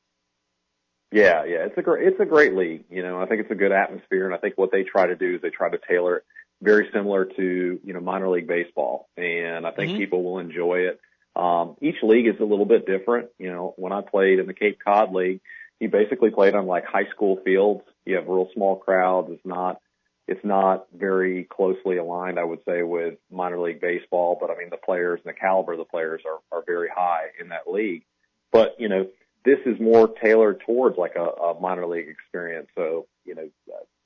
Yeah, 1.12 1.44
yeah, 1.44 1.66
it's 1.66 1.76
a 1.76 1.82
great, 1.82 2.06
it's 2.06 2.20
a 2.20 2.24
great 2.24 2.54
league. 2.54 2.84
You 2.88 3.02
know, 3.02 3.20
I 3.20 3.26
think 3.26 3.40
it's 3.40 3.50
a 3.50 3.56
good 3.56 3.72
atmosphere, 3.72 4.26
and 4.26 4.34
I 4.34 4.38
think 4.38 4.56
what 4.56 4.70
they 4.70 4.84
try 4.84 5.06
to 5.08 5.16
do 5.16 5.34
is 5.34 5.42
they 5.42 5.50
try 5.50 5.68
to 5.68 5.78
tailor 5.88 6.18
it 6.18 6.24
very 6.62 6.88
similar 6.92 7.24
to 7.24 7.80
you 7.82 7.92
know 7.92 8.00
minor 8.00 8.28
league 8.28 8.46
baseball, 8.46 9.08
and 9.16 9.66
I 9.66 9.72
think 9.72 9.92
Mhm. 9.92 9.96
people 9.98 10.22
will 10.22 10.38
enjoy 10.38 10.80
it. 10.82 11.00
Um, 11.36 11.76
each 11.80 12.02
league 12.02 12.26
is 12.26 12.40
a 12.40 12.44
little 12.44 12.66
bit 12.66 12.86
different. 12.86 13.28
You 13.38 13.50
know, 13.50 13.74
when 13.76 13.92
I 13.92 14.00
played 14.00 14.38
in 14.38 14.46
the 14.46 14.54
Cape 14.54 14.78
Cod 14.84 15.12
League, 15.12 15.40
you 15.78 15.88
basically 15.88 16.30
played 16.30 16.54
on 16.54 16.66
like 16.66 16.84
high 16.84 17.08
school 17.14 17.38
fields. 17.44 17.82
You 18.04 18.16
have 18.16 18.26
real 18.26 18.48
small 18.54 18.76
crowds. 18.76 19.28
It's 19.30 19.46
not, 19.46 19.80
it's 20.26 20.44
not 20.44 20.86
very 20.94 21.44
closely 21.44 21.96
aligned, 21.96 22.38
I 22.38 22.44
would 22.44 22.60
say, 22.66 22.82
with 22.82 23.14
minor 23.30 23.60
league 23.60 23.80
baseball. 23.80 24.36
But 24.40 24.50
I 24.50 24.56
mean, 24.56 24.70
the 24.70 24.76
players 24.76 25.20
and 25.24 25.34
the 25.34 25.38
caliber 25.38 25.72
of 25.72 25.78
the 25.78 25.84
players 25.84 26.22
are 26.26 26.58
are 26.58 26.64
very 26.66 26.88
high 26.94 27.28
in 27.40 27.48
that 27.48 27.70
league. 27.70 28.04
But 28.52 28.76
you 28.78 28.88
know, 28.88 29.06
this 29.44 29.58
is 29.64 29.80
more 29.80 30.08
tailored 30.08 30.60
towards 30.66 30.98
like 30.98 31.14
a, 31.16 31.24
a 31.24 31.60
minor 31.60 31.86
league 31.86 32.08
experience. 32.08 32.68
So, 32.76 33.06
you 33.24 33.34
know, 33.34 33.48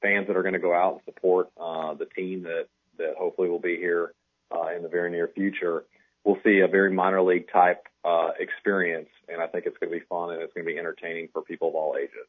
fans 0.02 0.26
that 0.28 0.36
are 0.36 0.42
going 0.42 0.54
to 0.54 0.60
go 0.60 0.74
out 0.74 0.92
and 0.92 1.00
support 1.04 1.48
uh, 1.60 1.94
the 1.94 2.06
team 2.06 2.42
that 2.44 2.66
that 2.98 3.14
hopefully 3.18 3.48
will 3.48 3.60
be 3.60 3.76
here 3.76 4.12
uh, 4.54 4.68
in 4.76 4.82
the 4.82 4.88
very 4.88 5.10
near 5.10 5.28
future, 5.34 5.84
will 6.24 6.38
see 6.44 6.60
a 6.60 6.68
very 6.68 6.92
minor 6.92 7.22
league 7.22 7.50
type 7.52 7.84
uh, 8.04 8.30
experience, 8.38 9.08
and 9.28 9.40
I 9.40 9.46
think 9.46 9.66
it's 9.66 9.76
going 9.78 9.92
to 9.92 9.98
be 9.98 10.04
fun 10.08 10.32
and 10.32 10.42
it's 10.42 10.52
going 10.52 10.66
to 10.66 10.72
be 10.72 10.78
entertaining 10.78 11.28
for 11.32 11.42
people 11.42 11.68
of 11.68 11.74
all 11.74 11.96
ages. 11.98 12.26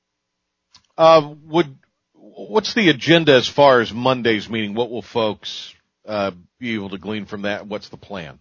Uh, 0.97 1.33
would, 1.45 1.77
what's 2.13 2.73
the 2.73 2.89
agenda 2.89 3.33
as 3.33 3.47
far 3.47 3.81
as 3.81 3.93
Monday's 3.93 4.49
meeting? 4.49 4.73
What 4.73 4.89
will 4.89 5.01
folks, 5.01 5.73
uh, 6.05 6.31
be 6.59 6.75
able 6.75 6.89
to 6.89 6.97
glean 6.97 7.25
from 7.25 7.43
that? 7.43 7.67
What's 7.67 7.89
the 7.89 7.97
plan? 7.97 8.39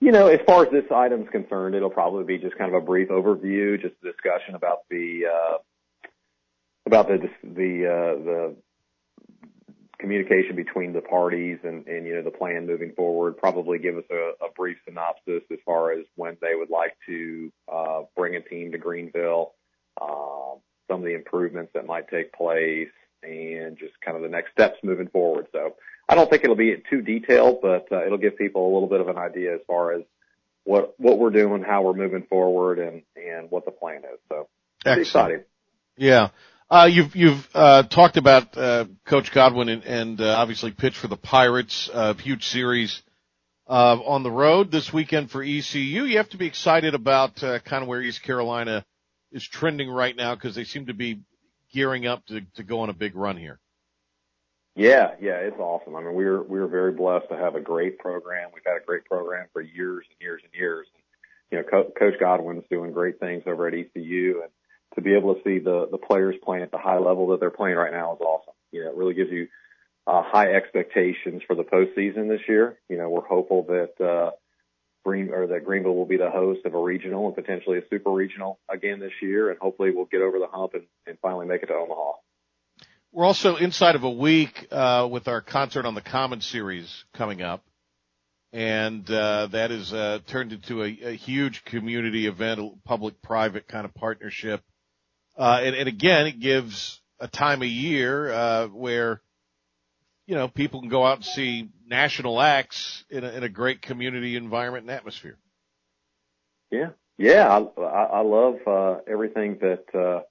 You 0.00 0.12
know, 0.12 0.26
as 0.26 0.40
far 0.46 0.64
as 0.64 0.70
this 0.70 0.84
item 0.94 1.22
is 1.22 1.28
concerned, 1.30 1.74
it'll 1.74 1.90
probably 1.90 2.24
be 2.24 2.38
just 2.38 2.56
kind 2.58 2.74
of 2.74 2.82
a 2.82 2.84
brief 2.84 3.08
overview, 3.08 3.80
just 3.80 3.94
a 4.02 4.12
discussion 4.12 4.54
about 4.54 4.80
the 4.90 5.22
uh, 5.26 5.58
about 6.84 7.08
the 7.08 7.28
the 7.42 7.86
uh, 7.86 8.24
the 8.24 8.56
communication 10.06 10.54
between 10.54 10.92
the 10.92 11.00
parties 11.00 11.58
and, 11.64 11.84
and 11.88 12.06
you 12.06 12.14
know 12.14 12.22
the 12.22 12.30
plan 12.30 12.64
moving 12.64 12.92
forward. 12.92 13.36
Probably 13.36 13.78
give 13.78 13.96
us 13.96 14.04
a, 14.08 14.44
a 14.44 14.52
brief 14.56 14.76
synopsis 14.86 15.42
as 15.50 15.58
far 15.64 15.90
as 15.90 16.04
when 16.14 16.36
they 16.40 16.54
would 16.54 16.70
like 16.70 16.96
to 17.06 17.52
uh, 17.72 18.02
bring 18.16 18.36
a 18.36 18.40
team 18.40 18.70
to 18.70 18.78
Greenville, 18.78 19.54
um, 20.00 20.58
some 20.88 21.00
of 21.00 21.04
the 21.04 21.14
improvements 21.14 21.72
that 21.74 21.86
might 21.86 22.08
take 22.08 22.32
place, 22.32 22.88
and 23.24 23.76
just 23.76 24.00
kind 24.00 24.16
of 24.16 24.22
the 24.22 24.28
next 24.28 24.52
steps 24.52 24.76
moving 24.84 25.08
forward. 25.08 25.48
So 25.50 25.74
I 26.08 26.14
don't 26.14 26.30
think 26.30 26.44
it'll 26.44 26.54
be 26.54 26.80
too 26.88 27.02
detailed, 27.02 27.58
but 27.60 27.88
uh, 27.90 28.06
it'll 28.06 28.18
give 28.18 28.38
people 28.38 28.62
a 28.62 28.72
little 28.72 28.88
bit 28.88 29.00
of 29.00 29.08
an 29.08 29.18
idea 29.18 29.54
as 29.56 29.60
far 29.66 29.92
as 29.92 30.02
what 30.62 30.94
what 30.98 31.18
we're 31.18 31.30
doing, 31.30 31.64
how 31.64 31.82
we're 31.82 31.94
moving 31.94 32.22
forward, 32.30 32.78
and 32.78 33.02
and 33.16 33.50
what 33.50 33.64
the 33.64 33.72
plan 33.72 34.02
is. 34.04 34.20
So 34.28 34.46
it's 34.84 35.08
exciting. 35.08 35.42
Yeah. 35.96 36.28
Uh, 36.68 36.88
you've, 36.90 37.14
you've, 37.14 37.48
uh, 37.54 37.84
talked 37.84 38.16
about, 38.16 38.56
uh, 38.56 38.86
Coach 39.04 39.32
Godwin 39.32 39.68
and, 39.68 39.84
and, 39.84 40.20
uh, 40.20 40.34
obviously 40.36 40.72
pitched 40.72 40.96
for 40.96 41.06
the 41.06 41.16
Pirates, 41.16 41.88
uh, 41.92 42.14
huge 42.14 42.48
series, 42.48 43.02
uh, 43.68 43.96
on 44.04 44.24
the 44.24 44.30
road 44.30 44.72
this 44.72 44.92
weekend 44.92 45.30
for 45.30 45.42
ECU. 45.42 46.04
You 46.04 46.16
have 46.16 46.28
to 46.30 46.36
be 46.36 46.46
excited 46.46 46.94
about, 46.94 47.36
kind 47.36 47.82
of 47.82 47.86
where 47.86 48.02
East 48.02 48.22
Carolina 48.22 48.84
is 49.30 49.46
trending 49.46 49.88
right 49.88 50.16
now 50.16 50.34
because 50.34 50.56
they 50.56 50.64
seem 50.64 50.86
to 50.86 50.94
be 50.94 51.20
gearing 51.72 52.06
up 52.06 52.26
to, 52.26 52.40
to 52.56 52.64
go 52.64 52.80
on 52.80 52.90
a 52.90 52.94
big 52.94 53.14
run 53.14 53.36
here. 53.36 53.60
Yeah, 54.74 55.12
yeah, 55.20 55.36
it's 55.36 55.58
awesome. 55.58 55.96
I 55.96 56.02
mean, 56.02 56.14
we're 56.14 56.42
we're 56.42 56.66
very 56.66 56.92
blessed 56.92 57.30
to 57.30 57.36
have 57.36 57.54
a 57.54 57.60
great 57.60 57.98
program. 57.98 58.50
We've 58.52 58.62
had 58.64 58.76
a 58.76 58.84
great 58.84 59.06
program 59.06 59.46
for 59.52 59.62
years 59.62 60.04
and 60.10 60.20
years 60.20 60.42
and 60.44 60.52
years. 60.52 60.86
You 61.50 61.58
know, 61.58 61.64
Co- 61.64 61.90
Coach 61.98 62.20
Godwin's 62.20 62.64
doing 62.70 62.92
great 62.92 63.18
things 63.18 63.44
over 63.46 63.66
at 63.66 63.72
ECU, 63.72 64.42
and 64.42 64.50
to 64.94 65.00
be 65.02 65.14
able 65.14 65.34
to 65.34 65.40
see 65.42 65.58
the 65.58 65.88
the 65.90 65.98
players 65.98 66.36
playing 66.44 66.62
at 66.62 66.70
the 66.70 66.78
high 66.78 66.98
level 66.98 67.28
that 67.28 67.40
they're 67.40 67.50
playing 67.50 67.76
right 67.76 67.92
now 67.92 68.14
is 68.14 68.20
awesome. 68.20 68.54
You 68.72 68.84
know, 68.84 68.90
it 68.90 68.96
really 68.96 69.14
gives 69.14 69.30
you 69.30 69.48
uh, 70.06 70.22
high 70.22 70.52
expectations 70.52 71.42
for 71.46 71.56
the 71.56 71.64
postseason 71.64 72.28
this 72.28 72.40
year. 72.48 72.78
You 72.88 72.98
know, 72.98 73.10
we're 73.10 73.26
hopeful 73.26 73.64
that 73.64 74.04
uh, 74.04 74.30
Green 75.04 75.30
or 75.32 75.46
that 75.48 75.64
Greenville 75.64 75.94
will 75.94 76.06
be 76.06 76.16
the 76.16 76.30
host 76.30 76.60
of 76.64 76.74
a 76.74 76.80
regional 76.80 77.26
and 77.26 77.34
potentially 77.34 77.78
a 77.78 77.82
super 77.90 78.10
regional 78.10 78.58
again 78.68 78.98
this 79.00 79.12
year, 79.22 79.50
and 79.50 79.58
hopefully 79.58 79.90
we'll 79.94 80.06
get 80.06 80.20
over 80.20 80.38
the 80.38 80.48
hump 80.48 80.74
and, 80.74 80.84
and 81.06 81.18
finally 81.20 81.46
make 81.46 81.62
it 81.62 81.66
to 81.66 81.74
Omaha. 81.74 82.12
We're 83.12 83.24
also 83.24 83.56
inside 83.56 83.94
of 83.94 84.02
a 84.02 84.10
week, 84.10 84.66
uh, 84.70 85.08
with 85.10 85.26
our 85.28 85.40
concert 85.40 85.86
on 85.86 85.94
the 85.94 86.02
Common 86.02 86.40
series 86.40 87.04
coming 87.14 87.40
up. 87.40 87.64
And, 88.52 89.08
uh, 89.10 89.46
that 89.52 89.70
is, 89.70 89.92
uh, 89.92 90.18
turned 90.26 90.52
into 90.52 90.82
a, 90.82 90.98
a 91.02 91.12
huge 91.12 91.64
community 91.64 92.26
event, 92.26 92.84
public 92.84 93.22
private 93.22 93.68
kind 93.68 93.84
of 93.84 93.94
partnership. 93.94 94.62
Uh, 95.36 95.60
and, 95.62 95.76
and 95.76 95.88
again, 95.88 96.26
it 96.26 96.40
gives 96.40 97.00
a 97.20 97.28
time 97.28 97.62
of 97.62 97.68
year, 97.68 98.32
uh, 98.32 98.66
where 98.68 99.20
you 100.26 100.34
know, 100.34 100.48
people 100.48 100.80
can 100.80 100.88
go 100.88 101.06
out 101.06 101.16
and 101.16 101.24
see 101.24 101.68
national 101.86 102.40
acts 102.40 103.04
in 103.08 103.24
a, 103.24 103.28
in 103.30 103.42
a 103.44 103.48
great 103.48 103.80
community 103.80 104.36
environment 104.36 104.82
and 104.82 104.90
atmosphere. 104.90 105.38
Yeah, 106.70 106.90
yeah, 107.16 107.48
I, 107.78 107.82
I 107.82 108.20
love 108.22 108.56
uh, 108.66 108.96
everything 109.06 109.58
that 109.60 110.24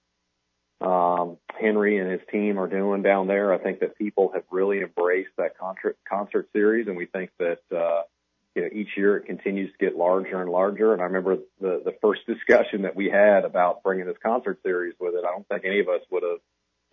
uh, 0.83 0.85
um, 0.85 1.37
Henry 1.57 1.97
and 1.97 2.11
his 2.11 2.19
team 2.29 2.59
are 2.59 2.67
doing 2.67 3.01
down 3.01 3.27
there. 3.27 3.53
I 3.53 3.57
think 3.57 3.79
that 3.79 3.97
people 3.97 4.31
have 4.33 4.43
really 4.51 4.81
embraced 4.81 5.31
that 5.37 5.57
concert 5.57 5.97
concert 6.07 6.49
series, 6.51 6.87
and 6.87 6.97
we 6.97 7.05
think 7.05 7.31
that 7.39 7.61
uh, 7.73 8.01
you 8.55 8.61
know 8.61 8.69
each 8.73 8.89
year 8.95 9.17
it 9.17 9.25
continues 9.25 9.71
to 9.71 9.85
get 9.85 9.97
larger 9.97 10.41
and 10.41 10.49
larger. 10.49 10.93
And 10.93 11.01
I 11.01 11.05
remember 11.05 11.37
the 11.59 11.81
the 11.83 11.95
first 12.01 12.21
discussion 12.25 12.83
that 12.83 12.95
we 12.95 13.09
had 13.09 13.45
about 13.45 13.83
bringing 13.83 14.05
this 14.05 14.17
concert 14.23 14.59
series 14.63 14.95
with 14.99 15.13
it. 15.13 15.25
I 15.25 15.31
don't 15.31 15.47
think 15.47 15.65
any 15.65 15.81
of 15.81 15.89
us 15.89 16.01
would 16.09 16.23
have 16.23 16.39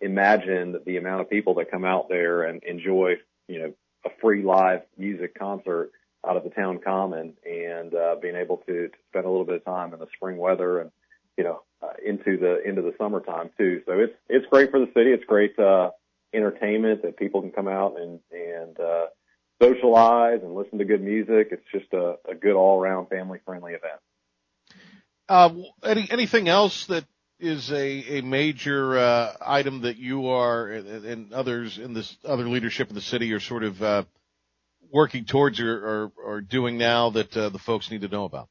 imagined 0.01 0.75
the 0.85 0.97
amount 0.97 1.21
of 1.21 1.29
people 1.29 1.55
that 1.55 1.71
come 1.71 1.85
out 1.85 2.09
there 2.09 2.43
and 2.43 2.61
enjoy 2.63 3.15
you 3.47 3.59
know 3.59 3.73
a 4.05 4.09
free 4.21 4.43
live 4.43 4.81
music 4.97 5.37
concert 5.39 5.91
out 6.27 6.37
of 6.37 6.43
the 6.43 6.49
town 6.49 6.79
common 6.83 7.33
and 7.45 7.93
uh, 7.93 8.15
being 8.21 8.35
able 8.35 8.57
to, 8.57 8.87
to 8.87 8.97
spend 9.09 9.25
a 9.25 9.29
little 9.29 9.45
bit 9.45 9.55
of 9.55 9.65
time 9.65 9.93
in 9.93 9.99
the 9.99 10.07
spring 10.15 10.37
weather 10.37 10.79
and 10.79 10.91
you 11.37 11.43
know 11.43 11.61
uh, 11.81 11.93
into 12.05 12.37
the 12.37 12.61
into 12.67 12.81
the 12.81 12.93
summertime 12.97 13.49
too. 13.57 13.81
So 13.85 13.93
it's 13.93 14.13
it's 14.29 14.45
great 14.49 14.71
for 14.71 14.79
the 14.79 14.91
city. 14.93 15.11
It's 15.11 15.25
great 15.25 15.57
uh, 15.57 15.91
entertainment 16.33 17.03
that 17.03 17.17
people 17.17 17.41
can 17.41 17.51
come 17.51 17.67
out 17.67 17.95
and 17.99 18.19
and 18.31 18.79
uh, 18.79 19.05
socialize 19.63 20.39
and 20.43 20.55
listen 20.55 20.79
to 20.79 20.85
good 20.85 21.01
music. 21.01 21.49
It's 21.51 21.65
just 21.71 21.91
a, 21.93 22.15
a 22.29 22.35
good 22.35 22.55
all 22.55 22.79
around 22.79 23.07
family 23.07 23.39
friendly 23.45 23.73
event. 23.73 23.99
Uh, 25.29 25.49
any 25.83 26.07
anything 26.11 26.49
else 26.49 26.85
that 26.87 27.05
is 27.39 27.71
a, 27.71 28.19
a 28.19 28.21
major 28.21 28.97
uh, 28.97 29.33
item 29.45 29.81
that 29.81 29.97
you 29.97 30.27
are 30.27 30.67
and, 30.67 31.05
and 31.05 31.33
others 31.33 31.77
in 31.77 31.93
this 31.93 32.15
other 32.23 32.47
leadership 32.47 32.89
in 32.89 32.95
the 32.95 33.01
city 33.01 33.33
are 33.33 33.39
sort 33.39 33.63
of 33.63 33.81
uh, 33.81 34.03
working 34.91 35.25
towards 35.25 35.59
or, 35.59 35.73
or, 35.73 36.11
or 36.23 36.41
doing 36.41 36.77
now 36.77 37.09
that 37.09 37.35
uh, 37.35 37.49
the 37.49 37.59
folks 37.59 37.91
need 37.91 38.01
to 38.01 38.07
know 38.07 38.25
about? 38.25 38.47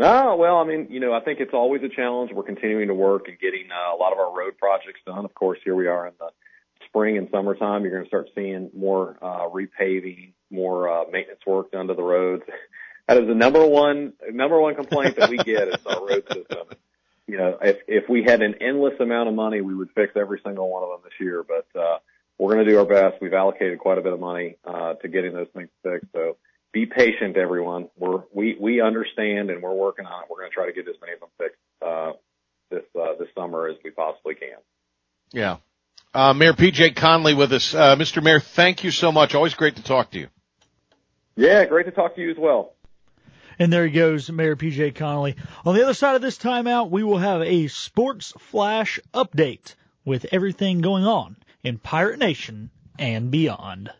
Oh, 0.00 0.36
well, 0.36 0.58
I 0.58 0.64
mean, 0.64 0.86
you 0.90 1.00
know, 1.00 1.12
I 1.12 1.20
think 1.20 1.40
it's 1.40 1.52
always 1.52 1.82
a 1.82 1.88
challenge. 1.88 2.30
We're 2.32 2.44
continuing 2.44 2.86
to 2.86 2.94
work 2.94 3.26
and 3.26 3.38
getting 3.38 3.68
uh, 3.70 3.96
a 3.96 3.98
lot 3.98 4.12
of 4.12 4.18
our 4.18 4.32
road 4.32 4.56
projects 4.56 5.00
done. 5.04 5.24
Of 5.24 5.34
course, 5.34 5.58
here 5.64 5.74
we 5.74 5.88
are 5.88 6.06
in 6.06 6.12
the 6.20 6.30
spring 6.88 7.16
and 7.16 7.28
summertime. 7.30 7.82
You're 7.82 7.92
going 7.92 8.04
to 8.04 8.08
start 8.08 8.28
seeing 8.34 8.70
more 8.76 9.16
uh, 9.22 9.48
repaving, 9.48 10.32
more 10.50 10.88
uh, 10.88 11.04
maintenance 11.10 11.40
work 11.46 11.70
done 11.70 11.88
to 11.88 11.94
the 11.94 12.02
roads. 12.02 12.42
that 13.08 13.18
is 13.18 13.26
the 13.26 13.34
number 13.34 13.64
one 13.66 14.14
number 14.32 14.60
one 14.60 14.74
complaint 14.74 15.16
that 15.16 15.30
we 15.30 15.38
get 15.38 15.68
is 15.68 15.86
our 15.86 16.06
road 16.06 16.24
system. 16.28 16.66
You 17.26 17.36
know, 17.36 17.58
if 17.62 17.78
if 17.86 18.08
we 18.08 18.24
had 18.24 18.42
an 18.42 18.56
endless 18.60 18.94
amount 19.00 19.28
of 19.28 19.34
money, 19.34 19.60
we 19.60 19.74
would 19.74 19.90
fix 19.94 20.12
every 20.16 20.40
single 20.44 20.68
one 20.68 20.82
of 20.82 20.88
them 20.90 21.00
this 21.04 21.20
year. 21.20 21.44
But 21.46 21.78
uh, 21.78 21.98
we're 22.38 22.54
going 22.54 22.66
to 22.66 22.72
do 22.72 22.78
our 22.78 22.86
best. 22.86 23.20
We've 23.20 23.34
allocated 23.34 23.78
quite 23.78 23.98
a 23.98 24.02
bit 24.02 24.12
of 24.12 24.20
money 24.20 24.56
uh, 24.64 24.94
to 24.94 25.08
getting 25.08 25.34
those 25.34 25.48
things 25.54 25.68
fixed. 25.82 26.06
So 26.12 26.36
be 26.72 26.86
patient, 26.86 27.36
everyone. 27.36 27.88
We're 27.96 28.22
we 28.32 28.56
we 28.60 28.80
understand 28.80 29.50
and 29.50 29.62
we're 29.62 29.74
working 29.74 30.06
on 30.06 30.22
it. 30.22 30.28
We're 30.30 30.38
going 30.38 30.50
to 30.50 30.54
try 30.54 30.66
to 30.66 30.72
get 30.72 30.88
as 30.88 30.96
many 31.00 31.14
of 31.14 31.20
them 31.20 31.28
fixed 31.38 31.58
uh, 31.84 32.12
this 32.70 32.84
uh, 32.98 33.14
this 33.18 33.28
summer 33.36 33.68
as 33.68 33.76
we 33.84 33.90
possibly 33.90 34.34
can. 34.34 34.58
Yeah. 35.32 35.56
Uh, 36.14 36.32
Mayor 36.32 36.54
PJ 36.54 36.96
Connelly 36.96 37.34
with 37.34 37.52
us. 37.52 37.74
Uh, 37.74 37.94
Mr. 37.96 38.22
Mayor, 38.22 38.40
thank 38.40 38.82
you 38.82 38.90
so 38.90 39.12
much. 39.12 39.34
Always 39.34 39.54
great 39.54 39.76
to 39.76 39.82
talk 39.82 40.10
to 40.12 40.18
you. 40.18 40.28
Yeah, 41.36 41.64
great 41.66 41.84
to 41.86 41.92
talk 41.92 42.16
to 42.16 42.20
you 42.20 42.30
as 42.30 42.36
well. 42.38 42.74
And 43.58 43.72
there 43.72 43.86
he 43.86 43.92
goes, 43.92 44.30
Mayor 44.30 44.56
PJ 44.56 44.94
Connelly. 44.94 45.36
On 45.66 45.74
the 45.74 45.82
other 45.82 45.94
side 45.94 46.16
of 46.16 46.22
this 46.22 46.38
timeout, 46.38 46.90
we 46.90 47.02
will 47.02 47.18
have 47.18 47.42
a 47.42 47.66
sports 47.68 48.32
flash 48.38 49.00
update 49.12 49.74
with 50.04 50.26
everything 50.32 50.80
going 50.80 51.04
on 51.04 51.36
in 51.62 51.78
Pirate 51.78 52.18
Nation 52.18 52.70
and 52.98 53.30
beyond. 53.30 53.90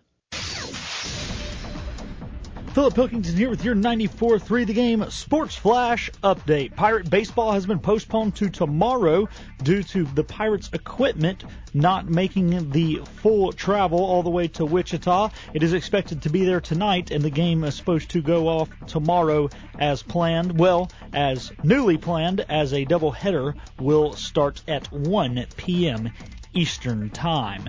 Philip 2.74 2.94
Pilkington 2.94 3.35
here 3.35 3.50
with 3.50 3.64
your 3.64 3.74
94-3 3.74 4.66
The 4.66 4.74
Game 4.74 5.11
Sports 5.11 5.57
Flash 5.57 6.11
update. 6.22 6.76
Pirate 6.76 7.09
baseball 7.09 7.52
has 7.52 7.66
been 7.66 7.78
postponed 7.78 8.37
to 8.37 8.50
tomorrow 8.50 9.28
due 9.62 9.83
to 9.85 10.04
the 10.04 10.22
Pirates 10.22 10.70
equipment 10.72 11.44
not 11.74 12.09
making 12.09 12.70
the 12.70 13.00
full 13.16 13.52
travel 13.52 13.98
all 13.98 14.22
the 14.22 14.31
way 14.31 14.48
to 14.48 14.64
Wichita. 14.64 15.31
It 15.54 15.62
is 15.62 15.72
expected 15.72 16.22
to 16.22 16.31
be 16.31 16.44
there 16.44 16.61
tonight, 16.61 17.11
and 17.11 17.24
the 17.24 17.31
game 17.31 17.64
is 17.64 17.74
supposed 17.74 18.11
to 18.11 18.22
go 18.22 18.48
off 18.48 18.68
tomorrow 18.87 19.48
as 19.78 20.02
planned. 20.02 20.59
Well, 20.59 20.90
as 21.12 21.50
newly 21.64 21.96
planned, 21.96 22.44
as 22.48 22.72
a 22.72 22.85
doubleheader 22.85 23.54
will 23.81 24.12
start 24.12 24.62
at 24.68 24.92
1 24.92 25.46
p.m. 25.57 26.11
Eastern 26.54 27.11
Time. 27.11 27.68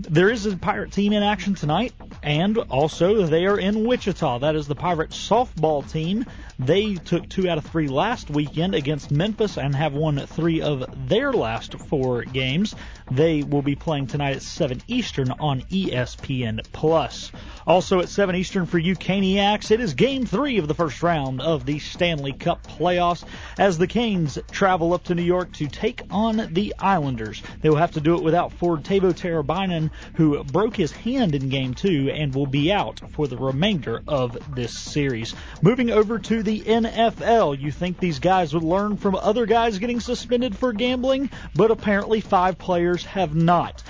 There 0.00 0.28
is 0.28 0.44
a 0.44 0.56
Pirate 0.56 0.90
team 0.90 1.12
in 1.12 1.22
action 1.22 1.54
tonight, 1.54 1.92
and 2.22 2.58
also 2.58 3.26
they 3.26 3.46
are 3.46 3.58
in 3.58 3.86
Wichita. 3.86 4.40
That 4.40 4.56
is 4.56 4.66
the 4.66 4.74
Pirate 4.74 5.10
softball 5.10 5.88
team. 5.88 6.26
They 6.58 6.96
took 6.96 7.28
two 7.28 7.48
out 7.48 7.58
of 7.58 7.64
three 7.64 7.86
last 7.86 8.28
weekend 8.28 8.74
against 8.74 9.12
Memphis 9.12 9.56
and 9.56 9.74
have 9.74 9.92
won 9.92 10.18
three 10.26 10.60
of 10.60 11.08
their 11.08 11.32
last 11.32 11.74
four 11.74 12.22
games. 12.22 12.74
They 13.10 13.42
will 13.42 13.62
be 13.62 13.74
playing 13.74 14.06
tonight 14.06 14.36
at 14.36 14.42
7 14.42 14.82
Eastern 14.88 15.30
on 15.30 15.60
ESPN 15.62 16.64
Plus. 16.72 17.30
Also 17.66 18.00
at 18.00 18.08
7 18.08 18.34
Eastern 18.34 18.64
for 18.64 18.78
you 18.78 18.94
Caniacs, 18.94 19.70
it 19.70 19.80
is 19.80 19.92
game 19.92 20.24
three 20.24 20.56
of 20.56 20.68
the 20.68 20.74
first 20.74 21.02
round 21.02 21.42
of 21.42 21.66
the 21.66 21.78
Stanley 21.78 22.32
Cup 22.32 22.66
playoffs 22.66 23.22
as 23.58 23.76
the 23.76 23.86
Canes 23.86 24.38
travel 24.50 24.94
up 24.94 25.04
to 25.04 25.14
New 25.14 25.22
York 25.22 25.52
to 25.54 25.66
take 25.66 26.02
on 26.10 26.48
the 26.52 26.74
Islanders. 26.78 27.42
They 27.60 27.68
will 27.68 27.76
have 27.76 27.92
to 27.92 28.00
do 28.00 28.16
it 28.16 28.22
without 28.22 28.54
Ford 28.54 28.84
Teuvo 28.84 29.12
Teravainen, 29.12 29.90
who 30.14 30.42
broke 30.42 30.76
his 30.76 30.92
hand 30.92 31.34
in 31.34 31.50
game 31.50 31.74
two 31.74 32.10
and 32.10 32.34
will 32.34 32.46
be 32.46 32.72
out 32.72 33.00
for 33.12 33.28
the 33.28 33.36
remainder 33.36 34.02
of 34.08 34.54
this 34.54 34.78
series. 34.78 35.34
Moving 35.60 35.90
over 35.90 36.18
to 36.18 36.42
the 36.42 36.60
NFL, 36.60 37.60
you 37.60 37.70
think 37.70 37.98
these 37.98 38.18
guys 38.18 38.54
would 38.54 38.62
learn 38.62 38.96
from 38.96 39.14
other 39.14 39.44
guys 39.44 39.78
getting 39.78 40.00
suspended 40.00 40.56
for 40.56 40.72
gambling, 40.72 41.28
but 41.54 41.70
apparently 41.70 42.20
five 42.20 42.56
players 42.58 42.93
have 43.02 43.34
not. 43.34 43.82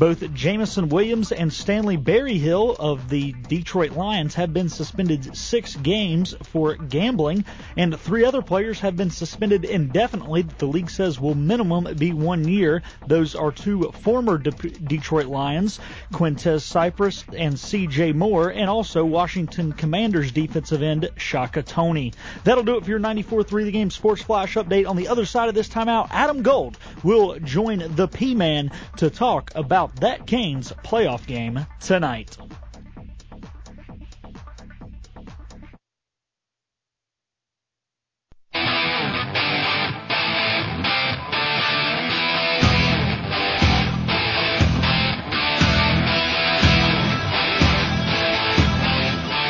Both 0.00 0.32
Jameson 0.32 0.88
Williams 0.88 1.30
and 1.30 1.52
Stanley 1.52 1.98
Berryhill 1.98 2.74
of 2.78 3.10
the 3.10 3.32
Detroit 3.32 3.90
Lions 3.90 4.34
have 4.36 4.50
been 4.50 4.70
suspended 4.70 5.36
six 5.36 5.76
games 5.76 6.34
for 6.44 6.74
gambling, 6.76 7.44
and 7.76 8.00
three 8.00 8.24
other 8.24 8.40
players 8.40 8.80
have 8.80 8.96
been 8.96 9.10
suspended 9.10 9.66
indefinitely. 9.66 10.40
that 10.40 10.58
The 10.58 10.68
league 10.68 10.88
says 10.88 11.20
will 11.20 11.34
minimum 11.34 11.96
be 11.98 12.14
one 12.14 12.48
year. 12.48 12.82
Those 13.06 13.34
are 13.34 13.52
two 13.52 13.92
former 14.00 14.38
De- 14.38 14.52
Detroit 14.52 15.26
Lions, 15.26 15.78
Quintez 16.14 16.62
Cephus 16.62 17.22
and 17.36 17.58
C.J. 17.58 18.12
Moore, 18.12 18.48
and 18.48 18.70
also 18.70 19.04
Washington 19.04 19.74
Commanders 19.74 20.32
defensive 20.32 20.80
end 20.80 21.10
Shaka 21.18 21.62
Toney. 21.62 22.14
That'll 22.44 22.64
do 22.64 22.78
it 22.78 22.84
for 22.84 22.90
your 22.90 23.00
94.3 23.00 23.64
The 23.66 23.70
Game 23.70 23.90
Sports 23.90 24.22
Flash 24.22 24.54
update. 24.54 24.88
On 24.88 24.96
the 24.96 25.08
other 25.08 25.26
side 25.26 25.50
of 25.50 25.54
this 25.54 25.68
timeout, 25.68 26.08
Adam 26.10 26.40
Gold 26.40 26.78
will 27.02 27.38
join 27.40 27.84
the 27.96 28.08
P-Man 28.08 28.70
to 28.96 29.10
talk 29.10 29.52
about 29.54 29.89
that 29.96 30.26
Canes 30.26 30.72
playoff 30.84 31.26
game 31.26 31.66
tonight. 31.80 32.36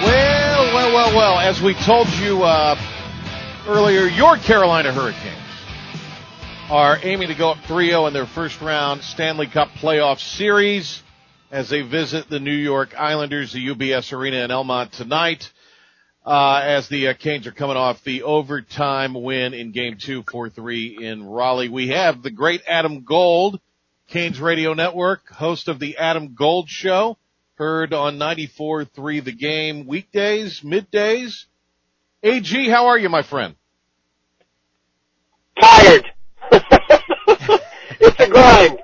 Well, 0.02 0.74
well, 0.74 0.94
well, 0.94 1.16
well. 1.16 1.38
As 1.38 1.60
we 1.60 1.74
told 1.74 2.08
you 2.14 2.42
uh, 2.42 2.78
earlier, 3.66 4.06
your 4.06 4.36
Carolina 4.36 4.92
Hurricanes 4.92 5.39
are 6.70 7.00
aiming 7.02 7.26
to 7.26 7.34
go 7.34 7.50
up 7.50 7.58
3-0 7.64 8.06
in 8.06 8.12
their 8.12 8.26
first 8.26 8.60
round 8.60 9.02
Stanley 9.02 9.48
Cup 9.48 9.70
playoff 9.70 10.20
series 10.20 11.02
as 11.50 11.68
they 11.68 11.82
visit 11.82 12.28
the 12.28 12.38
New 12.38 12.54
York 12.54 12.94
Islanders, 12.96 13.52
the 13.52 13.66
UBS 13.66 14.16
Arena 14.16 14.44
in 14.44 14.50
Elmont 14.50 14.92
tonight. 14.92 15.50
Uh, 16.24 16.60
as 16.62 16.86
the 16.86 17.08
uh, 17.08 17.14
Canes 17.14 17.48
are 17.48 17.52
coming 17.52 17.76
off 17.76 18.04
the 18.04 18.22
overtime 18.22 19.14
win 19.14 19.52
in 19.52 19.72
game 19.72 19.96
two, 19.98 20.22
4-3 20.22 21.00
in 21.00 21.24
Raleigh. 21.24 21.68
We 21.68 21.88
have 21.88 22.22
the 22.22 22.30
great 22.30 22.62
Adam 22.68 23.02
Gold, 23.02 23.58
Canes 24.06 24.40
Radio 24.40 24.72
Network, 24.72 25.28
host 25.28 25.66
of 25.66 25.80
the 25.80 25.96
Adam 25.96 26.34
Gold 26.34 26.68
Show, 26.68 27.16
heard 27.54 27.92
on 27.92 28.16
94.3 28.16 29.24
The 29.24 29.32
Game 29.32 29.86
weekdays, 29.86 30.60
middays. 30.60 31.46
AG, 32.22 32.68
how 32.68 32.86
are 32.86 32.98
you, 32.98 33.08
my 33.08 33.22
friend? 33.22 33.56
Tired. 35.60 36.09
A 38.20 38.28
grind. 38.28 38.78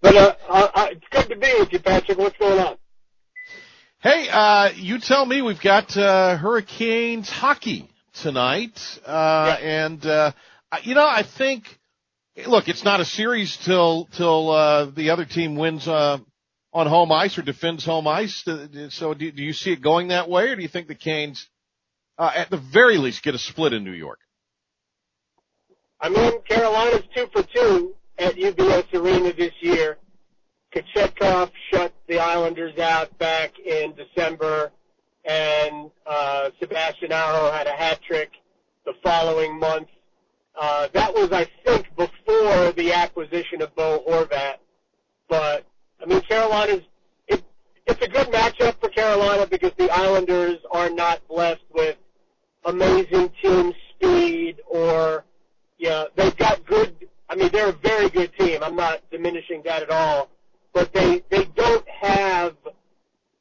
But 0.00 0.16
uh, 0.16 0.34
uh, 0.48 0.88
it's 0.90 1.04
good 1.10 1.28
to 1.28 1.36
be 1.36 1.54
with 1.58 1.72
you, 1.72 1.78
Patrick. 1.80 2.18
What's 2.18 2.38
going 2.38 2.58
on? 2.58 2.76
Hey, 4.00 4.28
uh, 4.30 4.70
you 4.74 4.98
tell 4.98 5.26
me. 5.26 5.42
We've 5.42 5.60
got 5.60 5.94
uh, 5.96 6.36
Hurricanes 6.38 7.28
hockey 7.28 7.90
tonight, 8.14 8.80
uh, 9.04 9.56
yeah. 9.60 9.84
and 9.84 10.06
uh, 10.06 10.32
you 10.82 10.94
know, 10.94 11.06
I 11.06 11.22
think. 11.22 11.64
Look, 12.46 12.68
it's 12.68 12.84
not 12.84 13.00
a 13.00 13.04
series 13.04 13.58
till 13.58 14.08
till 14.16 14.50
uh, 14.50 14.86
the 14.86 15.10
other 15.10 15.26
team 15.26 15.56
wins 15.56 15.86
uh, 15.86 16.18
on 16.72 16.86
home 16.86 17.12
ice 17.12 17.36
or 17.36 17.42
defends 17.42 17.84
home 17.84 18.06
ice. 18.06 18.42
So 18.90 19.12
do, 19.12 19.30
do 19.30 19.42
you 19.42 19.52
see 19.52 19.72
it 19.72 19.82
going 19.82 20.08
that 20.08 20.30
way, 20.30 20.48
or 20.48 20.56
do 20.56 20.62
you 20.62 20.68
think 20.68 20.88
the 20.88 20.94
Canes, 20.94 21.46
uh, 22.16 22.30
at 22.34 22.48
the 22.48 22.56
very 22.56 22.96
least, 22.96 23.22
get 23.22 23.34
a 23.34 23.38
split 23.38 23.74
in 23.74 23.84
New 23.84 23.92
York? 23.92 24.20
I 26.00 26.08
mean, 26.08 26.40
Carolina's 26.48 27.02
two 27.14 27.26
for 27.30 27.42
two 27.42 27.94
at 28.20 28.36
UBS 28.36 28.92
Arena 28.94 29.32
this 29.32 29.52
year. 29.60 29.96
Kochetkov 30.74 31.50
shut 31.72 31.92
the 32.06 32.18
Islanders 32.18 32.78
out 32.78 33.16
back 33.18 33.58
in 33.58 33.94
December, 33.94 34.70
and 35.24 35.90
uh, 36.06 36.50
Sebastian 36.60 37.12
Aho 37.12 37.50
had 37.50 37.66
a 37.66 37.72
hat 37.72 38.00
trick 38.06 38.30
the 38.84 38.92
following 39.02 39.58
month. 39.58 39.88
Uh, 40.60 40.88
that 40.92 41.12
was, 41.12 41.32
I 41.32 41.46
think, 41.64 41.88
before 41.96 42.72
the 42.72 42.92
acquisition 42.92 43.62
of 43.62 43.74
Bo 43.74 44.04
Horvat. 44.06 44.56
But 45.28 45.64
I 46.00 46.06
mean, 46.06 46.22
it's 47.86 48.02
a 48.02 48.08
good 48.08 48.28
matchup 48.28 48.80
for 48.80 48.88
Carolina 48.90 49.46
because 49.46 49.72
the 49.76 49.90
Islanders 49.90 50.58
are 50.70 50.90
not 50.90 51.26
blessed 51.26 51.64
with 51.72 51.96
amazing 52.64 53.30
team 53.42 53.72
speed 53.94 54.56
or 54.68 55.24
they've 56.16 56.36
got 56.36 56.64
good. 56.66 56.94
I 57.30 57.36
mean, 57.36 57.48
they're 57.52 57.68
a 57.68 57.72
very 57.72 58.10
good 58.10 58.32
team. 58.36 58.60
I'm 58.62 58.74
not 58.74 59.08
diminishing 59.12 59.62
that 59.64 59.82
at 59.82 59.90
all, 59.90 60.28
but 60.72 60.92
they 60.92 61.22
they 61.30 61.44
don't 61.44 61.88
have 61.88 62.56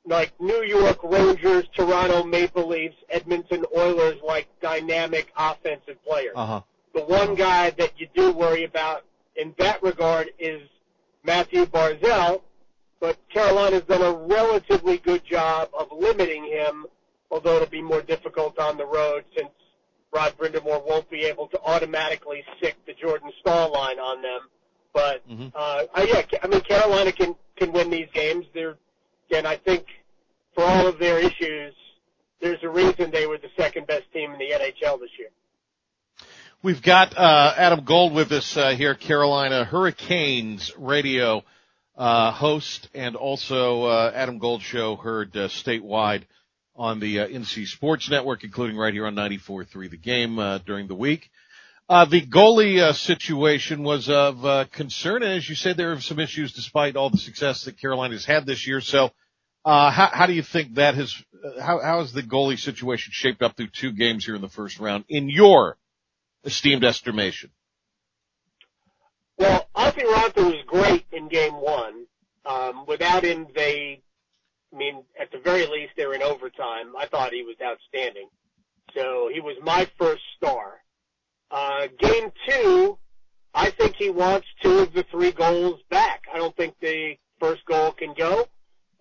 like 0.05 0.31
New 0.39 0.63
York 0.63 0.99
Rangers, 1.03 1.65
Toronto 1.75 2.23
Maple 2.23 2.67
Leafs, 2.67 2.95
Edmonton 3.09 3.65
Oilers 3.75 4.19
like 4.25 4.47
dynamic 4.61 5.31
offensive 5.35 6.03
players. 6.07 6.33
Uh-huh. 6.35 6.61
The 6.93 7.01
one 7.01 7.33
guy 7.33 7.71
that 7.71 7.99
you 7.99 8.07
do 8.15 8.31
worry 8.31 8.63
about 8.63 9.05
in 9.35 9.55
that 9.57 9.81
regard 9.81 10.29
is 10.37 10.61
Mathew 11.23 11.65
Barzal, 11.65 12.41
but 12.99 13.17
Carolina's 13.29 13.83
done 13.83 14.01
a 14.01 14.13
relatively 14.13 14.97
good 14.97 15.23
job 15.25 15.69
of 15.77 15.87
limiting 15.91 16.43
him, 16.45 16.85
although 17.31 17.55
it'll 17.55 17.67
be 17.67 17.81
more 17.81 18.01
difficult 18.01 18.59
on 18.59 18.77
the 18.77 18.85
road 18.85 19.25
since 19.35 19.49
Rod 20.13 20.35
Brind'Amour 20.37 20.85
won't 20.85 21.09
be 21.09 21.25
able 21.25 21.47
to 21.47 21.61
automatically 21.61 22.43
sick 22.61 22.75
the 22.85 22.93
Jordan 22.93 23.31
Staal 23.41 23.71
line 23.71 23.99
on 23.99 24.21
them. 24.21 24.41
But 24.93 25.27
mm-hmm. 25.29 25.47
uh, 25.53 25.83
uh, 25.93 26.05
yeah, 26.07 26.23
I 26.41 26.47
mean 26.47 26.61
Carolina 26.61 27.11
can 27.11 27.35
can 27.57 27.71
win 27.71 27.89
these 27.89 28.07
games. 28.13 28.45
They're 28.53 28.77
and 29.31 29.47
I 29.47 29.57
think 29.57 29.85
for 30.55 30.63
all 30.63 30.87
of 30.87 30.97
their 30.99 31.19
issues, 31.19 31.73
there's 32.41 32.63
a 32.63 32.69
reason 32.69 33.11
they 33.11 33.27
were 33.27 33.37
the 33.37 33.51
second 33.57 33.87
best 33.87 34.11
team 34.11 34.31
in 34.31 34.39
the 34.39 34.51
NHL 34.51 34.99
this 34.99 35.11
year. 35.17 35.29
We've 36.61 36.81
got 36.81 37.17
uh, 37.17 37.53
Adam 37.55 37.85
Gold 37.85 38.13
with 38.13 38.31
us 38.31 38.57
uh, 38.57 38.71
here, 38.71 38.95
Carolina 38.95 39.63
Hurricanes 39.63 40.73
radio 40.77 41.43
uh, 41.95 42.31
host, 42.31 42.89
and 42.93 43.15
also 43.15 43.83
uh, 43.83 44.11
Adam 44.13 44.39
Gold 44.39 44.61
show 44.61 44.95
heard 44.95 45.37
uh, 45.37 45.47
statewide 45.47 46.23
on 46.79 47.01
the 47.01 47.19
uh, 47.19 47.27
NC 47.27 47.67
Sports 47.67 48.09
Network, 48.09 48.43
including 48.45 48.77
right 48.77 48.93
here 48.93 49.05
on 49.05 49.13
94.3 49.13 49.89
The 49.89 49.97
Game 49.97 50.39
uh, 50.39 50.59
during 50.59 50.87
the 50.87 50.95
week. 50.95 51.29
Uh, 51.89 52.05
the 52.05 52.21
goalie 52.21 52.79
uh, 52.79 52.93
situation 52.93 53.83
was 53.83 54.09
of 54.09 54.45
uh, 54.45 54.65
concern, 54.71 55.23
and 55.23 55.33
as 55.33 55.49
you 55.49 55.55
said, 55.55 55.75
there 55.75 55.91
are 55.91 55.99
some 55.99 56.19
issues 56.19 56.53
despite 56.53 56.95
all 56.95 57.09
the 57.09 57.17
success 57.17 57.65
that 57.65 57.79
Carolina 57.79 58.13
has 58.13 58.25
had 58.25 58.45
this 58.45 58.65
year. 58.65 58.79
So, 58.79 59.09
uh, 59.65 59.91
how, 59.91 60.09
how 60.13 60.25
do 60.25 60.33
you 60.33 60.43
think 60.43 60.75
that 60.75 60.95
has 60.95 61.13
uh, 61.43 61.61
how 61.61 61.79
how 61.81 61.99
has 61.99 62.13
the 62.13 62.21
goalie 62.23 62.59
situation 62.59 63.11
shaped 63.11 63.41
up 63.41 63.57
through 63.57 63.69
two 63.73 63.91
games 63.91 64.23
here 64.23 64.35
in 64.35 64.41
the 64.41 64.49
first 64.49 64.79
round 64.79 65.03
in 65.09 65.29
your 65.29 65.77
esteemed 66.45 66.83
estimation? 66.85 67.49
Well, 69.37 69.67
Antti 69.75 70.03
Raanta 70.03 70.45
was 70.45 70.63
great 70.67 71.05
in 71.11 71.27
game 71.27 71.55
one. 71.55 72.05
Um, 72.45 72.85
without 72.87 73.23
him, 73.23 73.47
they 73.55 74.03
I 74.73 74.77
mean, 74.77 75.03
at 75.19 75.31
the 75.31 75.39
very 75.39 75.65
least, 75.65 75.93
they're 75.97 76.13
in 76.13 76.21
overtime. 76.21 76.93
I 76.97 77.07
thought 77.07 77.33
he 77.33 77.43
was 77.43 77.55
outstanding. 77.63 78.29
So 78.95 79.29
he 79.33 79.39
was 79.39 79.55
my 79.63 79.87
first 79.97 80.23
star. 80.37 80.81
Uh, 81.51 81.87
game 81.99 82.31
two, 82.47 82.97
I 83.53 83.71
think 83.71 83.95
he 83.95 84.09
wants 84.09 84.47
two 84.61 84.79
of 84.79 84.93
the 84.93 85.03
three 85.11 85.31
goals 85.31 85.79
back. 85.89 86.23
I 86.31 86.37
don't 86.37 86.55
think 86.55 86.75
the 86.79 87.17
first 87.39 87.65
goal 87.65 87.91
can 87.91 88.13
go. 88.13 88.47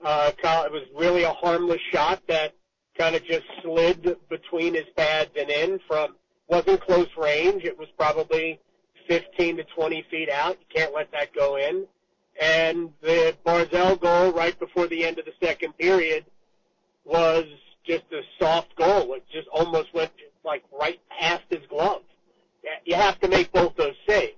Uh, 0.02 0.31
it 0.42 0.72
was 0.72 0.85
really 0.96 1.24
a 1.24 1.33
harmless 1.33 1.81
shot 1.92 2.22
that 2.28 2.54
kind 2.96 3.14
of 3.14 3.24
just 3.24 3.44
slid 3.62 4.16
between 4.28 4.74
his 4.74 4.87
pads 4.96 5.31
and 5.38 5.50
in 5.50 5.81
from, 5.87 6.16
wasn't 6.48 6.81
close 6.81 7.09
range. 7.16 7.64
It 7.64 7.78
was 7.78 7.88
probably 7.98 8.59
15 9.09 9.59
to 9.59 9.64
20 9.64 10.04
feet 10.11 10.31
out. 10.31 10.59
You 10.61 10.66
can't 10.74 10.94
let 10.94 11.11
that 11.12 11.35
go 11.35 11.57
in 11.57 11.87
and 12.40 12.90
the 13.01 13.37
Barzal 13.44 14.01
goal 14.01 14.33
right 14.33 14.59
before 14.59 14.87
the 14.87 15.05
end 15.05 15.18
of 15.18 15.24
the 15.24 15.33
second 15.42 15.77
period 15.77 16.24
was 17.05 17.44
just 17.85 18.05
a 18.12 18.20
soft 18.38 18.74
goal. 18.77 19.14
It 19.14 19.24
just 19.33 19.48
almost 19.48 19.92
went 19.94 20.12
like 20.44 20.62
right 20.79 21.01
past 21.18 21.44
his 21.51 21.64
glove. 21.68 22.03
You 22.85 22.94
have 22.94 23.18
to 23.20 23.29
make 23.29 23.53
both 23.53 23.77
those 23.77 23.94
saves. 24.07 24.35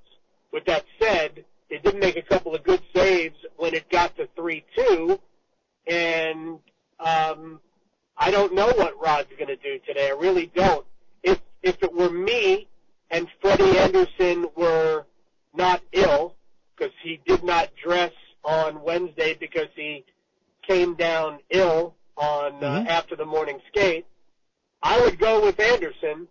With 0.53 0.65
that 0.67 0.85
said, 1.01 1.45
it 1.69 1.83
did 1.83 1.97
make 1.99 2.17
a 2.17 2.23
couple 2.23 2.55
of 2.55 2.63
good 2.65 2.83
saves 2.95 3.37
when 3.57 3.75
it 3.75 3.89
got 3.91 4.17
to 4.17 4.27
3-2, 4.37 5.19
and 5.87 6.59
um, 6.99 7.61
I 8.17 8.31
don't 8.31 8.55
know 8.55 8.67
what 8.67 9.01
Rod's 9.01 9.31
going 9.39 9.49
to 9.49 9.57
do 9.57 9.79
today. 9.87 10.09
I 10.09 10.13
really 10.13 10.51
don't. 10.55 10.85
If 11.23 11.41
if 11.63 11.83
it 11.83 11.93
were 11.93 12.11
me 12.11 12.67
and 13.11 13.29
Freddie 13.41 13.79
Andersen 13.79 14.47
were 14.57 15.05
not 15.55 15.83
ill, 15.93 16.35
because 16.81 16.95
he 17.03 17.21
did 17.27 17.43
not 17.45 17.71
dress 17.77 18.13
on 18.45 18.83
Wednesday 18.83 19.37
because 19.39 19.69
he 19.77 20.05
came 20.67 20.95
down 20.95 21.39
ill 21.51 21.95
on 22.17 22.63
uh, 22.65 22.81
Mhm. 22.81 22.87
after 22.89 23.17
the 23.17 23.25
morning 23.25 23.61
skate. 23.69 24.07
I 24.83 24.99
would 25.01 25.19
go 25.19 25.45
with 25.45 25.61
Andersen. 25.61 26.29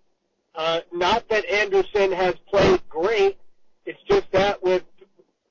Uh, 0.55 0.81
not 0.91 1.27
that 1.29 1.45
Andersen 1.45 2.11
has 2.11 2.35
played 2.47 2.81
great. 2.89 3.37
It's 3.85 4.01
just 4.03 4.31
that 4.31 4.61
with 4.63 4.83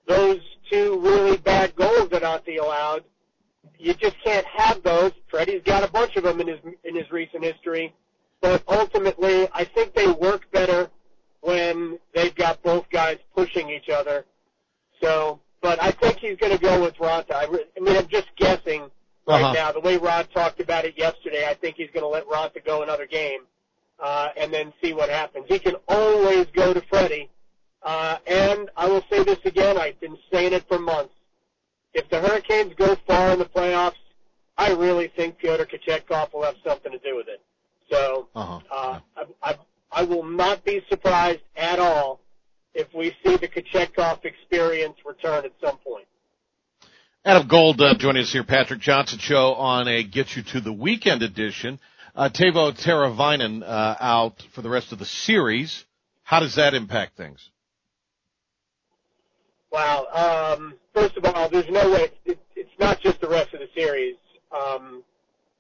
those 0.07 0.41
two 0.71 0.99
really 1.01 1.37
bad 1.37 1.75
goals 1.77 2.09
that 2.11 2.23
Antti 2.23 2.59
allowed, 2.61 3.05
you 3.79 3.95
just 3.95 4.17
can't 4.25 4.47
have 4.47 4.83
those. 4.83 5.13
Freddie's 5.31 5.63
got 5.63 5.85
a 5.85 5.91
bunch 5.91 6.17
of 6.17 6.25
them 6.25 6.41
in 6.41 6.49
his 6.49 6.61
in 6.85 6.97
his 6.97 7.11
recent 7.13 7.45
history, 7.45 7.95
but 8.41 8.63
ultimately, 8.67 9.49
I 9.53 9.65
think 9.65 9.95
they 9.95 10.09
work 10.11 10.51
better 10.51 10.91
when 11.41 11.99
they've 12.15 12.35
got 12.35 12.63
both 12.63 12.91
guys 12.91 13.19
pushing 13.35 13.71
each 13.71 13.89
other. 13.89 14.25
So, 15.03 15.41
but 15.61 15.81
I 15.83 15.91
think 15.91 16.19
he's 16.19 16.37
going 16.37 16.53
to 16.53 16.59
go 16.59 16.83
with 16.83 16.95
Raanta. 16.97 17.33
I, 17.35 17.45
re- 17.47 17.65
I 17.77 17.81
mean, 17.81 17.97
I'm 17.97 18.09
just 18.09 18.29
guessing 18.37 18.91
right 19.27 19.43
Uh-huh. 19.43 19.53
now. 19.53 19.73
The 19.73 19.81
way 19.81 19.97
Rod 19.97 20.29
talked 20.35 20.61
about 20.61 20.85
it 20.85 20.97
yesterday, 20.97 21.47
I 21.47 21.55
think 21.55 21.77
he's 21.77 21.91
going 21.91 22.03
to 22.05 22.09
let 22.09 22.27
Raanta 22.27 22.65
go 22.65 22.83
another 22.83 23.07
game, 23.07 23.41
uh, 24.01 24.29
and 24.37 24.53
then 24.53 24.73
see 24.83 24.93
what 24.93 25.09
happens. 25.11 25.47
He 25.49 25.59
can 25.59 25.75
always 25.89 26.47
go 26.53 26.73
to 26.73 26.81
Freddie. 26.89 27.31
Uh, 27.83 28.19
and 28.27 28.71
I 28.77 28.89
will 28.89 29.05
say 29.11 29.23
this 29.23 29.39
again, 29.45 29.79
I've 29.79 30.01
been 30.01 30.19
saying 30.33 30.53
it 30.53 30.67
for 30.69 30.79
months. 30.79 31.15
If 31.95 32.09
the 32.11 32.21
Hurricanes 32.21 32.75
go 32.75 32.97
far 33.07 33.33
in 33.33 33.39
the 33.39 33.45
playoffs, 33.47 33.95
I 34.57 34.73
really 34.73 35.09
think 35.17 35.39
Pyotr 35.39 35.65
Kochetkov 35.67 36.33
will 36.35 36.43
have 36.43 36.57
something 36.67 36.91
to 36.93 36.99
do 36.99 37.17
with 37.17 37.29
it. 37.29 37.41
So, 37.91 38.29
Uh-huh. 38.35 38.59
uh, 38.71 39.01
I, 39.17 39.25
I, 39.51 39.55
I 39.93 40.03
will 40.03 40.25
not 40.25 40.65
be 40.65 40.83
surprised 40.91 41.41
at 41.57 41.79
all 41.79 42.21
if 42.79 42.95
we 42.95 43.13
see 43.25 43.37
the 43.37 43.49
Kochetkov 43.49 44.25
experience 44.25 44.95
return 45.05 45.45
at 45.45 45.51
some 45.61 45.79
point. 45.79 46.07
Adam 47.25 47.49
Gold 47.49 47.81
uh, 47.81 47.95
joining 47.99 48.23
us 48.23 48.33
here, 48.33 48.45
Patrick 48.45 48.79
Johnson 48.81 49.19
show 49.19 49.55
on 49.55 49.89
a 49.89 50.05
Get 50.05 50.37
You 50.37 50.45
to 50.45 50.61
the 50.61 50.73
Weekend 50.73 51.23
edition. 51.23 51.81
Uh, 52.15 52.29
Teuvo 52.29 52.73
Teravainen 52.73 53.63
uh, 53.65 53.97
out 54.01 54.45
for 54.55 54.63
the 54.63 54.69
rest 54.71 54.93
of 54.93 55.01
the 55.01 55.05
series. 55.05 55.85
How 56.23 56.39
does 56.39 56.55
that 56.55 56.73
impact 56.73 57.17
things? 57.17 57.51
Wow. 59.73 60.07
Um, 60.57 60.75
first 60.95 61.17
of 61.17 61.25
all, 61.25 61.49
there's 61.49 61.69
no 61.69 61.91
way. 61.91 62.11
It, 62.25 62.39
it's 62.55 62.71
not 62.79 63.01
just 63.01 63.21
the 63.21 63.29
rest 63.29 63.53
of 63.55 63.61
the 63.61 63.69
series. 63.75 64.15
Um, 64.53 65.03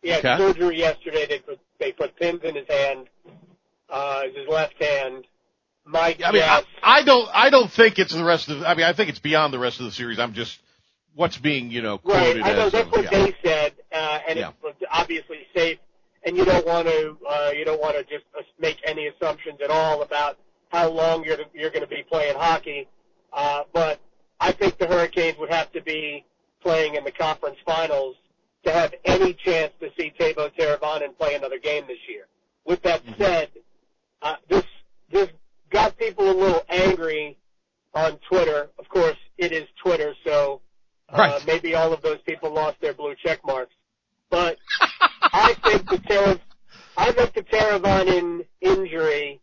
he 0.02 0.10
had 0.10 0.24
Okay. 0.24 0.38
surgery 0.38 0.78
yesterday. 0.78 1.26
They 1.26 1.40
put 1.40 1.58
they 1.80 1.92
put 1.92 2.16
pins 2.16 2.40
in 2.44 2.54
his 2.54 2.66
hand, 2.68 3.08
uh, 3.90 4.22
his 4.34 4.46
left 4.48 4.80
hand. 4.82 5.24
My 5.88 6.16
I 6.24 6.32
mean. 6.32 6.42
I, 6.42 6.62
I 6.82 7.02
don't, 7.02 7.28
I 7.32 7.50
don't 7.50 7.70
think 7.70 7.98
it's 7.98 8.12
the 8.14 8.24
rest 8.24 8.48
of. 8.50 8.62
I 8.62 8.74
mean, 8.74 8.84
I 8.86 8.92
think 8.92 9.08
it's 9.08 9.18
beyond 9.18 9.52
the 9.54 9.58
rest 9.58 9.80
of 9.80 9.86
the 9.86 9.92
series. 9.92 10.18
I'm 10.18 10.34
just 10.34 10.58
what's 11.14 11.38
being, 11.38 11.70
you 11.70 11.82
know, 11.82 12.00
Right, 12.04 12.36
I 12.36 12.52
know 12.52 12.66
as. 12.66 12.72
that's 12.72 12.86
uh, 12.86 12.90
what 12.90 13.04
yeah. 13.04 13.10
they 13.10 13.34
said, 13.42 13.72
uh, 13.92 14.18
and 14.28 14.38
Yeah. 14.38 14.52
it's 14.64 14.82
obviously 14.90 15.38
safe. 15.56 15.78
And 16.24 16.36
you 16.36 16.44
don't 16.44 16.66
want 16.66 16.86
to, 16.88 17.16
uh, 17.28 17.50
you 17.56 17.64
don't 17.64 17.80
want 17.80 17.96
to 17.96 18.02
just 18.04 18.24
uh, 18.38 18.42
make 18.60 18.78
any 18.84 19.06
assumptions 19.06 19.60
at 19.64 19.70
all 19.70 20.02
about 20.02 20.36
how 20.68 20.90
long 20.90 21.24
you're 21.24 21.38
you're 21.54 21.70
going 21.70 21.82
to 21.82 21.88
be 21.88 22.04
playing 22.08 22.36
hockey. 22.36 22.86
Uh, 23.32 23.62
but 23.72 23.98
I 24.40 24.52
think 24.52 24.78
the 24.78 24.86
Hurricanes 24.86 25.38
would 25.38 25.50
have 25.50 25.72
to 25.72 25.80
be 25.82 26.24
playing 26.62 26.96
in 26.96 27.04
the 27.04 27.12
conference 27.12 27.56
finals 27.64 28.16
to 28.64 28.72
have 28.72 28.92
any 29.04 29.32
chance 29.32 29.72
to 29.80 29.88
see 29.96 30.12
Teuvo 30.18 30.50
Teravainen 30.58 31.16
play 31.16 31.34
another 31.34 31.58
game 31.58 31.84
this 31.88 31.98
year. 32.08 32.26
With 32.64 32.82
that 32.82 33.04
Mm-hmm. 33.06 33.22
said, 33.22 33.48
uh, 34.20 34.36
this 34.50 34.64
this 35.10 35.28
got 35.70 35.96
people 35.96 36.30
a 36.30 36.32
little 36.32 36.62
angry 36.68 37.36
on 37.94 38.18
Twitter. 38.28 38.70
Of 38.78 38.88
course, 38.88 39.16
it 39.36 39.52
is 39.52 39.64
Twitter, 39.82 40.14
so 40.24 40.60
Right. 41.12 41.32
Uh, 41.32 41.40
maybe 41.46 41.74
all 41.74 41.92
of 41.92 42.02
those 42.02 42.20
people 42.26 42.52
lost 42.52 42.80
their 42.80 42.92
blue 42.92 43.14
check 43.24 43.40
marks, 43.44 43.72
but 44.30 44.58
I 45.22 45.54
think 45.64 45.88
the 45.88 45.96
Tarav, 45.96 46.40
I 46.96 47.12
think 47.12 47.34
the 47.34 48.44
injury 48.60 49.40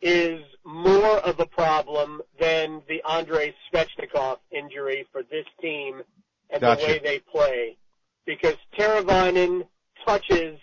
is 0.00 0.40
more 0.64 1.18
of 1.18 1.38
a 1.38 1.46
problem 1.46 2.20
than 2.40 2.82
the 2.88 3.00
Andrei 3.08 3.54
Svechnikov 3.72 4.38
injury 4.50 5.06
for 5.12 5.22
this 5.22 5.46
team 5.60 6.02
and 6.50 6.60
Gotcha. 6.60 6.80
the 6.80 6.86
way 6.92 6.98
they 6.98 7.18
play, 7.20 7.76
because 8.26 8.56
Teravainen 8.76 9.66
touches 10.04 10.58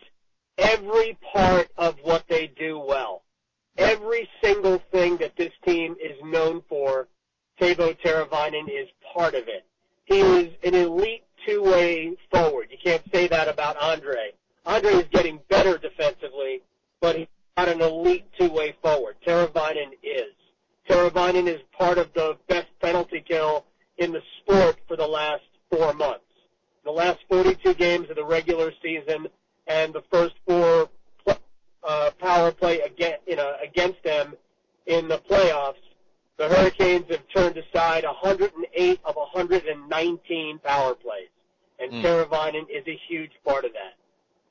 every 0.57 1.17
part 1.33 1.69
of 1.77 1.95
what 2.03 2.25
they 2.27 2.47
do 2.47 2.77
well. 2.77 3.23
Every 3.77 4.29
single 4.41 4.81
thing 4.91 5.17
that 5.17 5.35
this 5.35 5.51
team 5.65 5.95
is 6.01 6.17
known 6.23 6.61
for, 6.69 7.07
Teuvo 7.59 7.97
Teravainen 7.99 8.69
is 8.69 8.87
part 9.13 9.35
of 9.35 9.47
it. 9.47 9.65
He 10.05 10.19
is 10.19 10.53
an 10.63 10.75
elite 10.75 11.23
two-way 11.45 12.15
forward. 12.31 12.67
You 12.71 12.77
can't 12.83 13.03
say 13.13 13.27
that 13.27 13.47
about 13.47 13.77
Andre. 13.77 14.31
Andre 14.65 14.93
is 14.93 15.05
getting 15.11 15.39
better 15.49 15.77
defensively, 15.77 16.61
but 17.01 17.17
he's 17.17 17.27
not 17.57 17.69
an 17.69 17.81
elite 17.81 18.25
two-way 18.39 18.75
forward. 18.81 19.15
Teravainen 19.25 19.91
is. 20.03 20.33
Teravainen 20.89 21.47
is 21.47 21.61
part 21.77 21.97
of 21.97 22.13
the 22.13 22.37
best 22.47 22.67
penalty 22.81 23.23
kill 23.27 23.65
in 23.97 24.11
the 24.11 24.21
sport 24.39 24.77
for 24.87 24.95
the 24.95 25.07
last 25.07 25.43
four 25.69 25.93
months. 25.93 26.21
The 26.83 26.91
last 26.91 27.19
42 27.29 27.73
games 27.73 28.09
of 28.09 28.15
the 28.15 28.25
regular 28.25 28.71
season 28.81 29.27
and 29.67 29.93
the 29.93 30.03
first 30.11 30.35
four 30.47 30.89
uh, 31.87 32.11
power 32.19 32.51
play 32.51 32.81
against, 32.81 33.19
you 33.27 33.35
know, 33.35 33.55
against 33.63 34.01
them 34.03 34.35
in 34.85 35.07
the 35.07 35.17
playoffs, 35.19 35.75
the 36.37 36.49
Hurricanes 36.49 37.05
have 37.09 37.27
turned 37.33 37.57
aside 37.57 38.03
108 38.03 38.99
of 39.05 39.15
119 39.15 40.59
power 40.59 40.95
plays, 40.95 41.29
and 41.79 41.91
Mm. 41.91 42.01
Teravainen 42.01 42.69
is 42.69 42.85
a 42.87 42.99
huge 43.07 43.31
part 43.45 43.65
of 43.65 43.71
that. 43.73 43.95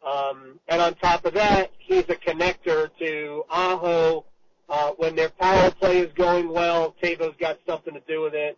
Um, 0.09 0.61
and 0.69 0.81
on 0.81 0.95
top 0.97 1.25
of 1.25 1.35
that, 1.35 1.71
he's 1.79 2.05
a 2.09 2.15
connector 2.17 2.91
to 2.99 3.45
Aho. 3.51 4.25
Uh, 4.69 4.93
when 4.93 5.15
their 5.15 5.29
power 5.29 5.71
play 5.71 5.99
is 5.99 6.13
going 6.15 6.49
well, 6.49 6.95
Teuvo's 7.03 7.35
got 7.39 7.59
something 7.67 7.93
to 7.93 8.01
do 8.09 8.23
with 8.23 8.35
it. 8.35 8.57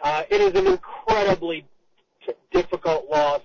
Uh, 0.00 0.22
it 0.30 0.40
is 0.40 0.58
an 0.58 0.66
incredibly 0.66 1.66
t- 2.26 2.32
difficult 2.50 3.08
loss. 3.10 3.42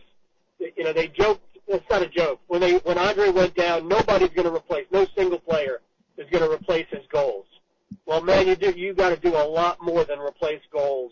You 0.60 0.84
know, 0.86 0.94
they 0.94 1.08
joked. 1.08 1.42
It's 1.68 1.86
not 1.90 2.02
a 2.02 2.08
joke. 2.08 2.40
When 2.48 2.62
they 2.62 2.78
when 2.78 2.98
Andre 2.98 3.30
went 3.30 3.56
down, 3.56 3.88
nobody's 3.88 4.30
going 4.30 4.48
to 4.48 4.54
replace. 4.56 4.86
No 4.92 5.06
single 5.18 5.40
player 5.40 5.82
is 6.18 6.28
going 6.32 6.44
to 6.44 6.52
replace 6.52 6.88
his 6.90 7.06
goals. 7.12 7.46
Well, 8.06 8.22
man, 8.22 8.48
you 8.48 8.56
do. 8.56 8.72
You 8.72 8.94
got 8.94 9.10
to 9.10 9.18
do 9.18 9.36
a 9.36 9.44
lot 9.46 9.78
more 9.82 10.04
than 10.06 10.20
replace 10.20 10.62
goals 10.72 11.12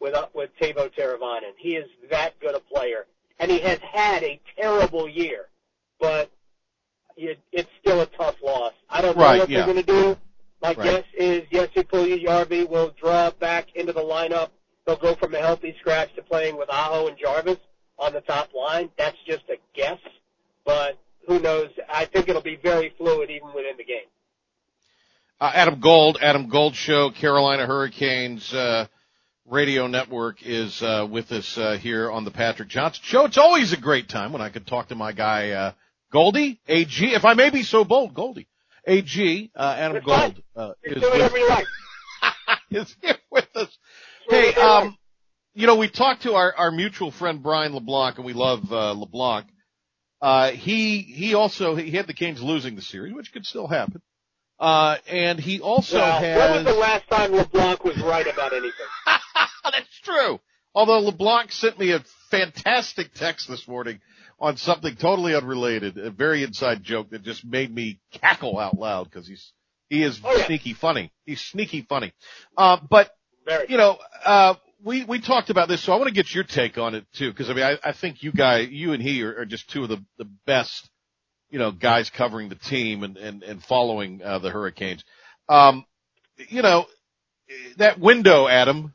with 0.00 0.14
uh, 0.14 0.26
with 0.34 0.50
Teuvo 0.60 0.90
Teravainen. 0.94 1.52
He 1.56 1.76
is 1.76 1.88
that 2.10 2.38
good 2.40 2.54
a 2.54 2.60
player, 2.60 3.06
and 3.38 3.50
he 3.50 3.60
has 3.60 3.78
had 3.80 4.22
a 4.22 4.40
terrible 4.60 5.08
year. 5.08 5.46
But 6.00 6.30
it, 7.16 7.38
it's 7.52 7.70
still 7.80 8.00
a 8.02 8.06
tough 8.06 8.36
loss. 8.42 8.72
I 8.90 9.00
don't 9.00 9.16
know 9.16 9.22
Right, 9.24 9.38
what 9.40 9.48
yeah. 9.48 9.64
they're 9.64 9.74
going 9.74 9.84
to 9.86 9.92
do. 10.14 10.16
My 10.62 10.68
Right. 10.74 10.78
guess 10.82 11.04
is 11.16 11.42
Jesse 11.52 11.84
Yarby 11.84 12.68
will 12.68 12.92
draw 13.00 13.30
back 13.30 13.68
into 13.74 13.92
the 13.92 14.00
lineup. 14.00 14.50
They'll 14.86 14.96
go 14.96 15.14
from 15.14 15.34
a 15.34 15.38
healthy 15.38 15.74
scratch 15.80 16.14
to 16.16 16.22
playing 16.22 16.56
with 16.58 16.68
Aho 16.70 17.08
and 17.08 17.16
Jarvis 17.18 17.58
on 17.98 18.12
the 18.12 18.20
top 18.20 18.50
line. 18.54 18.90
That's 18.98 19.16
just 19.26 19.44
a 19.48 19.56
guess, 19.74 19.98
but 20.64 20.98
who 21.26 21.38
knows? 21.38 21.70
I 21.88 22.04
think 22.04 22.28
it'll 22.28 22.42
be 22.42 22.56
very 22.56 22.92
fluid 22.96 23.30
even 23.30 23.48
within 23.48 23.76
the 23.76 23.84
game. 23.84 24.06
Uh, 25.40 25.50
Adam 25.54 25.80
Gold, 25.80 26.18
Adam 26.20 26.48
Gold 26.48 26.74
Show, 26.74 27.10
Carolina 27.10 27.66
Hurricanes 27.66 28.52
uh, 28.54 28.86
radio 29.46 29.86
network 29.86 30.42
is 30.42 30.80
uh, 30.82 31.06
with 31.10 31.32
us 31.32 31.58
uh, 31.58 31.76
here 31.76 32.10
on 32.10 32.24
the 32.24 32.30
Patrick 32.30 32.68
Johnson 32.68 33.02
Show. 33.04 33.24
It's 33.26 33.38
always 33.38 33.72
a 33.72 33.76
great 33.76 34.08
time 34.08 34.32
when 34.32 34.40
I 34.40 34.48
can 34.48 34.64
talk 34.64 34.88
to 34.88 34.94
my 34.94 35.12
guy 35.12 35.50
uh, 35.50 35.72
Goldie 36.12 36.60
AG, 36.68 37.04
if 37.04 37.24
I 37.24 37.34
may 37.34 37.50
be 37.50 37.62
so 37.62 37.84
bold, 37.84 38.14
Goldie 38.14 38.46
AG. 38.86 39.50
Uh, 39.54 39.74
Adam 39.76 40.02
Gold 40.04 40.42
uh, 40.54 40.72
is 40.82 41.02
with, 41.02 41.48
like. 41.48 41.66
is 42.70 42.96
here 43.02 43.16
with 43.30 43.48
us. 43.56 43.76
Hey, 44.28 44.52
whatever 44.52 44.54
you 44.54 44.68
like. 44.68 44.84
um, 44.84 44.98
you 45.54 45.66
know, 45.66 45.76
we 45.76 45.88
talked 45.88 46.22
to 46.22 46.34
our, 46.34 46.54
our 46.56 46.70
mutual 46.70 47.10
friend 47.10 47.42
Brian 47.42 47.72
LeBlanc, 47.74 48.16
and 48.16 48.26
we 48.26 48.32
love 48.32 48.70
uh, 48.72 48.92
LeBlanc. 48.92 49.46
Uh, 50.20 50.50
he 50.52 50.98
he 51.02 51.34
also 51.34 51.74
he 51.74 51.90
had 51.92 52.06
the 52.06 52.14
Canes 52.14 52.42
losing 52.42 52.76
the 52.76 52.82
series, 52.82 53.14
which 53.14 53.32
could 53.32 53.44
still 53.44 53.66
happen. 53.66 54.00
Uh, 54.58 54.96
and 55.08 55.38
he 55.38 55.60
also 55.60 55.96
Well, 55.98 56.20
has. 56.20 56.38
when 56.38 56.64
was 56.64 56.74
the 56.74 56.80
last 56.80 57.08
time 57.10 57.32
LeBlanc 57.32 57.84
was 57.84 57.98
right 58.00 58.26
about 58.26 58.52
anything? 58.52 58.86
That's 59.64 60.00
true. 60.02 60.40
Although 60.74 61.00
LeBlanc 61.00 61.52
sent 61.52 61.78
me 61.78 61.92
a 61.92 62.02
fantastic 62.30 63.12
text 63.14 63.48
this 63.48 63.68
morning 63.68 64.00
on 64.40 64.56
something 64.56 64.96
totally 64.96 65.34
unrelated, 65.34 65.98
a 65.98 66.10
very 66.10 66.42
inside 66.42 66.82
joke 66.82 67.10
that 67.10 67.22
just 67.22 67.44
made 67.44 67.72
me 67.72 68.00
cackle 68.12 68.58
out 68.58 68.76
loud 68.78 69.04
because 69.10 69.26
he's 69.28 69.52
he 69.90 70.02
is 70.02 70.18
Oh, 70.24 70.34
yeah. 70.36 70.46
sneaky 70.46 70.72
funny. 70.74 71.12
He's 71.26 71.40
sneaky 71.40 71.82
funny. 71.82 72.12
Uh, 72.56 72.78
but 72.88 73.10
Very. 73.44 73.66
you 73.68 73.76
know, 73.76 73.98
uh, 74.24 74.54
we, 74.84 75.04
we 75.04 75.20
talked 75.20 75.50
about 75.50 75.68
this, 75.68 75.80
so 75.82 75.92
I 75.92 75.96
want 75.96 76.08
to 76.08 76.14
get 76.14 76.34
your 76.34 76.44
take 76.44 76.76
on 76.78 76.94
it 76.94 77.06
too, 77.14 77.30
because 77.30 77.48
I 77.48 77.54
mean, 77.54 77.64
I, 77.64 77.78
I 77.82 77.92
think 77.92 78.22
you 78.22 78.32
guys, 78.32 78.68
you 78.70 78.92
and 78.92 79.02
he 79.02 79.22
are, 79.22 79.38
are 79.40 79.46
just 79.46 79.68
two 79.70 79.82
of 79.82 79.88
the, 79.88 80.04
the 80.18 80.26
best, 80.46 80.88
you 81.50 81.58
know, 81.58 81.72
guys 81.72 82.10
covering 82.10 82.50
the 82.50 82.54
team 82.54 83.02
and, 83.02 83.16
and, 83.16 83.42
and 83.42 83.62
following, 83.64 84.22
uh, 84.22 84.38
the 84.40 84.50
Hurricanes. 84.50 85.02
Um, 85.48 85.86
you 86.36 86.62
know, 86.62 86.86
that 87.78 87.98
window, 87.98 88.46
Adam, 88.46 88.92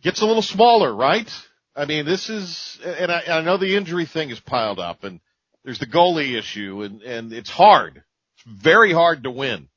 gets 0.00 0.22
a 0.22 0.26
little 0.26 0.42
smaller, 0.42 0.94
right? 0.94 1.28
I 1.74 1.84
mean, 1.84 2.06
this 2.06 2.28
is, 2.30 2.78
and 2.84 3.10
I, 3.10 3.22
I 3.28 3.40
know 3.42 3.56
the 3.56 3.76
injury 3.76 4.06
thing 4.06 4.30
is 4.30 4.40
piled 4.40 4.78
up 4.78 5.02
and 5.04 5.20
there's 5.64 5.78
the 5.78 5.86
goalie 5.86 6.38
issue 6.38 6.82
and, 6.82 7.02
and 7.02 7.32
it's 7.32 7.50
hard. 7.50 8.02
It's 8.36 8.62
very 8.62 8.92
hard 8.92 9.24
to 9.24 9.30
win 9.30 9.68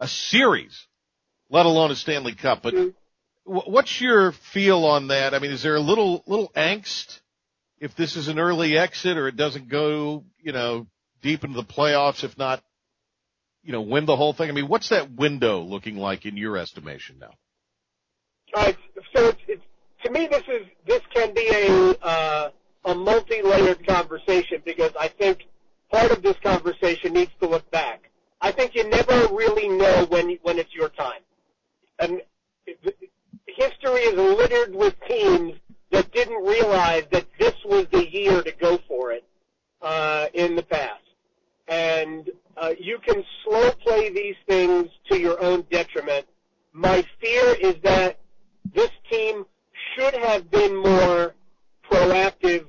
a 0.00 0.08
series, 0.08 0.86
let 1.50 1.66
alone 1.66 1.90
a 1.90 1.96
Stanley 1.96 2.34
Cup, 2.34 2.62
but 2.62 2.74
Mhm. 2.74 2.94
Wh- 3.48 3.68
What's 3.68 4.00
your 4.00 4.32
feel 4.32 4.84
on 4.84 5.08
that? 5.08 5.34
I 5.34 5.38
mean, 5.38 5.50
is 5.50 5.62
there 5.62 5.76
a 5.76 5.80
little 5.80 6.22
little 6.26 6.50
angst 6.50 7.20
if 7.78 7.96
this 7.96 8.16
is 8.16 8.28
an 8.28 8.38
early 8.38 8.76
exit 8.76 9.16
or 9.16 9.28
it 9.28 9.36
doesn't 9.36 9.68
go, 9.68 10.24
you 10.40 10.52
know, 10.52 10.86
deep 11.22 11.44
into 11.44 11.56
the 11.56 11.64
playoffs, 11.64 12.24
if 12.24 12.36
not, 12.36 12.62
you 13.62 13.72
know, 13.72 13.80
win 13.80 14.04
the 14.04 14.16
whole 14.16 14.32
thing? 14.32 14.48
I 14.48 14.52
mean, 14.52 14.68
what's 14.68 14.90
that 14.90 15.12
window 15.12 15.60
looking 15.60 15.96
like 15.96 16.26
in 16.26 16.36
your 16.36 16.56
estimation 16.58 17.18
now? 17.18 17.32
Right, 18.54 18.76
so 19.14 19.28
it's, 19.28 19.40
it's 19.46 19.62
to 20.04 20.10
me 20.10 20.26
this 20.26 20.42
is 20.48 20.66
this 20.86 21.02
can 21.14 21.34
be 21.34 21.48
a 21.50 21.90
uh, 22.02 22.50
a 22.84 22.94
multi-layered 22.94 23.86
conversation 23.86 24.62
because 24.64 24.92
I 24.98 25.08
think 25.08 25.46
part 25.90 26.10
of 26.10 26.22
this 26.22 26.36
conversation 26.42 27.12
needs 27.14 27.32
to 27.40 27.48
look 27.48 27.70
back. 27.70 28.10
I 28.40 28.52
think 28.52 28.74
you 28.74 28.88
never 28.88 29.28
really 29.34 29.68
know 29.68 30.06
when 30.08 30.38
when 30.42 30.58
it's 30.58 30.74
your 30.74 30.88
time, 30.90 31.20
and 31.98 32.22
history 33.58 34.02
is 34.02 34.14
littered 34.14 34.74
with 34.74 34.94
teams 35.08 35.54
that 35.90 36.10
didn't 36.12 36.44
realize 36.44 37.04
that 37.10 37.26
this 37.38 37.54
was 37.64 37.86
the 37.90 38.08
year 38.08 38.42
to 38.42 38.52
go 38.52 38.78
for 38.86 39.10
it 39.10 39.24
uh, 39.82 40.26
in 40.32 40.54
the 40.54 40.62
past. 40.62 41.02
And 41.66 42.30
uh, 42.56 42.74
you 42.78 42.98
can 43.04 43.24
slow 43.44 43.70
play 43.84 44.10
these 44.10 44.36
things 44.46 44.88
to 45.10 45.18
your 45.18 45.42
own 45.42 45.64
detriment. 45.70 46.26
My 46.72 47.04
fear 47.20 47.56
is 47.60 47.74
that 47.82 48.18
this 48.74 48.90
team 49.10 49.44
should 49.94 50.14
have 50.14 50.50
been 50.50 50.76
more 50.76 51.34
proactive 51.90 52.66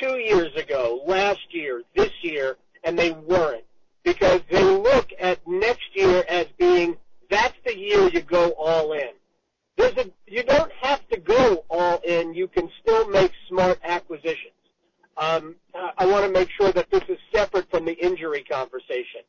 two 0.00 0.18
years 0.18 0.54
ago, 0.54 1.02
last 1.06 1.40
year, 1.50 1.82
this 1.96 2.12
year, 2.22 2.56
and 2.84 2.96
they 2.96 3.10
weren't. 3.10 3.64
Because 4.04 4.40
they 4.48 4.62
look 4.62 5.10
at 5.18 5.46
next 5.46 5.94
year 5.94 6.24
as 6.28 6.46
being, 6.56 6.96
that's 7.28 7.56
the 7.66 7.76
year 7.76 8.08
you 8.08 8.20
go 8.20 8.50
all 8.52 8.92
in. 8.92 9.10
There's 9.76 9.96
a, 9.96 10.10
you 10.26 10.42
don't 10.42 10.70
have 10.82 11.06
to 11.08 11.18
go 11.18 11.64
all 11.70 11.98
in. 12.04 12.34
You 12.34 12.48
can 12.48 12.70
still 12.82 13.08
make 13.08 13.32
smart 13.48 13.78
acquisitions. 13.82 14.52
Um, 15.16 15.56
I, 15.74 15.92
I 15.98 16.06
want 16.06 16.24
to 16.26 16.30
make 16.30 16.50
sure 16.50 16.72
that 16.72 16.90
this 16.90 17.02
is 17.08 17.18
separate 17.34 17.70
from 17.70 17.84
the 17.84 17.92
injury 17.94 18.44
conversation. 18.44 19.22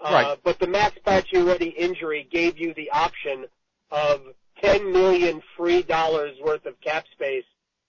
Uh, 0.00 0.10
Right. 0.12 0.38
But 0.44 0.58
the 0.58 0.66
Max 0.66 0.96
Pacioretty 1.06 1.74
injury 1.76 2.28
gave 2.30 2.58
you 2.58 2.74
the 2.74 2.90
option 2.90 3.46
of 3.90 4.20
10 4.62 4.92
million 4.92 5.42
free 5.56 5.82
dollars 5.82 6.36
worth 6.44 6.66
of 6.66 6.78
cap 6.80 7.04
space 7.12 7.44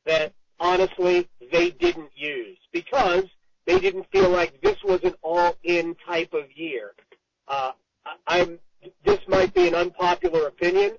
that 0.06 0.34
honestly 0.60 1.28
they 1.52 1.72
didn't 1.72 2.12
use 2.16 2.58
because 2.72 3.24
they 3.66 3.80
didn't 3.80 4.06
feel 4.12 4.30
like 4.30 4.62
this 4.62 4.78
was 4.84 5.00
an 5.04 5.14
all-in 5.24 5.96
type 6.08 6.34
of 6.34 6.46
year. 6.56 6.94
Uh, 7.48 7.72
I'm, 8.28 8.60
this 9.04 9.20
might 9.28 9.54
be 9.56 9.68
an 9.68 9.74
unpopular 9.76 10.48
opinion. 10.48 10.92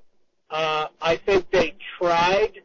Uh, 0.50 0.86
I 1.00 1.16
think 1.16 1.50
they 1.50 1.74
tried 1.98 2.60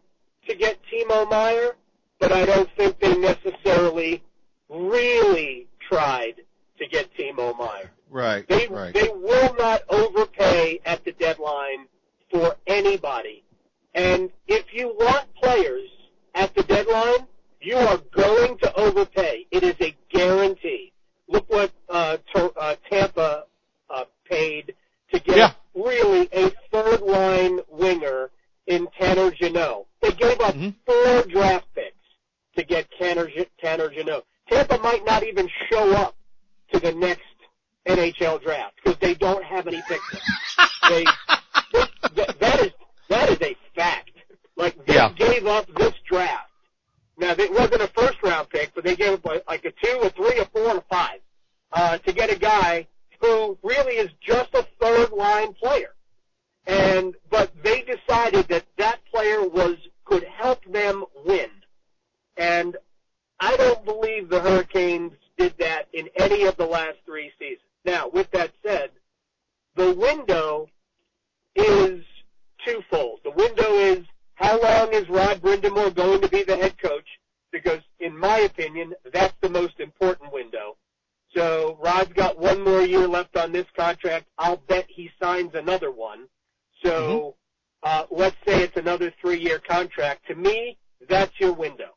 to 0.47 0.55
get 0.55 0.79
Timo 0.91 1.29
Meier, 1.29 1.75
but 2.19 2.31
I 2.31 2.45
don't 2.45 2.69
think 2.75 2.99
they 2.99 3.15
necessarily 3.15 4.23
really 4.69 5.67
tried 5.87 6.35
to 6.79 6.87
get 6.87 7.09
Timo 7.15 7.57
Meier. 7.57 7.91
Right, 8.09 8.45
They 8.47 8.67
right. 8.67 8.93
they 8.93 9.07
will 9.09 9.55
not 9.57 9.83
overpay 9.89 10.79
at 10.85 11.05
the 11.05 11.13
deadline 11.13 11.87
for 12.29 12.55
anybody. 12.67 13.43
And 13.93 14.29
if 14.47 14.65
you 14.73 14.89
want 14.89 15.33
players 15.35 15.89
at 16.35 16.53
the 16.55 16.63
Jeannot. 29.41 29.85
They 30.01 30.11
gave 30.11 30.39
up 30.41 30.55
Mhm. 30.55 30.75
four 30.85 31.23
draft 31.23 31.65
picks 31.75 31.95
to 32.55 32.63
get 32.63 32.89
Tanner, 32.99 33.29
Tanner 33.59 33.89
Jeannot. 33.89 34.25
Tampa 34.49 34.77
might 34.79 35.05
not 35.05 35.23
even 35.23 35.49
show 35.69 35.91
up 35.93 36.15
to 36.73 36.79
the 36.79 36.91
next 36.91 37.21
NHL 37.85 38.39
draft 38.39 38.75
because 38.77 38.97
they 38.99 39.13
don't 39.15 39.43
have 39.43 39.67
any 39.67 39.81
picks. 39.87 40.17
they, 40.89 41.05
that, 42.15 42.35
that 42.39 42.59
is 42.61 42.71
that 43.09 43.29
is 43.29 43.41
a 43.41 43.55
fact. 43.75 44.11
Like 44.55 44.85
they 44.85 44.95
Yeah. 44.95 45.11
gave 45.13 45.45
up 45.47 45.67
this 45.75 45.93
draft. 46.07 46.49
Now 47.17 47.31
it 47.31 47.51
wasn't 47.51 47.81
a 47.81 47.87
first 47.87 48.21
round 48.23 48.49
pick, 48.49 48.73
but 48.73 48.83
they 48.83 48.95
gave 48.95 49.13
up 49.13 49.25
like- 49.25 49.47
like 49.49 49.65
a 49.65 49.71
two, 49.71 49.99
a 50.01 50.09
three, 50.11 50.37
a 50.39 50.45
four, 50.45 50.69
and 50.69 50.79
a 50.79 50.81
five 50.89 51.19
uh, 51.73 51.97
to 51.99 52.11
get 52.11 52.29
a 52.31 52.37
guy 52.37 52.87
who 53.19 53.57
really 53.63 53.95
is 53.97 54.09
just 54.21 54.53
a 54.53 54.63
third 54.79 55.11
line 55.11 55.53
player. 55.53 55.93
And 56.67 57.15
but 57.29 57.51
they 57.63 57.81
decided 57.81 58.47
that 58.49 58.65
that 58.77 59.03
player 59.05 59.47
was 59.47 59.77
could 60.05 60.23
help 60.25 60.63
them 60.65 61.05
win. 61.25 61.49
And 62.37 62.77
I 63.39 63.55
don't 63.57 63.83
believe 63.85 64.29
the 64.29 64.39
Hurricanes 64.39 65.13
did 65.37 65.57
that 65.59 65.87
in 65.93 66.09
any 66.17 66.45
of 66.45 66.55
the 66.57 66.65
last 66.65 66.97
three 67.05 67.31
seasons. 67.39 67.61
Now, 67.85 68.07
with 68.09 68.29
that 68.31 68.51
said, 68.63 68.91
the 69.75 69.93
window 69.93 70.69
is 71.55 72.03
twofold. 72.65 73.21
The 73.23 73.31
window 73.31 73.73
is 73.73 74.05
how 74.35 74.59
long 74.61 74.93
is 74.93 75.07
Rod 75.09 75.41
Brind'Amour 75.41 75.95
going 75.95 76.21
to 76.21 76.29
be 76.29 76.43
the 76.43 76.55
head 76.57 76.77
coach? 76.77 77.07
Because 77.51 77.81
in 77.99 78.17
my 78.17 78.39
opinion, 78.39 78.93
that's 79.13 79.33
the 79.41 79.49
most 79.49 79.79
important 79.79 80.31
window. 80.31 80.77
So 81.41 81.75
Rod's 81.81 82.13
got 82.13 82.37
one 82.37 82.63
more 82.63 82.83
year 82.83 83.07
left 83.07 83.35
on 83.35 83.51
this 83.51 83.65
contract. 83.75 84.27
I'll 84.37 84.57
bet 84.57 84.85
he 84.87 85.09
signs 85.19 85.55
another 85.55 85.89
one. 85.89 86.27
So 86.83 87.35
uh, 87.81 88.05
let's 88.11 88.35
say 88.45 88.61
it's 88.61 88.77
another 88.77 89.11
three-year 89.19 89.59
contract. 89.67 90.27
To 90.27 90.35
me, 90.35 90.77
that's 91.09 91.31
your 91.39 91.53
window. 91.53 91.95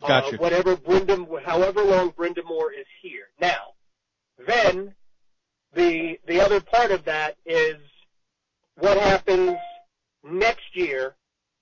Gotcha. 0.00 0.36
Uh, 0.36 0.38
whatever 0.38 0.74
Brindam, 0.74 1.26
however 1.42 1.84
long 1.84 2.12
Brind'Amour 2.12 2.70
is 2.78 2.86
here. 3.02 3.26
Now, 3.38 3.74
then 4.46 4.94
the 5.74 6.18
the 6.26 6.40
other 6.40 6.60
part 6.60 6.90
of 6.90 7.04
that 7.04 7.36
is 7.44 7.76
what 8.78 8.96
happens 8.96 9.56
next 10.24 10.74
year 10.74 11.14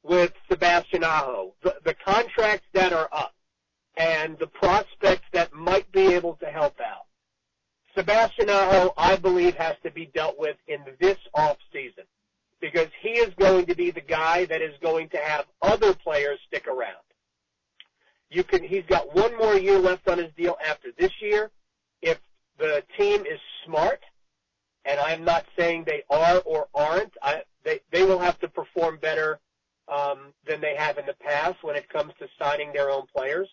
with 0.05 0.33
Sebastian 0.49 1.03
Aho. 1.03 1.55
The, 1.63 1.75
the 1.85 1.95
contracts 1.95 2.67
that 2.75 2.93
are 2.93 3.09
up 3.11 3.35
and 3.97 4.39
the 4.39 4.47
prospects 4.47 5.25
that 5.33 5.53
might 5.53 5.91
be 5.91 6.15
able 6.15 6.35
to 6.37 6.47
help 6.47 6.79
out. 6.81 7.06
Sebastian 7.97 8.51
Aho, 8.51 8.93
I 8.97 9.17
believe, 9.17 9.55
has 9.55 9.77
to 9.83 9.91
be 9.91 10.07
dealt 10.07 10.39
with 10.39 10.57
in 10.69 10.81
this 11.01 11.17
off 11.35 11.57
season 11.73 12.05
because 12.61 12.89
he 13.01 13.11
is 13.11 13.33
going 13.39 13.67
to 13.67 13.75
be 13.75 13.91
the 13.91 14.01
guy 14.01 14.45
that 14.47 14.61
is 14.61 14.75
going 14.83 15.09
to 15.11 15.19
have 15.19 15.47
other 15.63 15.95
players 15.95 16.39
stick 16.47 16.67
around. 16.67 16.97
You 18.31 18.45
can. 18.45 18.63
He's 18.65 18.85
got 18.89 19.15
one 19.15 19.37
more 19.39 19.57
year 19.57 19.79
left 19.79 20.09
on 20.09 20.19
his 20.19 20.33
deal 20.37 20.57
after 20.65 20.89
this 20.99 21.13
year. 21.21 21.51
If 22.03 22.19
the 22.59 22.83
team 22.99 23.21
is 23.21 23.39
smart, 23.65 24.01
and 24.85 24.99
I'm 24.99 25.25
not 25.25 25.47
saying 25.57 25.85
they 25.85 26.03
are 26.11 26.39
or 26.45 26.69
aren't, 26.75 27.13
I, 27.23 27.43
they 27.65 27.81
they 27.93 28.05
will 28.05 28.19
have 28.19 28.39
to 28.41 28.49
perform 28.49 28.99
better 29.01 29.39
um, 29.89 30.33
than 30.47 30.61
they 30.61 30.75
have 30.77 30.99
in 30.99 31.07
the 31.07 31.15
past 31.15 31.63
when 31.63 31.77
it 31.77 31.89
comes 31.89 32.13
to 32.19 32.27
signing 32.39 32.73
their 32.73 32.91
own 32.91 33.07
players. 33.15 33.49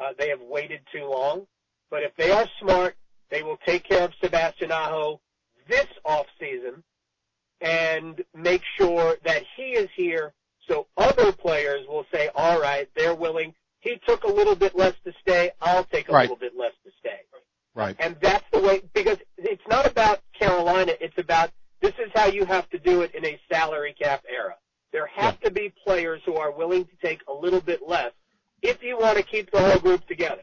Uh, 0.00 0.10
they 0.16 0.28
have 0.28 0.40
waited 0.40 0.80
too 0.92 1.04
long. 1.04 1.46
But 1.90 2.02
if 2.02 2.14
they 2.16 2.30
are 2.30 2.46
smart, 2.60 2.96
they 3.30 3.42
will 3.42 3.58
take 3.66 3.84
care 3.84 4.04
of 4.04 4.12
Sebastian 4.22 4.70
Aho 4.72 5.20
this 5.68 5.86
off 6.04 6.26
season 6.38 6.82
and 7.60 8.22
make 8.34 8.62
sure 8.76 9.16
that 9.24 9.42
he 9.56 9.72
is 9.72 9.88
here 9.96 10.32
so 10.68 10.86
other 10.96 11.32
players 11.32 11.86
will 11.88 12.06
say, 12.12 12.30
all 12.34 12.60
right, 12.60 12.88
they're 12.96 13.14
willing. 13.14 13.54
He 13.80 13.98
took 14.06 14.24
a 14.24 14.30
little 14.30 14.54
bit 14.54 14.74
less 14.76 14.94
to 15.04 15.12
stay. 15.20 15.50
I'll 15.60 15.84
take 15.84 16.08
a 16.08 16.12
Right. 16.12 16.22
little 16.22 16.36
bit 16.36 16.56
less 16.56 16.72
to 16.84 16.90
stay. 17.00 17.20
Right. 17.74 17.96
And 17.98 18.16
that's 18.20 18.44
the 18.52 18.60
way, 18.60 18.82
because 18.94 19.18
it's 19.36 19.66
not 19.68 19.86
about 19.86 20.20
Carolina, 20.38 20.92
it's 21.00 21.18
about 21.18 21.50
this 21.80 21.92
is 21.98 22.10
how 22.14 22.26
you 22.26 22.44
have 22.44 22.68
to 22.70 22.78
do 22.78 23.02
it 23.02 23.14
in 23.14 23.24
a 23.26 23.38
salary 23.52 23.94
cap 24.00 24.24
era. 24.28 24.56
There 24.92 25.06
have 25.06 25.40
to 25.40 25.50
be 25.50 25.72
players 25.84 26.22
who 26.24 26.36
are 26.36 26.50
willing 26.52 26.84
to 26.86 26.96
take 27.02 27.20
a 27.28 27.32
little 27.32 27.60
bit 27.60 27.80
less 27.86 28.12
if 28.62 28.82
you 28.82 28.96
want 28.96 29.18
to 29.18 29.22
keep 29.24 29.50
the 29.50 29.60
whole 29.60 29.78
group 29.80 30.06
together. 30.06 30.42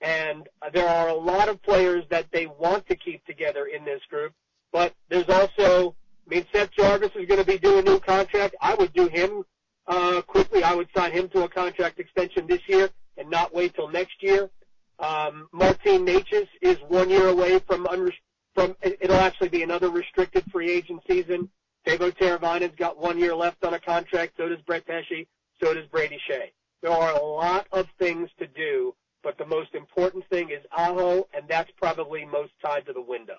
And 0.00 0.48
there 0.72 0.88
are 0.88 1.08
a 1.08 1.14
lot 1.14 1.48
of 1.48 1.62
players 1.62 2.04
that 2.10 2.26
they 2.32 2.46
want 2.46 2.86
to 2.88 2.96
keep 2.96 3.24
together 3.24 3.66
in 3.66 3.84
this 3.84 4.02
group, 4.10 4.32
but 4.72 4.92
there's 5.08 5.28
also, 5.28 5.94
I 6.26 6.34
mean, 6.34 6.46
Seth 6.52 6.70
Jarvis 6.72 7.12
is 7.16 7.26
going 7.26 7.40
to 7.40 7.46
be 7.46 7.58
doing 7.58 7.78
a 7.86 7.90
new 7.90 7.98
contract. 8.00 8.54
I 8.60 8.74
would 8.74 8.92
do 8.92 9.08
him 9.08 9.44
uh, 9.86 10.20
quickly. 10.22 10.62
I 10.62 10.74
would 10.74 10.88
sign 10.94 11.12
him 11.12 11.28
to 11.30 11.44
a 11.44 11.48
contract 11.48 11.98
extension 11.98 12.46
this 12.46 12.60
year 12.68 12.90
and 13.16 13.30
not 13.30 13.54
wait 13.54 13.74
till 13.74 13.88
next 13.88 14.22
year. 14.22 14.50
Um, 14.98 15.48
Martin 15.52 16.04
Necas 16.06 16.48
is 16.60 16.76
one 16.88 17.08
year 17.10 17.28
away 17.28 17.58
from 17.60 17.84
unre- 17.86 18.12
from. 18.54 18.76
it- 18.82 18.98
It'll 19.00 19.16
actually 19.16 19.48
be 19.50 19.62
another 19.62 19.90
restricted 19.90 20.44
free 20.50 20.70
agent 20.70 21.02
season. 21.08 21.50
Teuvo 21.86 22.10
Teravainen's 22.16 22.74
got 22.76 22.98
one 22.98 23.18
year 23.18 23.34
left 23.34 23.64
on 23.64 23.74
a 23.74 23.80
contract. 23.80 24.34
So 24.36 24.48
does 24.48 24.60
Brett 24.66 24.86
Pesce. 24.86 25.26
So 25.62 25.72
does 25.74 25.86
Brady 25.86 26.18
Skjei. 26.28 26.52
There 26.82 26.90
are 26.90 27.12
a 27.14 27.22
lot 27.22 27.66
of 27.72 27.86
things 27.98 28.28
to 28.38 28.46
do, 28.46 28.94
but 29.26 29.36
the 29.38 29.44
most 29.44 29.74
important 29.74 30.24
thing 30.30 30.50
is 30.50 30.64
Aho, 30.70 31.26
and 31.34 31.48
that's 31.48 31.68
probably 31.78 32.24
most 32.24 32.52
tied 32.62 32.86
to 32.86 32.92
the 32.92 33.02
window. 33.02 33.34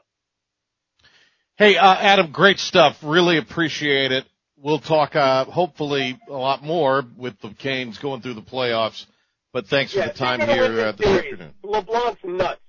Hey, 1.55 1.77
uh, 1.77 1.95
Adam, 1.95 2.33
great 2.33 2.59
stuff. 2.59 2.97
Really 3.01 3.37
appreciate 3.37 4.11
it. 4.11 4.25
We'll 4.57 4.79
talk, 4.79 5.15
uh, 5.15 5.45
hopefully 5.45 6.19
a 6.27 6.33
lot 6.33 6.61
more 6.61 7.05
with 7.15 7.39
the 7.39 7.51
Canes 7.51 7.99
going 7.99 8.21
through 8.21 8.33
the 8.33 8.41
playoffs. 8.41 9.05
But 9.53 9.67
thanks 9.67 9.93
for 9.93 10.01
the 10.01 10.09
time 10.09 10.39
they're 10.39 10.47
gonna 10.47 10.61
win 10.61 10.71
here 10.73 10.87
uh, 10.87 10.91
this 10.91 10.99
this 10.99 11.07
series. 11.07 11.31
afternoon. 11.31 11.53
LeBlanc's 11.63 12.23
nuts. 12.25 12.59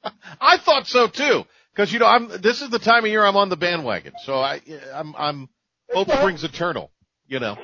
I 0.40 0.56
thought 0.56 0.86
so 0.86 1.06
too. 1.06 1.44
Cause 1.76 1.92
you 1.92 1.98
know, 1.98 2.06
I'm, 2.06 2.28
this 2.40 2.62
is 2.62 2.70
the 2.70 2.78
time 2.78 3.04
of 3.04 3.10
year 3.10 3.26
I'm 3.26 3.36
on 3.36 3.50
the 3.50 3.58
bandwagon. 3.58 4.14
So 4.24 4.36
I, 4.36 4.62
I'm, 4.94 5.14
I'm, 5.18 5.50
hope 5.92 6.10
springs 6.10 6.44
eternal, 6.44 6.90
you 7.26 7.40
know. 7.40 7.58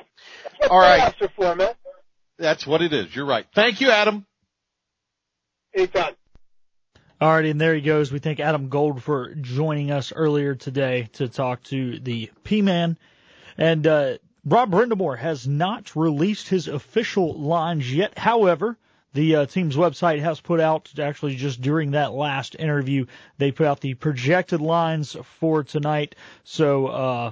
All 0.69 0.77
right. 0.77 1.11
for. 1.35 1.75
That's 2.37 2.65
what 2.65 2.81
it 2.81 2.93
is. 2.93 3.15
You're 3.15 3.25
right. 3.25 3.45
Thank 3.53 3.81
you, 3.81 3.91
Adam. 3.91 4.25
Anytime. 5.73 6.15
Alrighty, 7.21 7.51
and 7.51 7.61
there 7.61 7.75
he 7.75 7.81
goes. 7.81 8.11
We 8.11 8.19
thank 8.19 8.39
Adam 8.39 8.69
Gold 8.69 9.01
for 9.01 9.33
joining 9.35 9.91
us 9.91 10.11
earlier 10.13 10.55
today 10.55 11.09
to 11.13 11.29
talk 11.29 11.63
to 11.63 11.99
the 11.99 12.29
P-Man. 12.43 12.97
And 13.57 13.87
uh, 13.87 14.17
Rob 14.43 14.71
Brind'Amour 14.71 15.17
has 15.17 15.47
not 15.47 15.95
released 15.95 16.49
his 16.49 16.67
official 16.67 17.39
lines 17.39 17.93
yet. 17.93 18.17
However, 18.17 18.77
the 19.13 19.35
uh, 19.37 19.45
team's 19.45 19.77
website 19.77 20.19
has 20.19 20.41
put 20.41 20.59
out, 20.59 20.91
actually 20.99 21.35
just 21.35 21.61
during 21.61 21.91
that 21.91 22.13
last 22.13 22.55
interview, 22.57 23.05
they 23.37 23.51
put 23.51 23.67
out 23.67 23.79
the 23.79 23.93
projected 23.93 24.59
lines 24.59 25.15
for 25.39 25.63
tonight. 25.63 26.15
So 26.43 26.87
uh, 26.87 27.31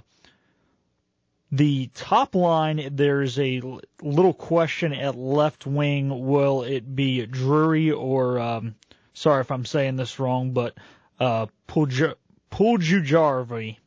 the 1.51 1.89
top 1.93 2.33
line, 2.35 2.89
there's 2.93 3.37
a 3.37 3.61
little 4.01 4.33
question 4.33 4.93
at 4.93 5.15
left 5.17 5.65
wing. 5.65 6.27
Will 6.27 6.63
it 6.63 6.95
be 6.95 7.25
Drury 7.25 7.91
or, 7.91 8.39
um, 8.39 8.75
sorry 9.13 9.41
if 9.41 9.51
I'm 9.51 9.65
saying 9.65 9.97
this 9.97 10.19
wrong, 10.19 10.51
but 10.51 10.75
uh, 11.19 11.47
Pulju- 11.67 12.15
Puljujarvi, 12.51 13.77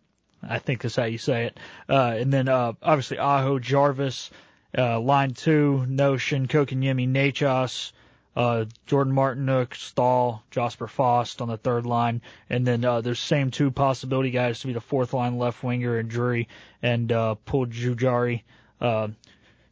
I 0.42 0.58
think 0.58 0.82
that's 0.82 0.96
how 0.96 1.04
you 1.04 1.18
say 1.18 1.46
it. 1.46 1.58
Uh, 1.88 2.16
and 2.18 2.32
then 2.32 2.48
uh, 2.48 2.74
obviously 2.82 3.18
Aho 3.18 3.58
Jarvis, 3.58 4.30
uh, 4.76 5.00
line 5.00 5.32
two, 5.32 5.86
Notion, 5.88 6.46
Kotkaniemi, 6.48 7.08
Nachos, 7.08 7.92
uh, 8.36 8.64
Jordan 8.86 9.14
Martinook, 9.14 9.74
Staal, 9.74 10.42
Jesper 10.50 10.88
Fast 10.88 11.40
on 11.40 11.48
the 11.48 11.56
third 11.56 11.86
line, 11.86 12.22
and 12.50 12.66
then 12.66 12.84
uh, 12.84 13.00
there's 13.00 13.20
same 13.20 13.50
two 13.50 13.70
possibility 13.70 14.30
guys 14.30 14.60
to 14.60 14.66
be 14.66 14.72
the 14.72 14.80
fourth 14.80 15.12
line 15.12 15.38
left 15.38 15.62
winger 15.62 15.98
and 15.98 16.08
Drury 16.08 16.48
and 16.82 17.10
uh, 17.12 17.36
Puljujari. 17.46 18.42
Uh, 18.80 19.08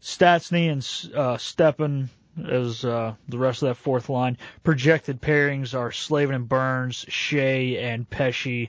Stastny 0.01 0.71
and 0.71 0.81
uh, 1.15 1.37
Steppen 1.37 2.09
as 2.49 2.85
uh, 2.85 3.15
the 3.29 3.39
rest 3.39 3.63
of 3.63 3.69
that 3.69 3.75
fourth 3.77 4.09
line. 4.09 4.39
Projected 4.63 5.21
pairings 5.21 5.79
are 5.79 5.93
Slavin 5.93 6.35
and 6.35 6.49
Burns, 6.49 7.05
Skjei 7.05 7.81
and 7.81 8.09
Pesce, 8.09 8.69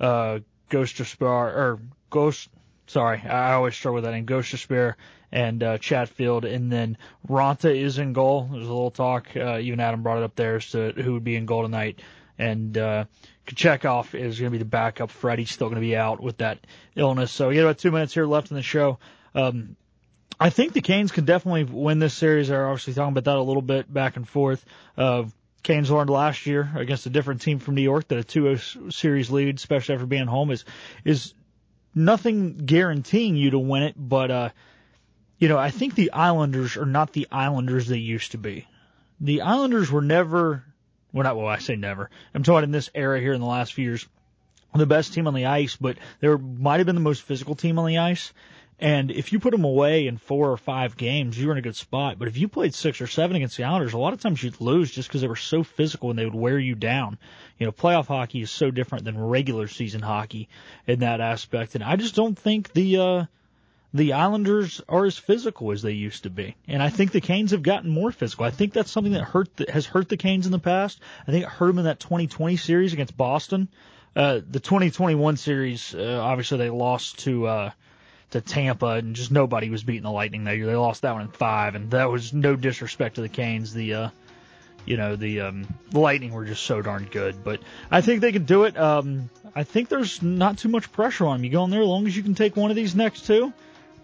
uh, 0.00 0.40
Ghost 0.68 1.04
Spar 1.04 1.48
or 1.48 1.80
Ghost. 2.10 2.48
Sorry, 2.86 3.20
I 3.20 3.54
always 3.54 3.74
struggle 3.74 3.96
with 3.96 4.04
that. 4.04 4.14
And 4.14 4.26
Ghost 4.26 4.50
Despair 4.50 4.96
and 5.30 5.62
uh, 5.62 5.78
Chatfield, 5.78 6.44
and 6.44 6.72
then 6.72 6.96
Raanta 7.28 7.74
is 7.74 7.98
in 7.98 8.12
goal. 8.12 8.48
There's 8.50 8.66
a 8.66 8.72
little 8.72 8.90
talk. 8.90 9.28
Uh, 9.36 9.58
even 9.58 9.80
Adam 9.80 10.02
brought 10.02 10.18
it 10.18 10.24
up 10.24 10.34
there 10.34 10.56
as 10.56 10.70
to 10.70 10.92
who 10.92 11.14
would 11.14 11.24
be 11.24 11.36
in 11.36 11.46
goal 11.46 11.62
tonight. 11.62 12.00
And 12.38 12.78
uh, 12.78 13.04
Kochetkov 13.46 14.14
is 14.14 14.38
going 14.38 14.52
to 14.52 14.58
be 14.58 14.58
the 14.58 14.64
backup. 14.64 15.10
Freddie's 15.10 15.50
still 15.50 15.68
going 15.68 15.80
to 15.80 15.86
be 15.86 15.96
out 15.96 16.22
with 16.22 16.38
that 16.38 16.66
illness. 16.94 17.32
So 17.32 17.48
we 17.48 17.56
got 17.56 17.62
about 17.62 17.78
two 17.78 17.90
minutes 17.90 18.14
here 18.14 18.26
left 18.26 18.50
in 18.50 18.56
the 18.56 18.62
show. 18.62 18.98
Um, 19.34 19.76
I 20.40 20.50
think 20.50 20.72
the 20.72 20.80
Canes 20.80 21.10
can 21.10 21.24
definitely 21.24 21.64
win 21.64 21.98
this 21.98 22.14
series. 22.14 22.48
They're 22.48 22.68
obviously 22.68 22.94
talking 22.94 23.12
about 23.12 23.24
that 23.24 23.36
a 23.36 23.42
little 23.42 23.62
bit 23.62 23.92
back 23.92 24.16
and 24.16 24.26
forth. 24.26 24.64
Uh, 24.96 25.24
Canes 25.64 25.90
learned 25.90 26.10
last 26.10 26.46
year 26.46 26.70
against 26.76 27.06
a 27.06 27.10
different 27.10 27.42
team 27.42 27.58
from 27.58 27.74
New 27.74 27.82
York 27.82 28.06
that 28.08 28.18
a 28.18 28.22
2-0 28.22 28.92
series 28.92 29.30
lead, 29.30 29.56
especially 29.56 29.96
after 29.96 30.06
being 30.06 30.26
home, 30.26 30.52
is 30.52 30.64
is 31.04 31.34
nothing 31.94 32.56
guaranteeing 32.56 33.36
you 33.36 33.50
to 33.50 33.58
win 33.58 33.82
it, 33.82 33.94
but 33.96 34.30
uh, 34.30 34.48
you 35.38 35.48
know, 35.48 35.58
I 35.58 35.70
think 35.70 35.94
the 35.94 36.12
Islanders 36.12 36.76
are 36.76 36.86
not 36.86 37.12
the 37.12 37.28
Islanders 37.30 37.86
they 37.86 37.98
used 37.98 38.32
to 38.32 38.38
be. 38.38 38.66
The 39.20 39.42
Islanders 39.42 39.90
were 39.90 40.02
never, 40.02 40.64
well, 41.12 41.24
not 41.24 41.36
well, 41.36 41.46
I 41.46 41.58
say 41.58 41.76
never. 41.76 42.10
I'm 42.34 42.42
talking 42.42 42.64
in 42.64 42.72
this 42.72 42.90
era 42.94 43.20
here 43.20 43.32
in 43.32 43.40
the 43.40 43.46
last 43.46 43.74
few 43.74 43.84
years, 43.84 44.06
the 44.74 44.86
best 44.86 45.12
team 45.12 45.26
on 45.26 45.34
the 45.34 45.46
ice, 45.46 45.76
but 45.76 45.96
they 46.20 46.28
might 46.28 46.78
have 46.78 46.86
been 46.86 46.94
the 46.94 47.00
most 47.00 47.22
physical 47.22 47.54
team 47.54 47.78
on 47.78 47.86
the 47.86 47.98
ice. 47.98 48.32
And 48.80 49.10
if 49.10 49.32
you 49.32 49.40
put 49.40 49.50
them 49.50 49.64
away 49.64 50.06
in 50.06 50.18
four 50.18 50.52
or 50.52 50.56
five 50.56 50.96
games, 50.96 51.36
you 51.36 51.46
were 51.46 51.52
in 51.52 51.58
a 51.58 51.62
good 51.62 51.74
spot. 51.74 52.16
But 52.16 52.28
if 52.28 52.36
you 52.36 52.46
played 52.46 52.74
six 52.74 53.00
or 53.00 53.08
seven 53.08 53.34
against 53.34 53.56
the 53.56 53.64
Islanders, 53.64 53.92
a 53.92 53.98
lot 53.98 54.12
of 54.12 54.20
times 54.20 54.40
you'd 54.40 54.60
lose 54.60 54.92
just 54.92 55.08
because 55.08 55.20
they 55.20 55.26
were 55.26 55.34
so 55.34 55.64
physical 55.64 56.10
and 56.10 56.18
they 56.18 56.24
would 56.24 56.34
wear 56.34 56.58
you 56.60 56.76
down. 56.76 57.18
You 57.58 57.66
know, 57.66 57.72
playoff 57.72 58.06
hockey 58.06 58.40
is 58.40 58.52
so 58.52 58.70
different 58.70 59.04
than 59.04 59.18
regular 59.18 59.66
season 59.66 60.00
hockey 60.00 60.48
in 60.86 61.00
that 61.00 61.20
aspect. 61.20 61.74
And 61.74 61.82
I 61.82 61.96
just 61.96 62.14
don't 62.14 62.38
think 62.38 62.72
the, 62.72 62.98
uh, 62.98 63.24
the 63.94 64.12
Islanders 64.12 64.82
are 64.88 65.06
as 65.06 65.16
physical 65.16 65.72
as 65.72 65.82
they 65.82 65.92
used 65.92 66.24
to 66.24 66.30
be. 66.30 66.56
And 66.66 66.82
I 66.82 66.90
think 66.90 67.12
the 67.12 67.20
Canes 67.20 67.52
have 67.52 67.62
gotten 67.62 67.90
more 67.90 68.12
physical. 68.12 68.44
I 68.44 68.50
think 68.50 68.72
that's 68.72 68.90
something 68.90 69.14
that 69.14 69.24
hurt, 69.24 69.56
that 69.56 69.70
has 69.70 69.86
hurt 69.86 70.08
the 70.08 70.16
Canes 70.16 70.46
in 70.46 70.52
the 70.52 70.58
past. 70.58 71.00
I 71.26 71.30
think 71.30 71.44
it 71.44 71.50
hurt 71.50 71.68
them 71.68 71.78
in 71.78 71.84
that 71.84 72.00
2020 72.00 72.56
series 72.56 72.92
against 72.92 73.16
Boston. 73.16 73.68
Uh, 74.14 74.40
the 74.50 74.60
2021 74.60 75.36
series, 75.36 75.94
uh, 75.94 76.20
obviously 76.22 76.58
they 76.58 76.70
lost 76.70 77.20
to, 77.20 77.46
uh, 77.46 77.70
to 78.30 78.40
Tampa, 78.40 78.86
and 78.86 79.16
just 79.16 79.30
nobody 79.30 79.70
was 79.70 79.82
beating 79.82 80.02
the 80.02 80.10
Lightning 80.10 80.44
that 80.44 80.56
year. 80.56 80.66
They 80.66 80.74
lost 80.74 81.02
that 81.02 81.12
one 81.12 81.22
in 81.22 81.28
five, 81.28 81.74
and 81.74 81.90
that 81.92 82.10
was 82.10 82.32
no 82.32 82.56
disrespect 82.56 83.14
to 83.14 83.22
the 83.22 83.28
Canes. 83.28 83.72
The 83.72 83.94
uh, 83.94 84.10
you 84.84 84.96
know 84.96 85.16
the 85.16 85.40
um, 85.40 85.66
Lightning 85.92 86.32
were 86.32 86.44
just 86.44 86.64
so 86.64 86.82
darn 86.82 87.08
good, 87.10 87.42
but 87.42 87.60
I 87.90 88.00
think 88.00 88.20
they 88.20 88.32
could 88.32 88.46
do 88.46 88.64
it. 88.64 88.76
Um, 88.76 89.30
I 89.54 89.64
think 89.64 89.88
there's 89.88 90.22
not 90.22 90.58
too 90.58 90.68
much 90.68 90.92
pressure 90.92 91.26
on 91.26 91.38
them. 91.38 91.44
You 91.44 91.50
go 91.50 91.64
in 91.64 91.70
there 91.70 91.80
as 91.80 91.86
long 91.86 92.06
as 92.06 92.16
you 92.16 92.22
can 92.22 92.34
take 92.34 92.56
one 92.56 92.70
of 92.70 92.76
these 92.76 92.94
next 92.94 93.26
two. 93.26 93.52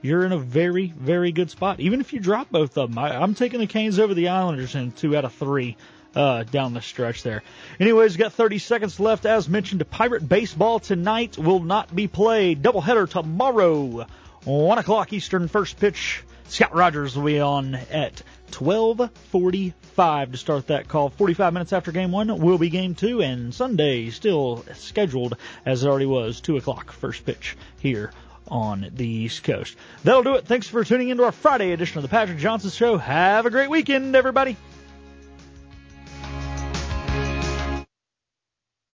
You're 0.05 0.27
in 0.27 0.33
a 0.33 0.39
very, 0.39 0.93
very 0.95 1.33
good 1.33 1.51
spot. 1.51 1.81
Even 1.81 2.03
if 2.03 2.13
you 2.13 2.21
drop 2.21 2.51
both 2.51 2.77
of 2.77 2.91
them, 2.91 2.99
I, 2.99 3.17
I'm 3.17 3.33
taking 3.33 3.59
the 3.59 3.67
Canes 3.67 3.99
over 3.99 4.13
the 4.13 4.29
Islanders 4.29 4.75
in 4.75 4.93
two 4.93 5.17
out 5.17 5.25
of 5.25 5.33
three 5.33 5.79
uh, 6.15 6.43
down 6.43 6.75
the 6.75 6.83
stretch 6.83 7.23
there. 7.23 7.43
Anyways, 7.81 8.19
got 8.19 8.35
30 8.35 8.59
seconds 8.59 9.01
left. 9.01 9.25
As 9.25 9.49
mentioned, 9.49 9.89
Pirate 9.89 10.29
baseball 10.29 10.79
tonight 10.79 11.39
will 11.39 11.61
not 11.61 11.97
be 11.97 12.07
played. 12.07 12.63
Doubleheader 12.63 13.09
tomorrow, 13.09 14.07
one 14.45 14.77
o'clock 14.77 15.15
Eastern. 15.15 15.49
First 15.49 15.81
pitch. 15.81 16.23
Scott 16.49 16.75
Rogers 16.75 17.17
will 17.17 17.25
be 17.25 17.41
on 17.41 17.75
at 17.75 18.23
12:45 18.51 20.33
to 20.33 20.37
start 20.37 20.67
that 20.67 20.87
call. 20.87 21.09
45 21.09 21.55
minutes 21.55 21.73
after 21.73 21.93
game 21.93 22.13
one 22.13 22.39
will 22.41 22.59
be 22.59 22.69
game 22.69 22.95
two, 22.95 23.23
and 23.23 23.55
Sunday 23.55 24.11
still 24.11 24.67
scheduled 24.75 25.39
as 25.65 25.83
it 25.83 25.89
already 25.89 26.05
was, 26.05 26.43
two 26.43 26.59
o'clock 26.59 26.93
first 26.93 27.25
pitch 27.25 27.57
here 27.81 28.11
on 28.49 28.91
the 28.95 29.07
East 29.07 29.45
Coast. 29.45 29.77
That'll 30.03 30.23
do 30.23 30.35
it. 30.35 30.47
Thanks 30.47 30.69
for 30.69 30.85
tuning 30.85 31.09
into 31.09 31.25
our 31.25 31.33
Friday 31.33 31.73
edition 31.73 31.99
of 31.99 32.03
the 32.03 32.09
Patrick 32.09 32.39
Johnson 32.39 32.71
Show. 32.71 32.99
Have 32.99 33.47
a 33.47 33.51
great 33.51 33.71
weekend, 33.71 34.15
everybody. 34.15 34.57